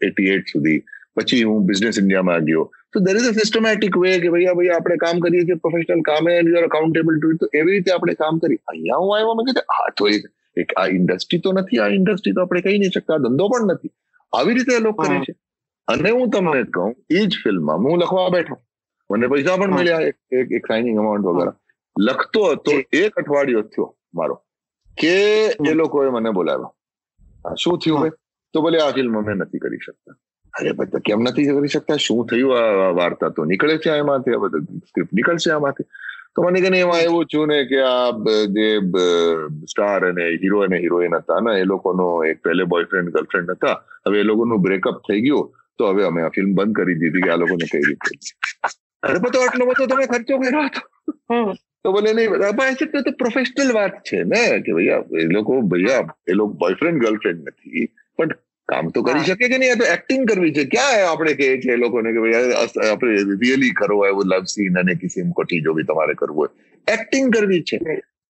એટી 0.08 0.32
એટ 0.36 0.56
સુધી. 0.56 0.80
પછી 1.18 1.44
હું 1.44 1.64
બિઝનેસ 1.70 2.02
ઇન્ડિયામાં 2.04 2.50
ગયો. 2.50 2.66
તો 2.94 3.04
દર 3.06 3.22
ઇઝ 3.22 3.30
અ 3.30 3.38
સિસ્ટમેટિક 3.40 4.02
વે 4.04 4.12
કે 4.24 4.34
ભાઈ 4.34 4.52
ભાઈ 4.52 4.74
આપણે 4.76 5.00
કામ 5.06 5.24
કરીએ 5.26 5.46
છીએ 5.48 5.62
પ્રોફેશનલ 5.64 6.04
કામે 6.10 6.32
યુ 6.32 6.58
આર 6.60 6.68
અકાઉન્ટેબલ 6.70 7.18
ટુ 7.18 7.38
તો 7.44 7.50
એવી 7.54 7.74
રીતે 7.76 7.90
આપણે 7.96 8.16
કામ 8.22 8.44
કરી 8.44 8.60
અહીંયા 8.68 9.02
હું 9.04 9.16
આવ્યો 9.16 9.36
મેં 9.40 9.50
કીધું 9.50 9.74
હા 9.76 9.90
તો 10.02 10.10
એક 10.14 10.30
એક 10.58 10.74
આ 10.78 10.86
ઇન્ડસ્ટ્રી 10.86 11.40
તો 11.40 11.52
નથી 11.52 11.78
આ 11.78 11.88
ઇન્ડસ્ટ્રી 11.88 12.34
તો 12.34 12.42
આપણે 12.42 12.62
કહી 12.62 12.80
નહીં 12.80 12.92
શકતા 12.92 13.18
ધંધો 13.18 13.48
પણ 13.48 13.68
નથી. 13.68 13.92
આવી 14.34 14.54
રીતે 14.54 14.76
એ 14.76 14.80
લોકો 14.80 15.04
કરે 15.04 15.20
છે. 15.20 15.34
અને 15.88 16.10
હું 16.10 16.30
તમને 16.30 16.64
કહું 16.64 16.96
એ 17.10 17.26
જ 17.26 17.36
ફિલ્મમાં 17.44 17.78
હું 17.78 18.00
લખવા 18.00 18.30
બેઠો. 18.30 18.58
મને 19.12 19.28
પૈસા 19.28 19.56
પણ 19.56 19.72
મળ્યા 19.72 20.00
એક 20.32 20.66
સાઇનિંગ 20.68 21.00
અમાઉન્ટ 21.00 21.26
વગેરે. 21.26 21.52
લખતો 22.00 22.44
હતો 22.44 22.72
એક 22.94 23.14
અઠવાડિયો 23.14 23.62
થયો 23.62 23.98
મારો 24.14 24.36
કે 24.98 25.46
એ 25.46 25.74
લોકોએ 25.74 26.10
મને 26.10 26.30
બોલાવ્યો. 26.30 26.76
શું 27.56 27.80
થયું. 27.80 28.00
ભાઈ? 28.00 28.10
તો 28.54 28.62
બોલે 28.62 28.80
આ 28.80 28.92
ફિલ્મ 28.92 29.18
અમે 29.18 29.34
નથી 29.34 29.60
કરી 29.60 29.78
શકતા. 29.78 30.16
અરે 30.60 30.72
ભાઈ 30.72 30.88
તો 30.88 31.00
કેમ 31.00 31.20
નથી 31.20 31.46
કરી 31.46 31.68
શકતા? 31.68 31.96
શું 31.96 32.28
થયું 32.28 32.58
આ 32.58 32.90
વાર્તા 32.90 33.30
તો? 33.30 33.46
નીકળે 33.46 33.78
છે 33.78 33.90
એમાંથી? 33.90 34.34
આ 34.34 34.38
બધું 34.38 34.64
સ્ક્રિપ્ટ 34.64 35.14
નીકળશે 35.14 35.52
આમાંથી? 35.52 35.84
તો 36.36 36.44
મને 36.44 36.62
કે 36.64 36.70
એમાં 36.80 37.06
એવું 37.06 37.30
થયું 37.32 37.54
ને 37.54 37.60
કે 37.70 37.80
આ 37.84 38.10
જે 38.58 38.68
સ્ટાર 39.72 40.02
અને 40.10 40.26
હીરો 40.44 40.60
અને 40.66 40.78
હિરોઈન 40.84 41.16
હતા 41.20 41.40
ને 41.48 41.56
એ 41.62 41.70
લોકોનો 41.72 42.10
એક 42.32 42.44
પહેલે 42.44 42.66
બોયફ્રેન્ડ 42.74 43.14
ગર્લફ્રેન્ડ 43.16 43.56
હતા. 43.56 43.78
હવે 44.08 44.22
એ 44.24 44.30
લોકોનું 44.32 44.64
બ્રેકઅપ 44.68 45.02
થઈ 45.08 45.22
ગયું. 45.28 45.50
તો 45.80 45.90
હવે 45.92 46.06
અમે 46.10 46.22
આ 46.24 46.36
ફિલ્મ 46.36 46.52
બંધ 46.58 46.76
કરી 46.78 47.00
દીધી 47.02 47.26
કે 47.26 47.32
આ 47.32 47.42
લોકોને 47.44 47.66
કઈ 47.72 47.84
રીતે. 47.88 48.12
અરે 49.04 49.20
તો 49.26 49.42
આટલો 49.42 49.70
બધો 49.70 49.90
તમે 49.92 50.08
ખર્ચો 50.08 50.40
કર્યો 50.44 50.66
હતો. 50.68 50.82
તો 51.84 51.94
બોલે 51.96 52.12
નહીં 52.14 52.38
ભાઈ 52.60 52.78
છે 52.82 53.04
તો 53.08 53.12
પ્રોફેશનલ 53.24 53.74
વાત 53.78 54.00
છે 54.10 54.24
ને 54.34 54.44
કે 54.66 54.78
ભૈયા 54.78 55.24
એ 55.24 55.28
લોકો 55.38 55.62
ભૈયા 55.74 56.06
એ 56.28 56.38
લોકો 56.40 56.54
બોયફ્રેન્ડ 56.64 57.04
ગર્લફ્રેન્ડ 57.06 57.50
નથી. 57.50 57.88
પણ 58.18 58.36
કામ 58.72 58.92
તો 58.96 59.04
કરી 59.08 59.26
શકે 59.28 59.46
કે 59.52 59.58
નહીં? 59.58 59.72
આ 59.74 59.80
તો 59.82 59.88
એક્ટિંગ 59.96 60.28
કરવી 60.30 60.54
છે. 60.58 60.64
ક્યાં 60.76 61.08
આપણે 61.12 61.34
કહે 61.40 61.50
છે 61.64 61.72
એ 61.76 61.80
લોકોને 61.84 62.10
કે 62.16 62.20
ભાઈ 62.26 62.92
આપણે 62.92 63.14
રિયલી 63.44 63.74
કરો 63.82 63.98
એવું 64.12 64.26
લવ 64.36 64.44
સીન 64.54 64.80
અને 64.84 64.94
કિસીમ 65.02 65.34
કોઠી 65.40 65.62
જો 65.68 65.74
બી 65.80 65.88
તમારે 65.90 66.16
કરવું 66.22 66.42
હોય. 66.44 66.54
એક્ટિંગ 66.88 67.34
કરવી 67.36 67.64
છે. 67.72 67.78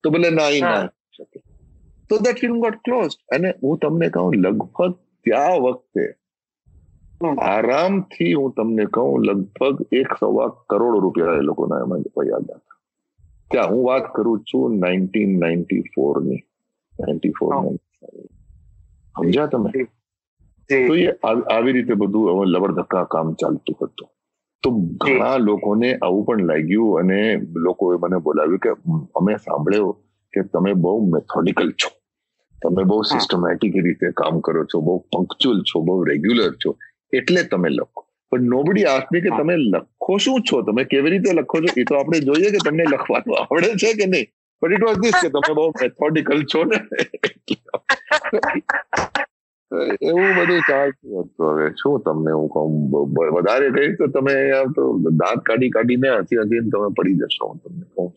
તો 0.03 0.09
બોલે 0.15 0.29
ના 0.29 0.49
ના 0.63 0.79
શકે 1.17 1.39
તો 2.09 2.17
દેટ 2.25 2.39
ફિલ્મ 2.43 2.57
ગોટ 2.63 2.77
ક્લોઝ 2.85 3.15
અને 3.35 3.49
હું 3.63 3.77
તમને 3.83 4.07
કહું 4.15 4.35
લગભગ 4.45 4.93
ત્યાં 5.25 5.59
વખતે 5.63 6.05
આરામથી 7.45 8.33
હું 8.33 8.51
તમને 8.57 8.85
કહું 8.95 9.25
લગભગ 9.29 9.75
એક 10.01 10.17
સવા 10.19 10.49
કરોડ 10.73 10.95
રૂપિયા 11.03 11.37
એ 11.41 11.43
લોકોના 11.49 11.81
એમાં 11.85 12.03
પડ્યા 12.15 12.41
હતા. 12.43 12.61
ત્યાં 13.51 13.69
હું 13.71 13.83
વાત 13.89 14.05
કરું 14.15 14.39
છું 14.49 14.79
નાઇન્ટીન 14.83 15.31
નાઇન્ટી 15.43 15.83
ફોરની 15.95 16.41
નાઇન્ટી 16.99 17.33
ફોર. 17.39 17.51
સમજ્યા 19.15 19.51
તમે. 19.53 19.69
તો 20.69 20.95
એ 20.95 21.05
આવી 21.51 21.71
રીતે 21.71 21.93
બધું 21.93 22.29
હવે 22.31 22.45
લબડધક્કા 22.45 23.05
કામ 23.05 23.33
ચાલતું 23.33 23.75
હતું. 23.75 24.09
તો 24.63 24.71
ઘણા 24.71 25.37
લોકોને 25.37 25.97
આવું 26.01 26.25
પણ 26.25 26.45
લાગ્યું 26.45 26.99
અને 26.99 27.19
લોકોએ 27.55 27.97
મને 27.97 28.19
બોલાવ્યું 28.19 28.59
કે 28.59 28.69
અમે 29.15 29.37
સાંભળ્યો 29.37 29.93
કે 30.33 30.43
તમે 30.43 30.73
બહુ 30.73 31.11
મેથોડિકલ 31.11 31.71
છો. 31.71 31.89
તમે 32.61 32.83
બહુ 32.83 33.03
સિસ્ટમેટિક 33.03 33.73
રીતે 33.75 34.07
કામ 34.11 34.41
કરો 34.41 34.65
છો 34.65 34.81
બહુ 34.81 34.97
પંક્ચ્યુઅલ 35.11 35.63
છો 35.63 35.81
બહુ 35.81 36.03
રેગ્યુલર 36.03 36.53
છો. 36.65 36.75
એટલે 37.13 37.43
તમે 37.43 37.69
લખો. 37.69 38.05
પણ 38.31 38.41
નોબડી 38.41 38.83
આસ્મી 38.85 39.21
કે 39.21 39.29
તમે 39.29 39.55
લખો 39.57 40.17
શું 40.17 40.43
છો? 40.43 40.61
તમે 40.61 40.83
કેવી 40.83 41.09
રીતે 41.09 41.33
લખો 41.33 41.61
છો? 41.61 41.73
એ 41.77 41.83
તો 41.83 41.95
આપણે 41.95 42.19
જોઈએ 42.19 42.51
કે 42.51 42.57
તમને 42.57 42.83
લખવાનું 42.83 43.39
આવડે 43.39 43.71
છે 43.75 43.93
કે 43.93 44.05
નહીં. 44.05 44.27
બટ 44.61 44.71
ઇટ 44.71 44.83
વોઝ 44.83 44.99
ધીસ 44.99 45.17
કે 45.21 45.29
તમે 45.35 45.53
બહુ 45.53 45.71
મેથોડિકલ 45.81 46.45
છો 46.45 46.63
ને. 46.63 46.79
એવું 49.71 50.29
બધું 50.37 50.61
ચાલતું 50.69 51.23
હતું 51.23 51.49
હવે. 51.49 51.67
શું 51.81 52.01
તમને 52.05 52.31
હું 52.37 52.49
કહું? 52.53 52.71
વધારે 53.37 53.69
કહીશ 53.77 53.95
તો 53.99 54.07
તમે 54.15 54.33
યાર 54.37 54.71
તો 54.77 54.85
દાંત 55.21 55.43
કાઢી 55.49 55.71
કાઢીને 55.75 56.09
હસી 56.15 56.39
હસીને 56.41 56.71
તમે 56.75 56.89
પડી 56.99 57.17
જશો, 57.21 57.49
હું 57.49 57.59
તમને 57.63 57.85
કહું 57.95 58.09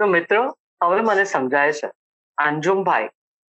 તો 0.00 0.06
મિત્રો, 0.14 0.42
હવે 0.82 1.00
મને 1.08 1.24
સમજાય 1.34 1.72
છે. 1.80 1.90
અંજુમભાઈ 2.38 3.08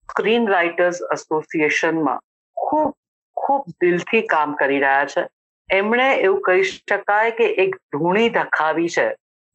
સ્ક્રીન 0.10 0.48
રાઇટર્સ 0.54 1.02
એસોસિએશનમાં 1.14 2.24
ખૂબ 2.58 2.94
ખૂબ 3.38 3.64
દિલથી 3.82 4.24
કામ 4.34 4.56
કરી 4.62 4.80
રહ્યા 4.86 5.12
છે. 5.14 5.24
એમણે 5.70 6.08
એવું 6.16 6.42
કહી 6.48 6.64
શકાય 6.72 7.32
કે 7.40 7.48
એક 7.66 7.76
ધૂણી 7.96 8.30
ધખાવી 8.38 8.92
છે 8.98 9.08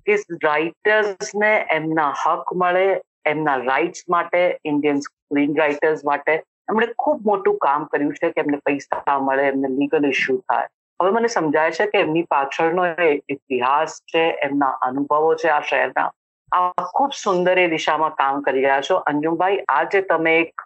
કે 0.07 0.17
રાઇટર્સને 0.45 1.53
એમના 1.79 2.11
હક 2.23 2.57
મળે, 2.63 2.87
એમના 3.33 3.57
રાઇટ્સ 3.65 4.09
માટે 4.09 4.41
ઇન્ડિયન 4.65 5.01
સ્ક્રીન 5.07 5.59
રાઇટર્સ 5.63 6.05
માટે. 6.05 6.35
એમણે 6.69 6.89
ખૂબ 6.99 7.27
મોટું 7.27 7.57
કામ 7.57 7.85
કર્યું 7.85 8.15
છે 8.15 8.31
કે 8.31 8.41
એમને 8.41 8.57
પૈસા 8.57 9.19
મળે, 9.19 9.43
એમને 9.43 9.69
લીગલ 9.69 10.07
ઇસ્યુ 10.07 10.37
થાય. 10.37 10.69
હવે 11.03 11.11
મને 11.11 11.29
સમજાય 11.29 11.71
છે 11.71 11.87
કે 11.87 11.99
એમની 11.99 12.23
પાછળનો 12.23 12.87
એ 12.87 13.23
ઇતિહાસ 13.29 14.01
છે, 14.01 14.19
એમના 14.19 14.67
અનુભવો 14.67 15.35
છે 15.35 15.49
આ 15.49 15.61
શહેરના. 15.61 16.13
આ 16.53 16.73
ખૂબ 16.95 17.11
સુંદર 17.13 17.59
એ 17.59 17.69
દિશામાં 17.69 18.11
કામ 18.11 18.41
કરી 18.41 18.63
રહ્યા 18.63 18.81
છો. 18.81 18.97
અંજુમભાઈ 18.97 19.59
આજે 19.69 20.01
તમે 20.01 20.39
એક 20.39 20.63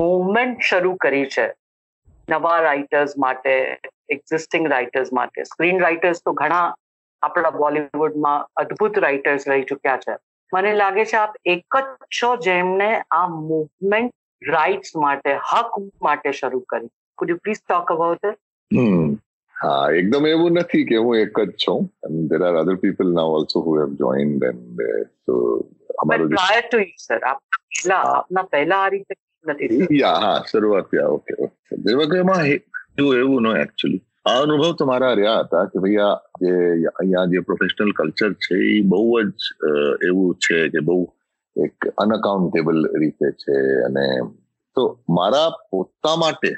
મુવમેન્ટ 0.00 0.60
શરૂ 0.60 0.94
કરી 0.94 1.26
છે. 1.26 1.54
નવા 2.30 2.60
રાઇટર્સ 2.60 3.14
માટે 3.18 3.80
એક્ઝિસ્ટિંગ 4.08 4.68
રાઇટર્સ 4.68 5.12
માટે. 5.12 5.42
સ્ક્રીન 5.42 5.80
રાઇટર્સ 5.80 6.22
તો 6.24 6.32
ઘણા 6.32 6.74
આપણા 7.22 7.50
બોલિવૂડમાં 7.50 8.48
અદ્ભુત 8.56 8.98
રાઇટર્સ 8.98 9.48
રહી 9.48 9.62
ચૂક્યા 9.62 9.96
છે. 9.96 10.16
મને 10.54 10.74
લાગે 10.74 11.04
છે 11.04 11.16
આપ 11.16 11.34
એક 11.44 11.76
જ 11.76 11.84
છો 12.22 12.36
જેમણે 12.36 13.02
આ 13.10 13.26
મુવમેન્ટ 13.26 14.12
રાઇટ્સ 14.42 14.94
માટે 14.96 15.30
હક 15.42 15.72
માટે 16.00 16.32
શરૂ 16.32 16.62
કરી. 16.66 16.88
Could 17.18 17.30
you 17.30 17.38
please 17.38 17.62
talk 17.62 17.90
about 17.90 18.24
it 18.24 19.20
હા 19.56 19.90
એકદમ 19.94 20.26
એવું 20.26 20.58
નથી 20.58 20.84
કે 20.84 20.98
હું 20.98 21.18
એક 21.18 21.38
જ 21.40 21.56
છું. 21.58 21.88
And 22.02 22.30
there 22.30 22.44
are 22.44 22.56
other 22.56 22.76
people 22.78 23.12
now 23.12 23.34
also 23.34 23.62
who 23.62 23.76
have 23.78 23.92
joined 23.96 24.42
and 24.44 24.82
so 25.26 25.36
અમારો 25.98 26.28
પ્રાયર 26.30 26.64
ટુ 26.64 26.78
યુ 26.78 26.92
સર 26.98 27.20
આપના 27.24 27.60
પહેલા 27.74 28.02
આપના 28.14 28.46
પહેલા 28.48 28.80
આ 28.80 28.90
રીતે 28.90 29.14
નથી 29.46 30.00
યા 30.00 30.20
હા 30.20 30.40
શરૂઆત 30.46 30.92
યા 30.92 31.08
ઓકે 31.10 31.38
હે- 32.42 32.62
જો 32.98 33.06
એવું 33.14 33.42
નો 33.42 33.52
એકચ્યુઅલી 33.56 34.02
આ 34.24 34.36
અનુભવ 34.42 34.76
તો 34.76 34.86
મારા 34.86 35.14
રહ્યા 35.14 35.42
હતા 35.42 35.64
કે 35.66 35.78
ભાઈ 35.78 35.98
આ 36.00 36.12
જે 36.42 36.52
અહીંયા 36.92 37.26
જે 37.28 37.42
પ્રોફેશનલ 37.42 37.92
કલ્ચર 37.94 38.32
છે 38.40 38.60
એ 38.68 38.78
બહુ 38.84 39.02
જ 39.20 39.42
એવું 40.02 40.34
છે 40.40 40.60
કે 40.68 40.80
બહુ 40.82 40.98
એક 41.56 41.88
અનઅકાઉન્ટેબલ 41.98 42.78
રીતે 42.98 43.28
છે 43.30 43.56
અને 43.82 44.06
તો 44.76 44.84
મારા 45.08 45.50
પોતા 45.70 46.16
માટે 46.16 46.50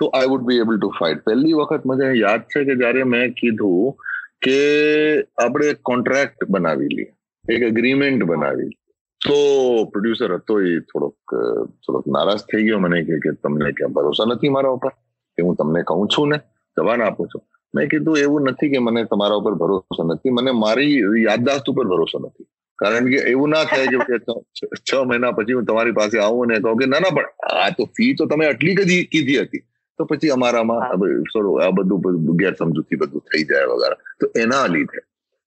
તો 0.00 0.06
I 0.06 0.26
would 0.26 0.46
be 0.46 0.56
able 0.56 0.78
to 0.78 0.90
fight 0.98 1.24
પહેલી 1.24 1.52
વખત 1.52 1.86
મને 1.86 2.12
યાદ 2.18 2.40
છે 2.40 2.64
કે 2.64 2.74
જ્યારે 2.74 3.02
મેં 3.02 3.34
કીધું 3.34 3.96
કે 4.42 4.58
આપણે 5.44 5.66
એક 5.66 5.80
કોન્ટ્રાક્ટ 5.82 6.46
બનાવી 6.50 6.88
લઈએ, 6.88 7.10
એક 7.48 7.62
એગ્રીમેન્ટ 7.62 8.22
બનાવી 8.22 8.70
તો 9.20 9.38
પ્રોડ્યુસર 9.84 10.34
હતો 10.34 10.60
એ 10.60 10.78
થોડોક 10.80 11.34
થોડોક 11.86 12.06
નારાજ 12.06 12.40
થઈ 12.40 12.64
ગયો 12.64 12.78
મને 12.78 13.04
કે 13.04 13.32
તમને 13.42 13.72
ક્યાં 13.72 13.92
ભરોસા 13.92 14.30
નથી 14.30 14.48
મારા 14.48 14.76
ઉપર? 14.78 14.92
કે 15.38 15.42
હું 15.42 15.56
તમને 15.56 15.82
કહું 15.82 16.08
છું 16.08 16.28
ને? 16.28 16.38
જવાન 16.76 17.02
આપું 17.02 17.28
છું. 17.28 17.42
મેં 17.74 17.88
કીધું 17.88 18.18
એવું 18.18 18.42
નથી 18.42 18.70
કે 18.70 18.78
મને 18.78 19.04
તમારા 19.04 19.40
ઉપર 19.40 19.54
ભરોસો 19.54 20.02
નથી. 20.04 20.30
મને 20.30 20.50
મારી 20.50 20.94
યાદદાસ્ત 21.22 21.66
ઉપર 21.70 21.86
ભરોસો 21.86 22.18
નથી. 22.18 22.47
કારણ 22.82 23.08
કે 23.12 23.18
એવું 23.32 23.54
ના 23.54 23.64
થાય 23.72 24.04
કે 24.08 24.18
છ 24.88 24.92
મહિના 25.10 25.32
પછી 25.38 25.58
હું 25.58 25.66
તમારી 25.70 25.96
પાસે 26.00 26.16
આવું 26.26 26.52
ને 26.52 26.60
કહું 26.66 26.80
કે 26.82 26.90
ના 26.92 27.02
ના 27.06 27.16
પણ 27.16 27.56
આ 27.64 27.70
તો 27.78 27.88
ફી 27.98 28.12
તો 28.20 28.30
તમે 28.32 28.48
આટલી 28.50 28.76
કદી 28.80 29.02
કીધી 29.14 29.40
હતી. 29.44 29.64
તો 29.98 30.06
પછી 30.10 30.32
અમારામાં 30.36 30.82
આ 30.90 31.70
બધું 31.78 32.36
ગેરસમજૂતી 32.42 33.00
બધું 33.02 33.24
થઈ 33.30 33.44
જાય 33.52 33.70
વગેરે. 33.72 33.96
તો 34.20 34.26
એના 34.44 34.66
લીધે. 34.74 35.00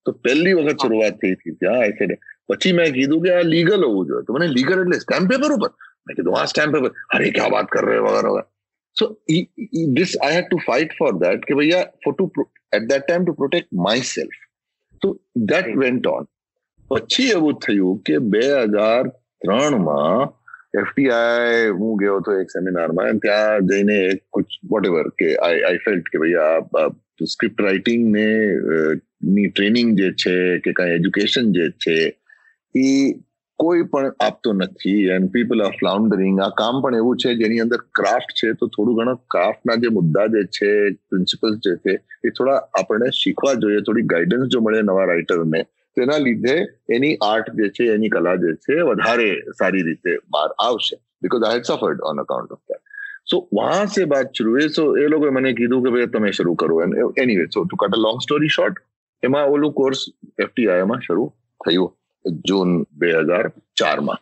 તો 0.06 0.12
પહેલી 0.26 0.56
વખત 0.60 0.86
શરૂઆત 0.86 1.22
થઈ 1.22 1.34
હતી 1.38 1.56
ત્યાં 1.62 1.86
એટલે 1.90 2.18
પછી 2.50 2.74
મેં 2.80 2.94
કીધું 2.98 3.24
કે 3.26 3.36
આ 3.38 3.46
લીગલ 3.54 3.88
હોવું 3.88 4.08
જોઈએ. 4.10 4.26
તો 4.28 4.38
મને 4.38 4.48
લીગલ 4.58 4.78
એટલે 4.84 5.00
સ્ટેમ્પ 5.06 5.34
પેપર 5.34 5.52
ઉપર? 5.58 5.72
મેં 6.06 6.14
કીધું 6.18 6.40
આ 6.40 6.48
સ્ટેમ્પ 6.54 6.78
પેપર 6.78 6.92
અરે 7.18 7.30
ક્યાં 7.38 7.56
વાત 7.56 7.72
કર 7.76 7.86
રહે 7.90 8.00
વગેરે 8.08 8.30
વગેરે. 8.34 8.46
So 8.98 9.06
this 10.00 10.12
I 10.18 10.36
had 10.38 10.48
to 10.50 10.62
fight 10.68 10.98
for 11.00 11.12
that 11.24 11.48
કે 11.50 11.60
ભૈયા 11.62 12.12
to 12.20 12.46
at 12.78 12.86
that 12.92 13.04
time 13.08 13.24
to 13.26 13.38
protect 13.42 13.70
myself 14.14 14.40
તો 15.02 15.16
દેટ 15.54 15.70
વેન્ટ 15.84 16.14
on. 16.16 16.28
પછી 16.92 17.32
એવું 17.32 17.60
થયું 17.66 18.00
કે 18.08 18.18
બે 18.34 18.44
હજાર 18.74 19.04
ત્રણમાં 19.44 20.34
એફટીઆઈ 20.82 21.70
હું 21.78 21.94
ગયો 22.02 22.18
હતો 22.20 22.36
એક 22.42 22.52
સેમિનારમાં 22.56 23.22
ત્યાં 23.26 23.70
જઈને 23.72 23.98
કુછ 24.38 24.58
વોટ 24.74 24.90
એવર 24.90 25.08
કે 25.22 25.30
આઈ 25.48 25.64
આઈ 25.70 25.82
ફેલ્ટ 25.86 26.12
કે 26.14 26.22
ભાઈ 26.24 26.38
આ 26.46 26.86
સ્ક્રિપ્ટ 27.34 27.66
રાઇટિંગ 27.68 28.06
ને 28.18 28.28
ની 29.32 29.50
ટ્રેનિંગ 29.50 29.98
જે 30.00 30.12
છે 30.24 30.38
કે 30.60 30.76
કાંઈ 30.80 31.00
એજ્યુકેશન 31.00 31.52
જે 31.58 31.66
છે, 31.84 31.98
એ 32.76 32.88
કોઈ 33.60 33.84
પણ 33.92 34.16
આપતો 34.20 34.54
નથી. 34.54 35.02
એન્ડ 35.16 35.34
પીપલ 35.36 35.66
આર 35.66 35.74
ફ્લાઉન્ડરિંગ 35.80 36.40
આ 36.46 36.54
કામ 36.62 36.80
પણ 36.84 37.02
એવું 37.02 37.20
છે 37.24 37.36
જેની 37.42 37.66
અંદર 37.66 37.82
ક્રાફ્ટ 38.00 38.34
છે 38.40 38.54
તો 38.54 38.72
થોડું 38.76 38.98
ઘણું 39.00 39.20
ક્રાફ્ટના 39.30 39.82
જે 39.84 39.92
મુદ્દા 39.98 40.26
જે 40.36 40.42
છે 40.58 40.72
પ્રિન્સિપલ્સ 41.10 41.60
જે 41.68 41.76
છે, 41.84 41.94
એ 42.26 42.30
થોડા 42.30 42.58
આપણને 42.80 43.12
શીખવા 43.20 43.54
જોઈએ, 43.64 43.86
થોડી 43.88 44.10
ગાઈડન્સ 44.14 44.52
જો 44.56 44.62
મળે 44.62 44.82
નવા 44.82 45.06
રાઇટરને 45.12 45.62
તેના 45.98 46.22
લીધે 46.26 46.56
એની 46.96 47.18
આર્ટ 47.30 47.50
જે 47.60 47.68
છે, 47.76 47.90
એની 47.96 48.10
કલા 48.10 48.36
જે 48.44 48.54
છે, 48.66 48.76
વધારે 48.90 49.30
સારી 49.60 49.84
રીતે 49.90 50.12
બહાર 50.30 50.50
આવશે. 50.68 50.96
Because 51.24 51.44
I 51.48 51.60
had 51.60 51.70
suffered 51.70 52.08
on 52.12 52.24
account 52.24 52.56
of 52.56 52.64
that 52.70 52.84
so 53.32 53.38
વહાં 53.58 53.92
સે 53.96 54.06
બાત 54.14 54.32
શરૂ 54.38 54.56
એ 54.62 54.68
સો 54.76 54.86
એ 54.98 55.08
લોકોએ 55.14 55.32
મને 55.38 55.54
કીધું 55.60 55.84
કે, 55.84 55.90
ભાઈ, 55.96 56.12
તમે 56.14 56.32
શરૂ 56.38 56.56
કરો. 56.62 56.82
Anyway 57.24 57.46
so 57.54 57.66
to 57.66 57.82
cut 57.82 57.98
a 57.98 58.04
long 58.06 58.22
story 58.26 58.54
short 58.58 58.80
એમાં 59.24 59.52
ઓલું 59.56 59.74
કોર્સ 59.80 60.06
એફટીઆઈમાં 60.46 61.04
શરૂ 61.08 61.28
થયું 61.66 61.92
જૂન 62.48 62.70
બે 63.02 63.12
હજાર 63.18 63.52
ચારમાં. 63.82 64.20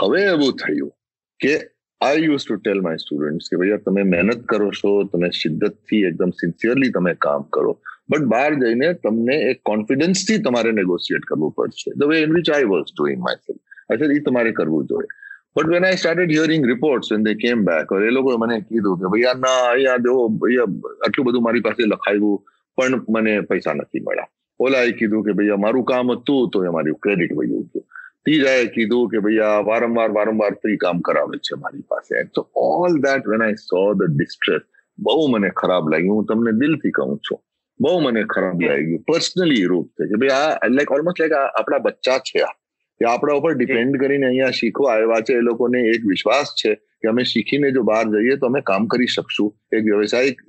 હવે 0.00 0.22
એવું 0.34 0.54
થયું 0.62 0.92
કે 1.40 1.54
I 2.00 2.24
use 2.28 2.44
to 2.46 2.56
tell 2.60 2.80
my 2.86 3.02
students 3.02 3.50
કે, 3.50 3.58
ભાઈ 3.60 3.82
તમે 3.84 4.02
મહેનત 4.14 4.46
કરો 4.52 4.70
છો, 4.78 4.90
તમે 5.12 5.28
શિદ્દતથી 5.40 6.02
એકદમ 6.10 6.32
સિન્સિયરલી 6.40 6.92
તમે 6.96 7.14
કામ 7.26 7.42
કરો. 7.56 7.72
બટ 8.08 8.22
બહાર 8.22 8.54
જઈને 8.54 8.92
તમને 8.94 9.36
એક 9.50 9.62
કોન્ફિડન્સથી 9.64 10.38
તમારે 10.38 10.72
નેગોશિએટ 10.72 11.24
કરવું 11.24 11.52
પડશે. 11.52 11.90
The 11.90 12.04
way 12.10 12.22
in 12.22 12.34
which 12.34 12.50
I 12.50 12.64
was 12.64 12.90
doing 12.98 13.20
myself 13.36 13.62
અચ્છા 13.88 14.04
એ 14.04 14.20
તમારે 14.20 14.52
કરવું 14.52 14.86
જોઈએ. 14.86 15.08
But 15.56 15.68
when 15.68 15.84
I 15.84 15.96
started 15.96 16.30
hearing 16.30 16.66
reports 16.66 17.12
and 17.12 17.28
they 17.28 17.34
came 17.34 17.64
back 17.64 17.92
એ 17.92 18.10
લોકોએ 18.10 18.36
મને 18.36 18.60
કીધું 18.60 18.98
કે, 18.98 19.06
ભાઈ 19.12 19.40
ના 19.40 19.60
અહીંયા 19.70 19.96
જો 19.96 20.28
ભૈયા 20.28 20.94
આટલું 21.06 21.26
બધું 21.26 21.42
મારી 21.42 21.60
પાસે 21.60 21.82
લખાયું, 21.82 22.42
પણ 22.76 23.04
મને 23.08 23.40
પૈસા 23.40 23.72
નથી 23.72 24.00
મળ્યા. 24.00 24.28
ઓલાએ 24.60 24.92
કીધું 24.92 25.24
કે, 25.24 25.32
ભાઈ 25.32 25.56
મારું 25.58 25.84
કામ 25.84 26.12
હતું, 26.12 26.50
તો 26.50 26.64
એ 26.64 26.68
મારું 26.68 26.98
ક્રેડિટ 27.02 27.32
વયું 27.32 27.64
હતું. 27.64 27.84
ત્રીજાએ 28.24 28.66
કીધું 28.66 29.08
કે, 29.08 29.18
ભાઈ 29.18 29.38
આ 29.38 29.60
વારંવાર 29.60 30.10
વારંવાર 30.10 30.52
ફ્રી 30.62 30.76
કામ 30.76 31.00
કરાવે 31.00 31.38
છે 31.38 31.60
મારી 31.60 31.84
પાસે. 31.88 32.14
So 32.34 32.48
all 32.54 32.98
that 32.98 33.26
when 33.26 33.42
I 33.42 33.54
saw 33.54 33.94
the 33.94 34.02
distress 34.02 34.62
બહુ 34.98 35.28
મને 35.30 35.50
ખરાબ 35.50 35.88
લાગ્યું. 35.88 36.16
હું 36.16 36.24
તમને 36.24 36.52
દિલથી 36.52 36.90
કહું 36.90 37.18
છું. 37.18 37.40
બહુ 37.80 38.00
મને 38.00 38.24
ખરાબ 38.24 38.62
લાગી 38.62 38.84
ગયું. 38.84 39.02
પર્સનલી 39.06 39.64
રૂપ 39.64 39.88
છે. 39.88 40.06
કે 40.06 40.16
ભાઈ 40.16 40.28
આ 40.28 40.68
લાઈક 40.68 40.90
ઓલમોસ્ટ 40.90 41.20
લાઈક 41.20 41.32
આપણા 41.32 41.78
બચ્ચા 41.78 42.18
છે 42.18 42.40
આ. 42.40 42.52
કે 43.00 43.04
આપણા 43.04 43.32
ઉપર 43.32 43.54
ડિપેન્ડ 43.54 43.96
કરીને 43.96 44.26
અહીંયા 44.26 44.50
શીખવા 44.50 44.92
આવ્યા 44.92 45.20
છે 45.20 45.32
એ 45.32 45.40
લોકોને 45.40 45.80
એક 45.80 46.06
વિશ્વાસ 46.06 46.54
છે 46.64 46.74
કે 46.74 47.08
અમે 47.08 47.24
શીખીને 47.24 47.72
જો 47.72 47.82
બહાર 47.82 48.04
જઈએ 48.04 48.36
તો 48.36 48.46
અમે 48.46 48.60
કામ 48.60 48.86
કરી 48.86 49.06
શકશું. 49.06 49.52
એક 49.72 49.84
વ્યવસાયિક 49.84 50.40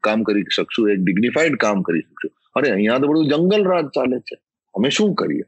કામ 0.00 0.22
કરી 0.22 0.42
શકશું. 0.42 0.90
એક 0.90 0.98
ડિગ્નિફાઈડ 0.98 1.56
કામ 1.56 1.82
કરી 1.82 2.00
શકશું. 2.00 2.30
અરે 2.54 2.70
અહીંયા 2.70 2.98
તો 2.98 3.08
બધું 3.08 3.28
જંગલ 3.28 3.64
રાજ 3.64 3.84
ચાલે 3.84 4.18
છે. 4.18 4.36
અમે 4.74 4.90
શું 4.90 5.14
કરીએ? 5.14 5.44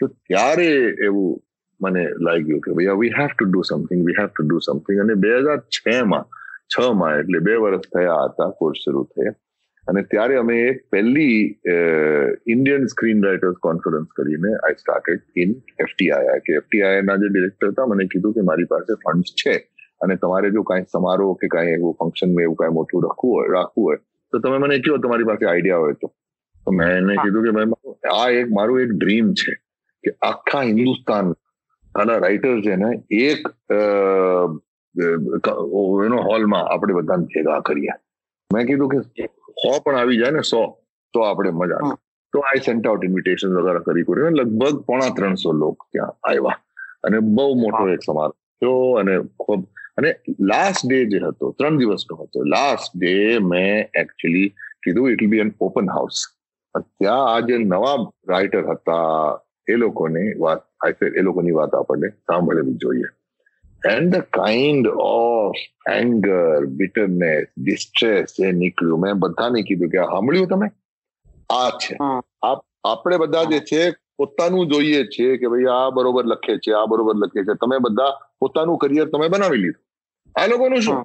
તો 0.00 0.06
ત્યારે 0.06 0.94
એવું 1.04 1.42
મને 1.80 2.08
લાગ્યું 2.20 2.60
કે 2.60 2.72
ભાઈ 2.72 2.98
we 2.98 3.12
have 3.18 3.26
to 3.26 3.44
do 3.44 3.62
something 3.62 4.06
we 4.06 4.14
have 4.18 4.26
to 4.26 4.42
do 4.42 4.58
something 4.58 5.00
અને 5.00 5.14
બે 5.14 5.28
હજાર 5.28 5.58
છ 5.58 6.04
માં 6.04 6.24
છ 6.74 6.80
માં 6.94 7.18
એટલે 7.18 7.38
બે 7.38 7.54
વર્ષ 7.54 7.80
થયા 7.80 8.24
હતા 8.24 8.50
કોર્સ 8.50 8.78
શરૂ 8.84 9.04
થયા. 9.04 9.32
અને 9.88 10.02
ત્યારે 10.02 10.36
અમે 10.36 10.56
એક 10.60 10.82
પહેલી 10.90 11.38
ઇન્ડિયન 12.46 12.86
સ્ક્રીન 12.88 13.22
રાઇટર્સ 13.22 13.58
કોન્ફરન્સ 13.58 14.12
કરીને 14.12 14.50
આઈ 14.54 14.78
સ્ટાર્ટેડ 14.78 15.42
ઇન 15.44 15.56
એફટીઆઈ 15.78 16.38
કે 16.40 16.56
એફટીઆઈ 16.56 17.02
ના 17.02 17.16
જે 17.16 17.28
ડિરેક્ટર 17.28 17.72
હતા 17.72 17.86
મને 17.86 18.06
કીધું 18.06 18.34
કે 18.34 18.42
મારી 18.42 18.66
પાસે 18.66 18.92
ફંડ 18.96 19.34
છે 19.42 19.56
અને 20.00 20.16
તમારે 20.16 20.50
જો 20.50 20.62
કાંઈ 20.62 20.92
સમારોહ 20.96 21.32
કે 21.36 21.48
કાંઈ 21.48 21.74
એવું 21.74 21.98
ફંક્શન 22.00 22.34
મેં 22.34 22.44
એવું 22.44 22.56
કાંઈ 22.56 22.74
મોટું 22.74 23.06
રાખવું 23.06 23.34
હોય 23.34 23.52
રાખવું 23.52 23.84
હોય 23.84 23.98
તો 24.32 24.38
તમે 24.38 24.58
મને 24.58 24.78
કહો 24.78 24.98
તમારી 24.98 25.24
પાસે 25.24 25.46
આઈડિયા 25.46 25.78
હોય 25.78 25.94
તો. 25.94 26.12
તો 26.66 26.72
મેં 26.72 26.92
એને 26.92 27.14
કીધું 27.22 27.46
કે 27.46 27.52
ભાઈ 27.52 27.96
આ 28.14 28.28
એક 28.42 28.48
મારું 28.50 28.80
એક 28.80 28.92
ડ્રીમ 28.92 29.30
છે 29.34 29.54
કે 30.04 30.14
આખા 30.22 30.62
હિન્દુસ્તાન 30.62 31.32
આના 31.94 32.18
રાઇટર્સ 32.18 32.60
છે 32.64 32.76
ને 32.76 32.90
એક 33.10 33.48
એનો 36.06 36.18
હોલમાં 36.22 36.66
આપણે 36.66 36.92
બધાને 36.92 37.26
ભેગા 37.26 37.60
કરીએ. 37.60 37.96
મેં 38.50 38.68
કીધું 38.68 38.92
કે 38.92 38.98
સો 39.62 39.72
પણ 39.80 39.98
આવી 40.00 40.20
જાય 40.20 40.36
ને 40.36 40.42
સો 40.42 40.60
તો 41.14 41.24
આપણે 41.24 41.52
મજા 41.52 41.90
તો 42.32 42.42
આઈ 42.42 42.62
સેન્ટ 42.66 42.86
આઉટ 42.86 43.04
ઇન્વિટેશન 43.04 43.56
વગેરે 43.58 43.80
કરી 43.80 44.04
કર્યું 44.04 44.38
લગભગ 44.40 44.78
પોણા 44.86 45.10
ત્રણસો 45.10 45.52
લોક 45.62 45.84
ત્યાં 45.92 46.14
આવ્યા. 46.30 46.58
અને 47.04 47.18
બહુ 47.30 47.48
મોટો 47.54 47.82
એક 47.88 48.02
સમારોહ 48.02 48.36
થયો 48.62 48.78
અને 49.00 49.14
ખૂબ 49.38 49.66
અને 49.98 50.10
લાસ્ટ 50.50 50.86
ડે 50.86 51.00
જે 51.12 51.20
હતો 51.24 51.52
ત્રણ 51.58 51.78
દિવસનો 51.82 52.18
હતો 52.22 52.46
લાસ્ટ 52.54 52.96
ડે 52.96 53.14
મેં 53.50 54.00
એકચ્યુઅલી 54.02 54.48
કીધું 54.82 55.12
it 55.12 55.26
be 55.30 55.42
an 55.44 55.52
open 55.60 55.92
house 55.96 56.24
ત્યાં 56.74 57.26
આ 57.26 57.46
જે 57.48 57.60
નવા 57.66 57.96
રાઇટર 58.28 58.64
હતા 58.64 59.12
એ 59.68 59.76
લોકોની 59.76 60.28
વાત 60.38 60.62
એ 61.12 61.22
લોકોની 61.22 61.58
વાત 61.60 61.72
આપણને 61.74 62.08
સાંભળવી 62.26 62.78
જોઈએ. 62.78 63.08
And 63.82 64.14
the 64.14 64.24
kind 64.38 64.86
of 64.86 65.60
anger, 65.90 66.66
bitterness 66.78 67.46
distress 67.56 68.34
એ 68.40 68.52
નીકળ્યું. 68.52 69.00
મેં 69.00 69.18
બધાને 69.18 69.62
કીધું 69.62 69.90
કે 69.90 69.98
સાંભળ્યું 70.12 70.48
તમે? 70.48 70.68
આ 71.50 71.70
છે. 71.82 71.94
આપણે 72.84 73.16
બધા 73.24 73.44
જે 73.52 73.60
છે 73.70 73.82
પોતાનું 74.18 74.70
જોઈએ 74.72 75.04
છે 75.14 75.26
કે 75.42 75.52
ભાઈ 75.52 75.70
આ 75.74 75.90
બરોબર 75.98 76.24
લખે 76.32 76.58
છે 76.64 76.74
આ 76.80 76.86
બરોબર 76.86 77.16
લખે 77.22 77.44
છે. 77.44 77.54
તમે 77.62 77.78
બધા 77.86 78.10
પોતાનું 78.40 78.78
કરિયર 78.78 79.06
તમે 79.14 79.28
બનાવી 79.28 79.62
લીધું. 79.64 79.82
આ 80.34 80.46
લોકોનું 80.46 80.82
શું? 80.88 81.04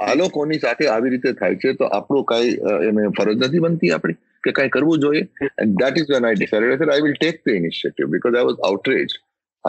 આ 0.00 0.14
લોકોની 0.14 0.60
સાથે 0.64 0.84
આવી 0.88 1.12
રીતે 1.14 1.30
થાય 1.38 1.56
છે 1.62 1.72
તો 1.78 1.84
આપણું 1.96 2.24
કઈ 2.32 2.50
એને 2.88 3.06
ફરજ 3.18 3.38
નથી 3.46 3.62
બનતી 3.64 3.90
આપણી 3.90 4.18
કે 4.44 4.50
કંઈ 4.58 4.74
કરવું 4.74 5.00
જોઈએ. 5.04 5.22
And 5.62 5.72
that 5.82 5.98
is 6.02 6.12
when 6.14 6.28
I 6.28 6.38
decided 6.40 6.92
I 6.92 7.06
will 7.06 7.16
take 7.22 7.40
the 7.46 7.56
initiative 7.60 8.12
because 8.12 8.36
I 8.36 8.48
was 8.50 8.60
outrage 8.68 9.16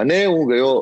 અને 0.02 0.18
હું 0.26 0.43
ગયો 0.52 0.74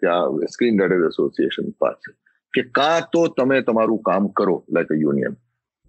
ત્યાં 0.00 0.42
સ્ક્રીન 0.54 0.82
રાઇટર્સ 0.82 1.08
એસોસિએશન 1.12 1.72
પાસે 1.84 2.10
કે 2.54 2.64
કાં 2.80 3.08
તો 3.12 3.22
તમે 3.38 3.62
તમારું 3.68 4.02
કામ 4.10 4.28
કરો 4.40 4.56
લાઈક 4.76 4.92
અ 4.96 5.00
યુનિયન 5.04 5.38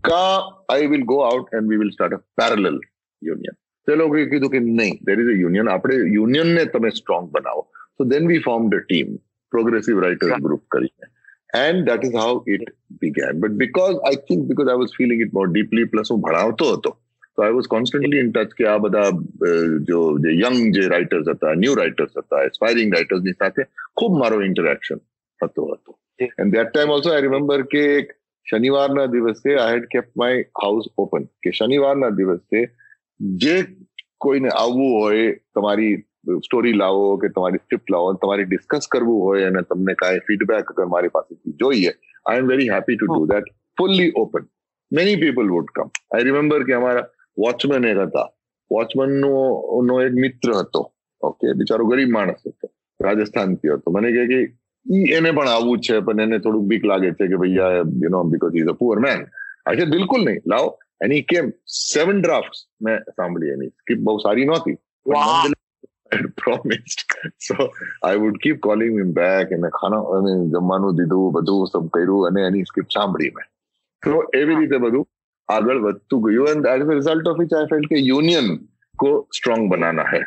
કાં 0.03 0.53
I 0.75 0.87
will 0.93 1.05
go 1.11 1.19
out 1.29 1.53
and 1.59 1.69
we 1.73 1.81
will 1.83 1.93
start 1.95 2.17
a 2.19 2.21
parallel 2.41 2.79
union 3.21 3.59
તે 3.87 3.95
લોકોએ 3.95 4.25
કીધું 4.33 4.53
કે 4.55 4.59
નહીં 4.59 4.99
દેર 5.09 5.17
ઇઝ 5.23 5.31
અ 5.35 5.37
યુનિયન 5.43 5.69
આપણે 5.69 5.97
યુનિયનને 6.17 6.65
તમે 6.65 6.91
સ્ટ્રોંગ 6.99 7.27
બનાવો. 7.31 7.63
So 7.97 8.03
then 8.03 8.27
we 8.27 8.39
form 8.39 8.69
the 8.69 8.85
team 8.85 9.17
progressive 9.53 9.99
writers 9.99 10.39
group 10.41 10.63
કરીને. 10.69 11.13
And 11.55 11.87
that 11.87 12.03
is 12.03 12.13
how 12.13 12.43
it 12.47 12.61
began. 12.99 13.39
But 13.39 13.57
because 13.57 13.97
i 14.05 14.15
think 14.27 14.47
because 14.47 14.67
i 14.67 14.73
was 14.73 14.93
feeling 14.97 15.19
it 15.21 15.33
more 15.33 15.47
deeply 15.47 15.83
plus 15.85 16.09
હું 16.11 16.21
ભણાવતો 16.21 16.65
હતો 16.73 16.91
તો 17.37 17.43
I 17.43 17.55
was 17.55 17.69
constantly 17.69 18.23
in 18.23 18.31
touch 18.31 18.57
કે 18.57 18.67
આ 18.69 18.77
બધા 18.79 19.09
જો 19.87 20.01
જે 20.19 20.35
યંગ 20.35 20.59
જે 20.71 20.85
રાઇટર્સ 20.87 21.29
હતા 21.29 21.53
ન્યૂ 21.57 21.75
રાઇટર્સ 21.75 22.17
હતા 22.17 22.43
એસ્પાયરિંગ 22.49 22.95
રાઇટર્સની 22.95 23.35
સાથે 23.35 23.61
ખૂબ 23.93 24.17
મારો 24.17 24.41
ઇન્ટરેક્શન 24.47 25.03
હતો 25.41 25.67
હતો 25.69 25.97
and 26.35 26.57
that 26.57 26.71
time 26.71 26.95
also 26.97 27.13
I 27.13 27.25
remember 27.27 27.65
કે 27.67 27.83
શનિવારના 28.45 29.09
દિવસે 29.09 29.49
I 29.49 29.73
had 29.73 29.89
kept 29.89 30.09
my 30.15 30.47
house 30.61 30.89
open 30.97 31.29
કે 31.43 31.53
શનિવારના 31.53 32.13
દિવસે 32.13 32.63
જે 33.39 33.55
કોઈને 34.19 34.49
આવવું 34.53 34.95
હોય 34.95 35.27
તમારી 35.53 35.93
સ્ટોરી 36.39 36.75
લાવો 36.75 37.07
કે 37.17 37.31
તમારી 37.31 37.63
સ્ક્રિપ્ટ 37.63 37.89
લાવો 37.89 38.13
તમારે 38.17 38.45
ડિસ્કસ 38.45 38.87
કરવું 38.87 39.21
હોય 39.21 39.47
અને 39.47 39.63
તમને 39.63 39.95
કાંઈ 39.95 40.25
ફીડબેક 40.27 40.73
અગર 40.73 40.87
મારી 40.87 41.13
પાસેથી 41.17 41.55
જોઈએ 41.57 41.91
I 41.91 42.43
am 42.43 42.51
very 42.53 42.69
happy 42.69 42.97
to 42.97 43.09
do 43.09 43.27
that 43.27 43.51
fully 43.77 44.11
open 44.15 44.47
many 44.91 45.17
people 45.17 45.51
would 45.55 45.73
come 45.75 45.93
I 46.11 46.27
remember 46.29 46.65
કે 46.65 46.77
અમારા 46.77 47.07
વોચમેન 47.37 47.85
એક 47.85 47.97
હતા. 47.97 48.31
વોચમેન 48.71 49.09
નો 49.09 50.01
એક 50.01 50.13
મિત્ર 50.13 50.53
હતો. 50.53 50.91
ઓકે 51.21 51.53
બિચારો 51.53 51.85
ગરીબ 51.85 52.09
માણસ 52.09 52.41
હતો. 52.47 52.69
રાજસ્થાનથી 53.03 53.69
હતો. 53.69 53.91
મને 53.91 54.11
કહે 54.11 54.27
કે 54.27 54.57
એને 55.13 55.31
પણ 55.31 55.47
આવવું 55.47 55.79
છે 55.79 55.99
પણ 55.99 56.21
એને 56.21 56.39
થોડુંક 56.39 56.65
બીક 56.65 56.85
લાગે 56.85 57.11
છે 57.11 57.27
કે 57.27 57.35
ભૈયા 57.35 57.71
you 57.71 58.09
know 58.09 58.23
because 58.23 58.55
is 58.55 58.67
a 58.67 58.71
poor 58.71 58.99
man 58.99 59.25
આ 59.65 59.73
છે 59.73 59.85
બિલકુલ 59.85 60.25
નહીં. 60.25 60.41
લાવો. 60.47 60.79
એની 61.03 61.21
કેમ 61.21 61.49
સેવન 61.67 62.21
ડ્રાફ્ટ 62.21 62.55
મેં 62.81 62.99
સાંભળી 62.99 63.47
એની. 63.47 63.67
સ્કીપ 63.67 63.99
બહુ 63.99 64.17
સારી 64.17 64.45
નહોતી. 64.45 64.77
I 68.07 68.15
would 68.15 68.35
keep 68.45 68.57
calling 68.65 68.93
him 68.99 69.11
back 69.13 69.53
અને 69.53 69.69
ખાના 69.69 69.97
અને 69.97 70.49
જમવાનું 70.49 70.95
દીધું 70.95 71.31
બધું 71.31 71.67
સબ 71.67 71.87
કર્યું 71.87 72.27
અને 72.27 72.41
એની 72.41 72.63
સ્ક્રિપ્ટ 72.63 72.91
સાંભળી 72.93 73.29
મેં. 73.29 73.45
તો 74.03 74.23
એવી 74.33 74.55
રીતે 74.55 74.77
બધું 74.77 75.07
આગળ 75.48 75.84
વધતું 75.84 76.24
ગયું 76.26 76.50
and 76.54 76.72
as 76.72 76.82
a 76.84 76.98
result 76.98 77.28
of 77.28 77.38
which 77.38 77.54
I 77.54 77.70
felt 77.70 77.88
કે 77.92 78.02
યુનિયન 78.08 78.50
को 78.98 79.10
स्ट्रांग 79.32 79.64
बनाना 79.70 80.04
है 80.08 80.22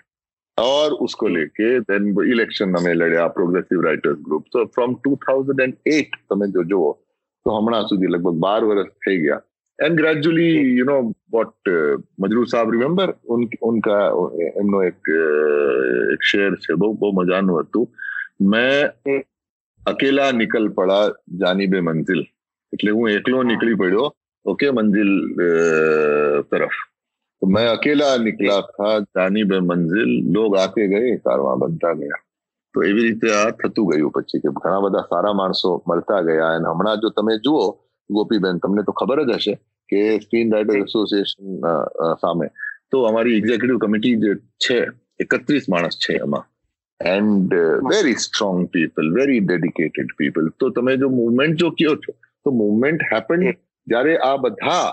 और 0.57 0.97
उसको 1.05 1.27
लेके 1.27 1.69
देन 1.89 2.09
इलेक्शन 2.25 2.75
અમે 2.75 2.91
લડ્યા 2.93 3.29
પ્રોગ્રેસિવ 3.29 3.85
રાઇટર્સ 3.87 4.19
ગ્રુપ 4.27 4.43
તો 4.49 4.65
ફ્રોમ 4.75 4.97
2008 5.07 6.19
તમે 6.27 6.51
જો 6.57 6.67
જુઓ 6.73 6.91
તો 7.45 7.55
હમણાં 7.57 7.87
સુધી 7.87 8.13
લગભગ 8.15 8.43
બાર 8.45 8.59
વર્ષ 8.63 8.93
થઈ 9.05 9.17
ગયા 9.23 9.41
and 9.79 9.97
gradually 9.97 10.47
you 10.77 10.85
know 10.85 10.95
what 11.31 11.69
Majrooh 12.19 12.45
साहब 12.45 12.71
रिमेम्बर 12.71 13.13
उन 13.35 13.45
उनका 13.61 13.97
એમનો 14.61 14.81
એક 14.83 15.11
એક 16.13 16.27
શેર 16.31 16.49
છે 16.57 16.75
બહુ 16.75 16.89
બહુ 16.95 17.11
મજાનું 17.19 17.61
હતું 17.61 17.87
મેં 18.47 19.21
અકેલા 19.83 20.31
નિકલ 20.31 20.67
પડા 20.69 21.03
જાનીબે 21.37 21.79
મંજિલ 21.81 22.21
એટલે 22.73 22.91
હું 22.91 23.09
એકલો 23.11 23.43
નીકળી 23.43 23.75
પડ્યો 23.75 24.07
ઓકે 24.45 24.71
મંજિલ 24.71 25.11
તરફ 26.49 26.79
तो 27.41 27.47
मैं 27.47 27.67
अकेला 27.67 28.07
निकला 28.19 28.57
था 28.71 28.89
जानीबे 29.11 29.59
मंजिल 29.63 30.09
लोग 30.33 30.57
आते 30.57 30.87
गए 30.87 31.13
કારવા 31.19 31.53
બનતા 31.55 31.93
ગયા 31.93 32.19
તો 32.75 32.83
એવી 32.83 33.05
રીતે 33.07 33.27
આ 33.31 33.47
થતું 33.53 33.87
ગયું 33.91 34.11
પછી 34.11 34.41
કે 34.43 34.51
ઘણા 34.57 34.81
બધા 34.81 35.05
સારા 35.05 35.33
માણસો 35.33 35.71
મળતા 35.87 36.21
ગયા 36.21 36.51
અને 36.51 36.67
હમણાં 36.67 37.01
જો 37.01 37.11
તમે 37.11 37.37
જુઓ 37.39 37.63
ગોપીબેન 38.09 38.59
તમને 38.59 38.83
તો 38.83 38.93
ખબર 38.93 39.23
જ 39.23 39.39
હશે 39.39 39.55
કે 39.89 40.01
સ્ક્રીન 40.19 40.53
રાઇટર 40.53 40.77
એસોસિએશન 40.77 41.65
સામે 42.21 42.47
તો 42.89 43.03
અમારી 43.07 43.35
એક્ઝિક્યુટિવ 43.37 43.81
કમિટી 43.85 44.15
જે 44.17 44.37
છે 44.59 44.79
એકત્રીસ 45.19 45.67
માણસ 45.67 45.99
છે 46.05 46.19
એમાં 46.19 46.47
and 46.99 47.57
very 47.89 48.19
strong 48.19 48.61
people 48.69 49.11
very 49.17 49.41
dedicated 49.41 50.15
people 50.19 50.53
તો 50.59 50.71
તમે 50.71 50.97
જો 50.97 51.11
મુવમેન્ટ 51.11 51.59
જો 51.59 51.73
કયો 51.73 51.95
છો 51.97 52.17
તો 52.45 52.57
મુવમેન્ટ 52.61 53.09
હેપન 53.11 53.49
જ્યારે 53.86 54.14
આ 54.28 54.36
બધા 54.44 54.86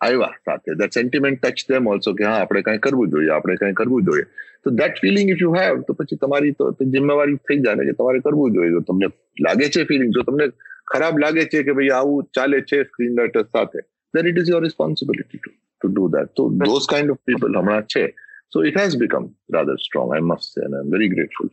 આવ્યા 0.00 0.34
સાથે 0.46 0.78
that 0.82 1.00
sentiment 1.00 1.42
touch 1.44 1.68
them 1.72 1.90
also 1.94 2.14
કે 2.20 2.28
હા 2.30 2.38
આપણે 2.44 2.64
કઈ 2.70 2.84
કરવું 2.86 3.12
જોઈએ 3.16 3.34
આપણે 3.36 3.58
કઈ 3.64 3.74
કરવું 3.82 4.08
જોઈએ 4.08 4.24
તો 4.64 4.74
that 4.80 5.04
feeling 5.04 5.34
if 5.34 5.44
you 5.46 5.52
have 5.58 5.84
તો 5.90 5.98
પછી 6.00 6.22
તમારી 6.24 6.56
તો 6.62 6.72
જિમ્મેવારી 6.96 7.38
થઈ 7.50 7.60
જાય 7.68 7.90
કે 7.90 7.98
તમારે 8.00 8.24
કરવું 8.26 8.58
જોઈએ 8.58 8.72
જો 8.78 8.82
તમને 8.90 9.12
લાગે 9.46 9.68
છે 9.76 9.86
ફિલિંગ 9.92 10.16
જો 10.18 10.26
તમને 10.30 10.50
ખરાબ 10.94 11.22
લાગે 11.26 11.44
છે 11.54 11.64
કે 11.68 11.78
ભાઈ 11.78 11.94
આવું 12.00 12.34
ચાલે 12.38 12.58
છે 12.72 12.84
સ્ક્રીન 12.90 13.22
રાઇટર 13.22 13.46
સાથે 13.54 13.80
then 14.14 14.26
it 14.26 14.38
is 14.38 14.48
your 14.48 14.60
responsibility 14.60 15.38
to, 15.44 15.50
to 15.82 15.94
do 15.94 16.08
that. 16.10 16.30
So 16.36 16.50
those 16.54 16.86
kind 16.86 17.10
of 17.10 17.24
people, 17.26 17.48
Hamra 17.50 17.86
Che. 17.88 18.12
So 18.50 18.60
it 18.60 18.78
has 18.78 18.96
become 18.96 19.34
rather 19.50 19.76
strong, 19.78 20.14
I 20.14 20.20
must 20.20 20.54
say, 20.54 20.62
and 20.64 20.74
I'm 20.74 20.90
very 20.90 21.08
grateful. 21.08 21.48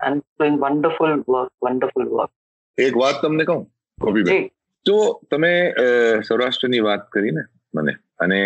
And 0.00 0.22
doing 0.38 0.60
wonderful 0.60 1.22
work, 1.26 1.52
wonderful 1.60 2.04
work. 2.10 2.30
એક 2.78 2.94
વાત 3.00 3.18
તમને 3.22 3.44
કહું 3.48 3.60
ગોપીભાઈ 3.98 4.38
તો 4.86 4.96
તમે 5.30 5.52
સૌરાષ્ટ્રની 6.22 6.82
વાત 6.84 7.06
કરી 7.10 7.32
ને 7.32 7.44
મને 7.74 7.94
અને 8.20 8.40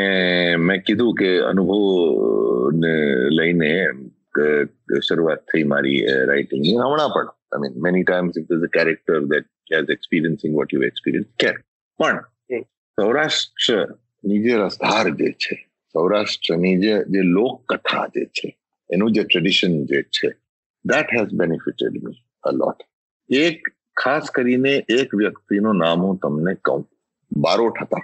મેં 0.58 0.82
કીધું 0.82 1.14
કે 1.14 1.30
અનુભવ 1.42 2.78
ને 2.82 2.94
લઈને 3.30 3.72
શરૂઆત 5.02 5.44
થઈ 5.52 5.64
મારી 5.64 6.00
રાઇટિંગની 6.30 6.76
હમણાં 6.76 7.14
પણ 7.14 7.32
I 7.52 7.62
mean 7.64 7.78
many 7.82 8.04
times 8.04 8.40
it 8.40 8.52
is 8.56 8.66
a 8.68 8.72
character 8.76 9.20
that 9.26 9.48
has 9.72 9.94
experiencing 9.96 10.54
what 10.54 10.72
you 10.72 10.82
experience 10.82 11.30
care 11.36 11.56
પણ 12.00 12.66
સૌરાષ્ટ્રની 12.98 14.42
જે 14.44 14.58
રસધાર 14.58 15.10
જે 15.14 15.32
છે 15.38 15.58
સૌરાષ્ટ્રની 15.94 16.76
જે 16.78 16.94
જે 17.08 17.24
લોકકથા 17.30 18.06
જે 18.14 18.24
છે 18.32 18.54
એનું 18.90 19.14
જે 19.14 19.24
ટ્રેડિશન 19.24 19.74
જે 19.86 20.04
છે 20.12 20.30
that 20.84 21.16
has 21.16 21.34
benefited 21.34 22.00
me 22.04 22.22
a 22.44 22.52
lot 22.52 22.86
એક 23.30 23.74
ખાસ 23.98 24.30
કરીને 24.34 24.74
એક 24.88 25.14
વ્યક્તિનું 25.14 25.80
નામ 25.84 26.04
હું 26.06 26.16
તમને 26.16 26.54
કહું. 26.54 26.82
બારોટ 27.36 27.78
હતા. 27.82 28.02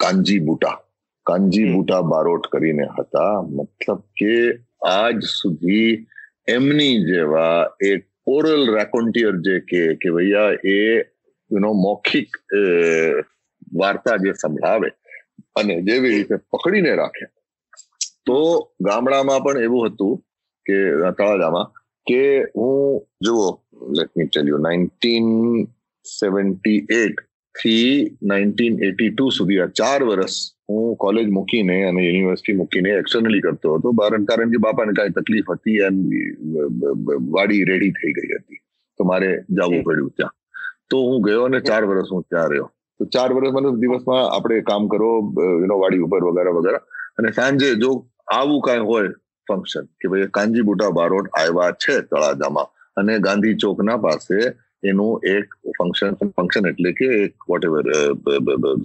કાનજી 0.00 0.38
બુટા. 0.38 0.80
કાનજી 1.26 1.64
બુટા 1.72 2.00
બારોટ 2.02 2.46
કરીને 2.52 2.86
હતા. 2.98 3.42
મતલબ 3.42 4.00
કે 4.20 4.34
આજ 4.86 5.22
સુધી 5.24 6.06
એમની 6.48 6.96
જેવા 7.04 7.68
એક 7.80 8.10
ઓરલ 8.26 8.62
રેકોન્ટિયર 8.76 9.36
જે 9.46 9.60
કે 9.60 9.80
કે 9.94 10.10
ભૈયા 10.10 10.58
એ 10.64 10.78
યુનો 11.52 11.72
મૌખિક 11.72 12.28
વાર્તા 13.74 14.16
જે 14.16 14.32
સંભળાવે 14.32 14.90
અને 15.56 15.80
જેવી 15.82 16.14
રીતે 16.16 16.36
પકડીને 16.36 16.94
રાખે. 16.94 17.26
તો 18.26 18.38
ગામડામાં 18.80 19.40
પણ 19.40 19.62
એવું 19.62 19.86
હતું 19.86 20.12
કે 20.66 20.76
તળાજામાં 21.18 21.83
કે 22.06 22.22
હું 22.56 23.06
જુઓ 23.20 23.60
let 23.98 24.10
me 24.16 24.26
tell 24.26 24.48
you 24.48 24.58
nineteen 24.58 25.28
seventy 26.04 26.86
એટથી 26.90 28.16
nineteen 28.22 28.82
eighty 28.82 29.10
two 29.10 29.30
સુધી 29.30 29.60
આ 29.60 29.66
ચાર 29.66 30.02
વર્ષ 30.02 30.36
હું 30.68 30.96
કોલેજ 30.96 31.28
મૂકીને 31.28 31.84
અને 31.88 32.02
યુનિવર્સિટી 32.02 32.56
મૂકીને 32.56 32.90
એક્સટર્નલી 32.90 33.40
કરતો 33.40 33.74
હતો. 33.74 33.92
કારણ 33.92 34.24
કારણ 34.24 34.50
કે 34.50 34.56
બાપાને 34.56 34.92
કાંઈ 34.92 35.10
તકલીફ 35.10 35.50
હતી 35.50 35.76
એમ 35.76 35.96
વાડી 37.30 37.64
રેડી 37.64 37.90
થઈ 37.90 38.12
ગઈ 38.12 38.34
હતી. 38.36 38.56
તો 38.98 39.04
મારે 39.04 39.30
જવું 39.50 39.82
પડ્યું 39.82 40.10
ત્યાં. 40.10 40.34
તો 40.90 40.96
હું 40.98 41.22
ગયો 41.22 41.44
અને 41.44 41.60
ચાર 41.60 41.84
વર્ષ 41.84 42.12
હું 42.12 42.22
ત્યાં 42.22 42.50
રહ્યો. 42.50 42.70
તો 42.98 43.04
ચાર 43.04 43.32
વર્ષ 43.32 43.52
મને 43.52 43.80
દિવસમાં 43.80 44.30
આપણે 44.36 44.60
કામ 44.60 44.88
કરો 44.88 45.32
યુનો 45.60 45.78
વાડી 45.78 45.98
ઉપર 45.98 46.24
વગેરે 46.24 46.50
વગેરે. 46.50 46.76
અને 47.18 47.30
સાંજે 47.30 47.74
જો 47.74 48.06
આવું 48.34 48.60
કાંઈ 48.60 48.78
હોય 48.78 49.08
ફંક્શન 49.48 49.88
કે 50.00 50.12
ભાઈ 50.12 50.30
કાંજીબુટા 50.38 50.92
બારોટ 50.98 51.32
આવ્યા 51.42 51.72
છે 51.84 51.96
તળાજામાં 52.10 52.68
અને 52.96 53.14
ગાંધી 53.26 53.56
ચોકના 53.64 53.98
પાસે 54.06 54.36
એનું 54.82 55.26
એક 55.36 55.58
ફંક્શન 55.78 56.20
ફંક્શન 56.20 56.70
એટલે 56.70 56.92
કે 57.00 57.10
એક 57.24 57.48
વોટ 57.48 57.66
એવર 57.70 57.90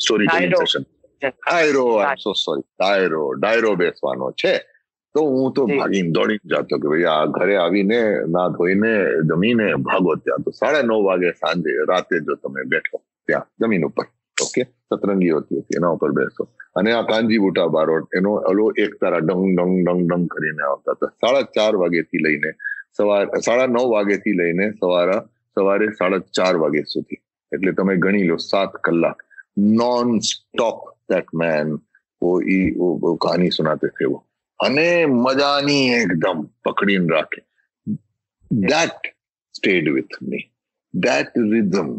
સ્ટોરી 0.03 0.29
સેશન 0.33 0.85
ડાયરો 1.21 1.85
સો 2.23 2.33
સોરી 2.33 2.67
ડાયરો 2.67 3.23
ડાયરો 3.39 3.71
બેસવાનો 3.75 4.29
છે. 4.41 4.53
તો 5.15 5.21
હું 5.25 5.53
તો 5.53 5.65
ભાગીને 5.67 6.11
દોડી 6.13 6.39
જતો 6.51 6.75
કે 6.81 6.87
ભાઈ 6.91 7.09
આ 7.13 7.25
ઘરે 7.35 7.55
આવીને 7.57 7.99
ના 8.35 8.47
ધોઈને 8.55 8.91
જમીને 9.29 9.67
ભાગો 9.87 10.15
ત્યાં. 10.23 10.43
તો 10.43 10.51
સાડા 10.51 10.83
નવ 10.83 10.99
વાગે 11.07 11.29
સાંજે 11.41 11.71
રાતે 11.91 12.15
જો 12.27 12.35
તમે 12.35 12.65
બેઠો 12.73 12.97
ત્યાં 13.27 13.47
જમીન 13.59 13.85
ઉપર. 13.89 14.05
ઓકે 14.49 14.63
સતરંગી 14.89 15.31
હોતી, 15.31 15.59
હતી, 15.61 15.77
એના 15.77 15.93
ઉપર 15.97 16.11
બેસો 16.17 16.49
અને 16.75 16.93
આ 16.93 17.03
કાનજી 17.11 17.39
બુટા 17.45 17.67
બારોટ 17.75 18.17
એનો 18.19 18.31
અલો 18.51 18.65
એક 18.83 18.93
તારા 19.01 19.21
ડંગ 19.21 19.49
ડંગ 19.57 19.75
ડંગ 19.85 20.01
ડંગ 20.09 20.27
કરીને 20.33 20.63
આવતા 20.67 20.95
હતા. 20.97 21.11
સાડા 21.21 21.51
ચાર 21.55 21.73
વાગેથી 21.81 22.23
લઈને 22.25 22.51
સવાર, 22.97 23.25
સાડા 23.47 23.67
નવ 23.67 23.85
વાગેથી 23.95 24.37
લઈને 24.41 24.65
સવારે 24.79 25.17
સવારે 25.57 25.87
સાડા 25.99 26.21
ચાર 26.37 26.55
વાગે 26.63 26.81
સુધી. 26.93 27.21
એટલે 27.51 27.71
તમે 27.77 27.97
ગણી 28.05 28.27
લો, 28.29 28.37
સાત 28.37 28.73
કલાક 28.85 29.19
નોન 29.81 30.19
સ્ટોપ 30.21 30.79
ધેટ 31.09 31.29
મેન 31.33 31.77
ઓ 32.21 32.41
ઈ 32.41 32.65
કહાની 33.23 33.51
સુનાતે 33.57 33.87
થે 33.97 34.05
વો 34.11 34.17
અને 34.59 34.87
મજાની 35.25 35.85
એકદમ 36.01 36.39
પકડીને 36.65 37.07
રાખે. 37.15 37.41
That 38.51 39.01
stayed 39.55 39.87
with 39.95 40.15
me 40.29 40.45
that 40.93 41.33
rhythm 41.53 41.89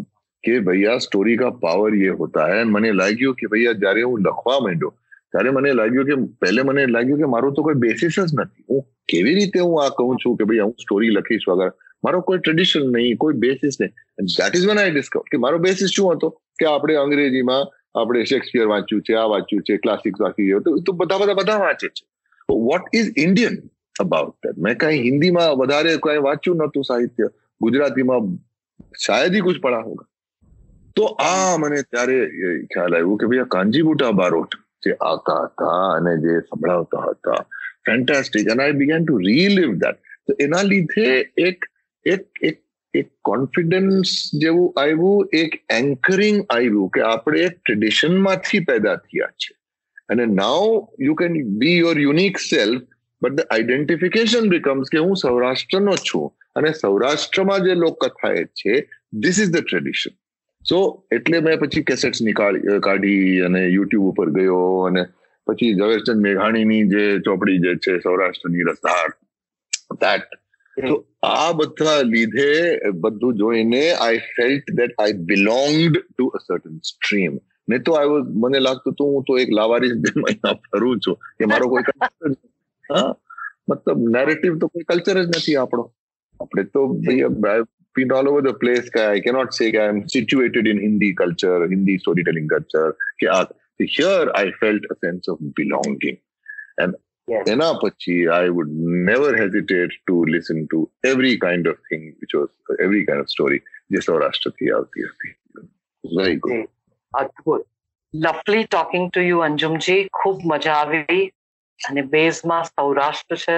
કે 0.44 0.56
ભૈયા 0.60 1.00
સ્ટોરી 1.00 1.36
કા 1.36 1.52
પાવર 1.58 1.90
યે 1.96 2.16
હોતા 2.16 2.48
હે 2.48 2.64
મને 2.66 2.92
લાગ્યું 2.94 3.36
કે 3.36 3.48
ભૈયા 3.48 3.78
જ્યારે 3.78 4.04
હું 4.04 4.26
લખવા 4.26 4.58
માંડ્યો 4.60 4.92
ત્યારે 5.32 5.50
મને 5.50 5.74
લાગ્યું 5.74 6.08
કે 6.08 6.18
પહેલે 6.40 6.62
મને 6.62 6.86
લાગ્યું 6.88 7.20
કે 7.20 7.30
મારું 7.34 7.54
તો 7.54 7.62
કોઈ 7.62 7.80
બેસિસ 7.80 8.18
જ 8.18 8.26
નથી 8.28 8.66
હું 8.68 8.86
કેવી 9.06 9.34
રીતે 9.34 9.58
હું 9.58 9.76
આ 9.78 9.88
કહું 9.96 10.22
છું 10.24 10.38
કે 10.38 10.44
ભાઈ 10.44 10.62
હું 10.62 10.76
સ્ટોરી 10.78 11.12
લખીશ 11.12 11.46
વગર 11.46 11.70
મારો 12.02 12.22
કોઈ 12.22 12.40
ટ્રેડિશન 12.40 12.88
નહીં 12.90 13.18
કોઈ 13.18 13.40
બેસિસ 13.40 13.80
નહીં 13.80 13.92
that 14.30 14.56
is 14.56 14.66
one 14.66 14.82
I 14.84 14.94
discover 14.94 15.26
કે 15.28 15.42
મારો 15.44 15.60
બેસિસ 15.60 15.96
શું 15.96 16.10
હતો 16.12 16.32
કે 16.58 16.68
આપણે 16.68 16.98
અંગ્રેજીમાં 16.98 17.74
આપણે 17.94 18.24
શેક્સપિયર 18.26 18.68
વાંચ્યું 18.68 19.02
છે 19.02 19.16
આ 19.16 19.26
વાંચ્યું 19.28 19.64
છે 19.64 19.78
ક્લાસિક 19.78 20.20
વાંચ્યું 20.20 20.68
છે 20.68 20.76
તો 20.82 20.96
બધા 20.96 21.20
બધા 21.20 21.36
બધા 21.36 21.60
વાંચે 21.60 21.88
છે 21.90 22.04
what 22.62 22.94
is 22.94 23.10
Indian 23.18 23.58
about 23.96 24.36
that 24.42 24.60
મેં 24.60 24.78
કાંઈ 24.78 25.02
હિન્દીમાં 25.02 25.56
વધારે 25.56 25.96
કાંઈ 26.00 26.22
વાંચ્યું 26.22 26.62
નહોતું 26.62 26.84
સાહિત્ય 26.84 27.34
ગુજરાતીમાં 27.60 28.30
શાયદ 28.98 29.34
હી 29.34 29.42
કુછ 29.42 29.60
પડા 29.60 29.82
હોગા 29.82 30.09
તો 30.96 31.04
આ 31.04 31.56
મને 31.56 31.82
ત્યારે 31.82 32.26
ખ્યાલ 32.64 32.94
આવ્યું 32.94 33.18
કે 33.18 33.26
ભાઈ 33.26 33.38
કાંજી 33.48 33.82
બુટા 33.82 34.10
બારોટ 34.10 34.54
જે 34.86 34.92
આકા 34.92 35.40
હતા 35.44 35.92
અને 35.96 36.16
જે 36.16 36.40
સંભળાવતા 36.40 37.10
હતા 37.10 37.42
ફેન્ટાસ્ટિક 37.86 38.48
અને 38.48 38.64
I 38.64 38.72
began 38.72 39.04
to 39.04 39.18
relive 39.18 39.72
that 39.74 39.96
તો 40.26 40.36
એના 40.40 40.62
લીધે 40.62 41.32
એક 41.38 41.64
એક 42.06 42.26
એક 42.42 42.58
એક 42.94 43.08
કોન્ફિડન્સ 43.24 44.30
જેવું 44.42 44.74
આવ્યું, 44.76 45.28
એક 45.32 45.62
એન્કરિંગ 45.70 46.46
આવ્યું 46.50 46.90
કે 46.90 47.00
આપણે 47.00 47.40
એક 47.40 47.52
ટ્રેડિશનમાંથી 47.52 48.60
પેદા 48.60 48.96
થયા 48.96 49.26
છે. 49.26 49.54
અને 50.08 50.26
now 50.26 50.86
you 51.00 51.14
can 51.14 51.58
be 51.58 51.78
your 51.78 51.98
unique 51.98 52.38
self 52.38 52.82
but 53.22 53.32
the 53.32 53.40
identification 53.50 54.48
becomes 54.48 54.88
કે 54.92 54.98
હું 54.98 55.16
સૌરાષ્ટ્રનો 55.16 55.96
છું. 55.96 56.32
અને 56.54 56.72
સૌરાષ્ટ્રમાં 56.72 57.60
જે 57.60 57.74
લોકકથા 57.74 58.34
છે 58.34 58.80
this 59.12 59.40
is 59.40 59.50
the 59.50 59.56
tradition 59.56 60.10
so 60.62 60.78
એટલે 61.10 61.40
મેં 61.40 61.58
પછી 61.60 61.84
કેસેટ્સ 61.84 62.22
નીકાળી 62.22 62.80
કાઢી 62.82 63.22
અને 63.42 63.62
યુટ્યુબ 63.68 64.10
ઉપર 64.10 64.28
ગયો 64.32 64.60
અને 64.86 65.02
પછી 65.46 65.70
ઝવેરચંદ 65.74 66.22
મેઘાણીની 66.22 66.82
જે 66.88 67.04
ચોપડી 67.22 67.58
જે 67.60 67.76
છે 67.78 67.96
સૌરાષ્ટ્રની 68.00 68.68
રસાર 68.68 69.08
દેટ 70.00 70.28
તો 70.76 70.96
આ 71.24 71.52
બધા 71.54 71.96
લીધે 72.06 72.50
બધું 73.00 73.36
જોઈને 73.36 73.84
I 73.98 74.20
felt 74.30 74.74
that 74.74 74.94
I 74.96 75.16
belonged 75.26 76.00
to 76.02 76.28
a 76.30 76.40
certain 76.40 76.76
stream 76.84 77.38
ને 77.68 77.80
તો 77.80 77.96
આઈ 77.96 78.12
વોઝ 78.12 78.28
મને 78.36 78.60
લાગતું 78.60 78.94
હતું 78.94 79.14
હું 79.14 79.24
તો 79.24 79.38
એક 79.38 79.50
લાવારીસ 79.52 79.94
મહિના 80.18 80.54
ફરું 80.64 81.00
છું 81.00 81.18
કે 81.36 81.44
મારો 81.46 81.70
કોઈ 81.70 81.86
હા 82.90 83.08
મતલબ 83.68 83.98
નેરેટિવ 84.10 84.58
તો 84.58 84.68
કોઈ 84.68 84.86
કલ્ચર 84.86 85.18
જ 85.20 85.28
નથી 85.30 85.56
આપણો. 85.56 85.84
આપણે 86.40 86.64
તો 86.66 86.80
been 87.95 88.11
all 88.11 88.27
over 88.29 88.41
the 88.41 88.53
place. 88.53 88.89
I 88.95 89.21
cannot 89.21 89.53
say 89.53 89.71
I'm 89.77 90.07
situated 90.09 90.67
in 90.67 90.79
Hindi 90.79 91.13
culture, 91.13 91.67
Hindi 91.67 91.97
storytelling 91.97 92.49
culture. 92.49 92.95
Here, 93.79 94.31
I 94.35 94.51
felt 94.59 94.81
a 94.89 94.95
sense 95.03 95.27
of 95.27 95.39
belonging. 95.55 96.17
And 96.77 96.95
એના 97.51 97.67
પછી 97.81 98.15
I 98.33 98.49
would 98.55 98.73
never 99.05 99.37
hesitate 99.37 99.93
to 99.99 100.17
listen 100.33 100.59
to 100.65 100.79
every 101.11 101.37
kind 101.43 101.69
of 101.71 101.79
thing 101.89 102.03
which 102.23 102.35
was 102.37 102.81
every 102.85 103.05
kind 103.07 103.23
of 103.23 103.31
story 103.33 103.61
જે 103.95 104.01
સૌરાષ્ટ્રથી 104.07 104.69
આવતી 104.75 105.05
હતી 105.11 105.33
very 106.03 106.37
good 106.43 106.67
અદ્ભુત 107.13 107.65
lovely 108.13 108.67
talking 108.67 109.07
to 109.09 109.25
you 109.29 109.41
અંજુમજી 109.47 110.01
ખૂબ 110.19 110.45
મજા 110.51 110.77
આવી 110.83 111.23
અને 111.79 112.03
બેઝમાં 112.13 112.69
સૌરાષ્ટ્ર 112.71 113.41
છે 113.45 113.57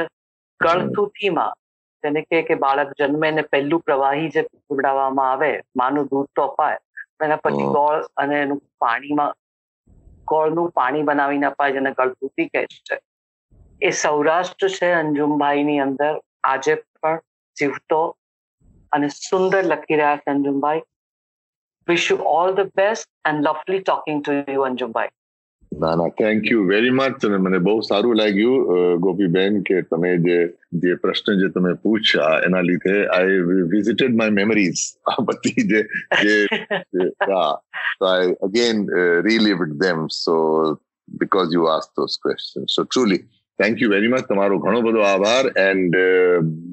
ગળથુથીમાં 0.60 1.58
તેને 2.03 2.23
કહે 2.23 2.43
કે 2.43 2.55
બાળક 2.55 2.95
જન્મે 2.99 3.31
ને 3.31 3.43
પહેલું 3.43 3.81
પ્રવાહી 3.81 4.29
જે 4.29 4.43
પીવડાવવામાં 4.43 5.31
આવે 5.33 5.61
માનું 5.77 6.07
દૂધ 6.07 6.31
તો 6.37 6.43
અપાય 6.43 6.79
એના 7.25 7.37
પછી 7.37 7.71
ગોળ 7.73 8.05
અને 8.17 8.43
એનું 8.43 8.63
પાણીમાં 8.79 9.33
ગોળનું 10.27 10.71
પાણી 10.71 11.03
બનાવીને 11.03 11.47
અપાય 11.47 11.73
જેને 11.73 11.91
ગળથુથી 11.91 12.49
કહે 12.49 12.67
છે. 12.67 12.99
એ 13.83 13.91
સૌરાષ્ટ્ર 13.91 14.69
છે 14.69 14.93
અંજુમભાઈની 14.93 15.79
અંદર 15.79 16.21
આજે 16.45 16.75
પણ 16.75 17.21
જીવતો 17.57 18.17
અને 18.93 19.09
સુંદર 19.09 19.63
લખી 19.63 19.97
રહ્યા 19.97 20.17
છે 20.17 20.31
અંજુમભાઈ. 20.31 20.83
Wish 21.89 22.11
you 22.11 22.19
all 22.35 22.55
the 22.55 22.73
best 22.75 23.09
and 23.29 23.49
lovely 23.49 23.79
talking 23.79 24.23
to 24.23 24.33
you 24.53 24.63
અંજુમભાઈ. 24.63 25.09
ના 25.83 25.95
ના 25.99 26.11
થેન્ક 26.21 26.51
યુ 26.53 26.65
વેરી 26.71 26.95
મચ 26.99 27.27
અને 27.29 27.39
મને 27.45 27.59
બહુ 27.67 27.75
સારું 27.89 28.19
લાગ્યું 28.21 29.01
ગોપીબેન, 29.05 29.63
કે 29.69 29.83
તમે 29.91 30.11
જે 30.27 30.39
જે 30.83 30.95
પ્રશ્ન 31.03 31.41
જે 31.41 31.49
તમે 31.55 31.73
પૂછ્યા, 31.85 32.41
એના 32.47 32.65
લીધે 32.69 32.97
આઈ 33.17 33.39
વિઝિટેડ 33.75 34.17
માય 34.21 34.37
મેમરીઝ 34.39 34.83
આ 35.13 35.19
બધી 35.29 35.67
જે 35.73 35.81
જે 36.25 36.37
I 38.09 38.33
again 38.49 38.77
relived 39.29 39.77
them 39.83 40.09
so 40.23 40.35
because 41.21 41.55
you 41.59 41.71
ask 41.75 41.91
those 41.97 42.19
question 42.25 42.69
so 42.75 42.85
truly 42.85 43.23
thank 43.59 43.83
you 43.83 43.91
very 43.95 44.13
much 44.13 44.25
તમારો 44.29 44.59
ઘણો 44.59 44.81
બધો 44.81 45.03
આભાર. 45.07 45.45
એન્ડ 45.69 45.97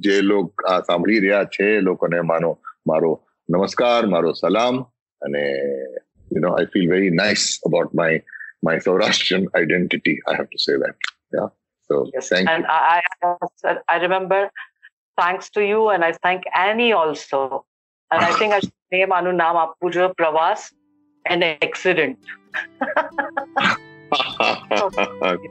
જે 0.05 0.21
લોક, 0.21 0.63
આ 0.71 0.79
સાંભળી 0.87 1.19
રહ્યા 1.19 1.51
છે, 1.55 1.67
એ 1.77 1.81
લોકોને 1.87 2.21
માનો, 2.21 2.51
મારો 2.87 3.11
નમસ્કાર, 3.49 4.01
મારો 4.07 4.31
સલામ. 4.41 4.75
અને 5.21 5.43
you 6.31 6.41
know 6.43 6.49
I 6.55 6.69
feel 6.73 6.91
very 6.91 7.15
nice 7.21 7.43
about 7.67 7.93
my 8.01 8.13
my 8.63 8.75
saurashtrian 8.75 9.45
identity 9.55 10.19
i 10.27 10.35
have 10.35 10.49
to 10.49 10.59
say 10.59 10.75
that 10.77 10.95
yeah 11.33 11.49
so 11.89 12.09
yes. 12.13 12.29
thank 12.29 12.49
and 12.49 12.63
you 12.63 12.69
I, 12.69 13.01
I 13.23 13.77
i 13.87 13.97
remember 13.97 14.49
thanks 15.17 15.49
to 15.49 15.61
you 15.61 15.89
and 15.89 16.03
i 16.05 16.11
thank 16.11 16.43
annie 16.55 16.91
also 16.93 17.65
and 18.11 18.21
i 18.21 18.31
think 18.31 18.53
i 18.53 18.59
should 18.59 18.73
name 18.91 19.11
anu 19.11 19.31
naam 19.31 19.57
આપવું 19.57 20.13
Pravas 20.15 20.61
an 21.25 21.43
accident 21.43 22.17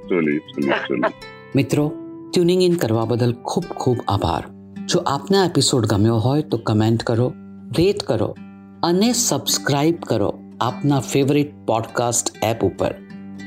truly, 0.08 0.40
truly, 0.52 0.72
truly. 0.86 1.12
મિત્રો 1.54 1.92
tuning 2.32 2.62
in 2.64 2.76
કરવા 2.76 3.04
બદલ 3.04 3.32
ખૂબ 3.32 3.64
ખૂબ 3.64 3.98
આભાર 4.08 4.44
જો 4.86 4.98
આપને 4.98 5.38
episode 5.46 5.86
ગમ્યો 5.86 6.16
હોય 6.16 6.42
તો 6.42 6.58
કમેન્ટ 6.58 7.02
કરો 7.02 7.34
રેટ 7.78 8.02
કરો 8.02 8.36
અને 8.82 9.12
સબસ્ક્રાઇબ 9.12 10.00
કરો 10.00 10.30
આપના 10.60 11.00
ફેવરિટ 11.00 11.66
પોડકાસ્ટ 11.66 12.44
એપ 12.44 12.64
ઉપર. 12.64 12.94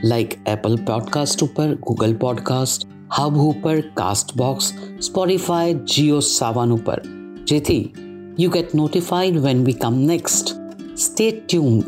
લાઈક 0.03 0.47
એપલ 0.47 0.75
પોડકાસ્ટ 0.75 1.43
ઉપર 1.43 1.75
ગૂગલ 1.75 2.15
પોડકાસ્ટ 2.15 2.87
હબ 3.13 3.37
ઉપર 3.37 3.81
કાસ્ટ 3.81 4.37
બોક્સ 4.37 4.73
સ્પોટીફાય 5.01 5.73
જીઓ 5.73 6.19
સાવન 6.19 6.71
ઉપર. 6.71 7.01
જેથી 7.47 7.93
you 8.39 8.51
get 8.51 8.75
notified 8.75 9.39
when 9.39 9.65
we 9.65 9.73
come 9.73 9.95
next 9.95 10.47
stay 10.97 11.31
tuned 11.31 11.83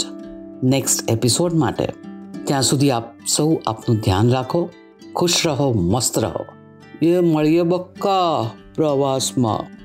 next 0.64 1.12
episode 1.12 1.54
માટે. 1.54 1.88
ત્યાં 2.44 2.62
સુધી 2.62 2.92
આપ 2.92 3.04
સૌ 3.28 3.56
આપનું 3.68 3.98
ધ્યાન 3.98 4.30
રાખો, 4.30 4.70
ખુશ 5.16 5.42
રહો, 5.46 5.74
મસ્ત 5.74 6.20
રહો. 6.20 6.46
એ 7.02 7.20
મળીએ 7.20 7.62
બક્કા 7.62 8.50
પ્રવાસમાં. 8.76 9.83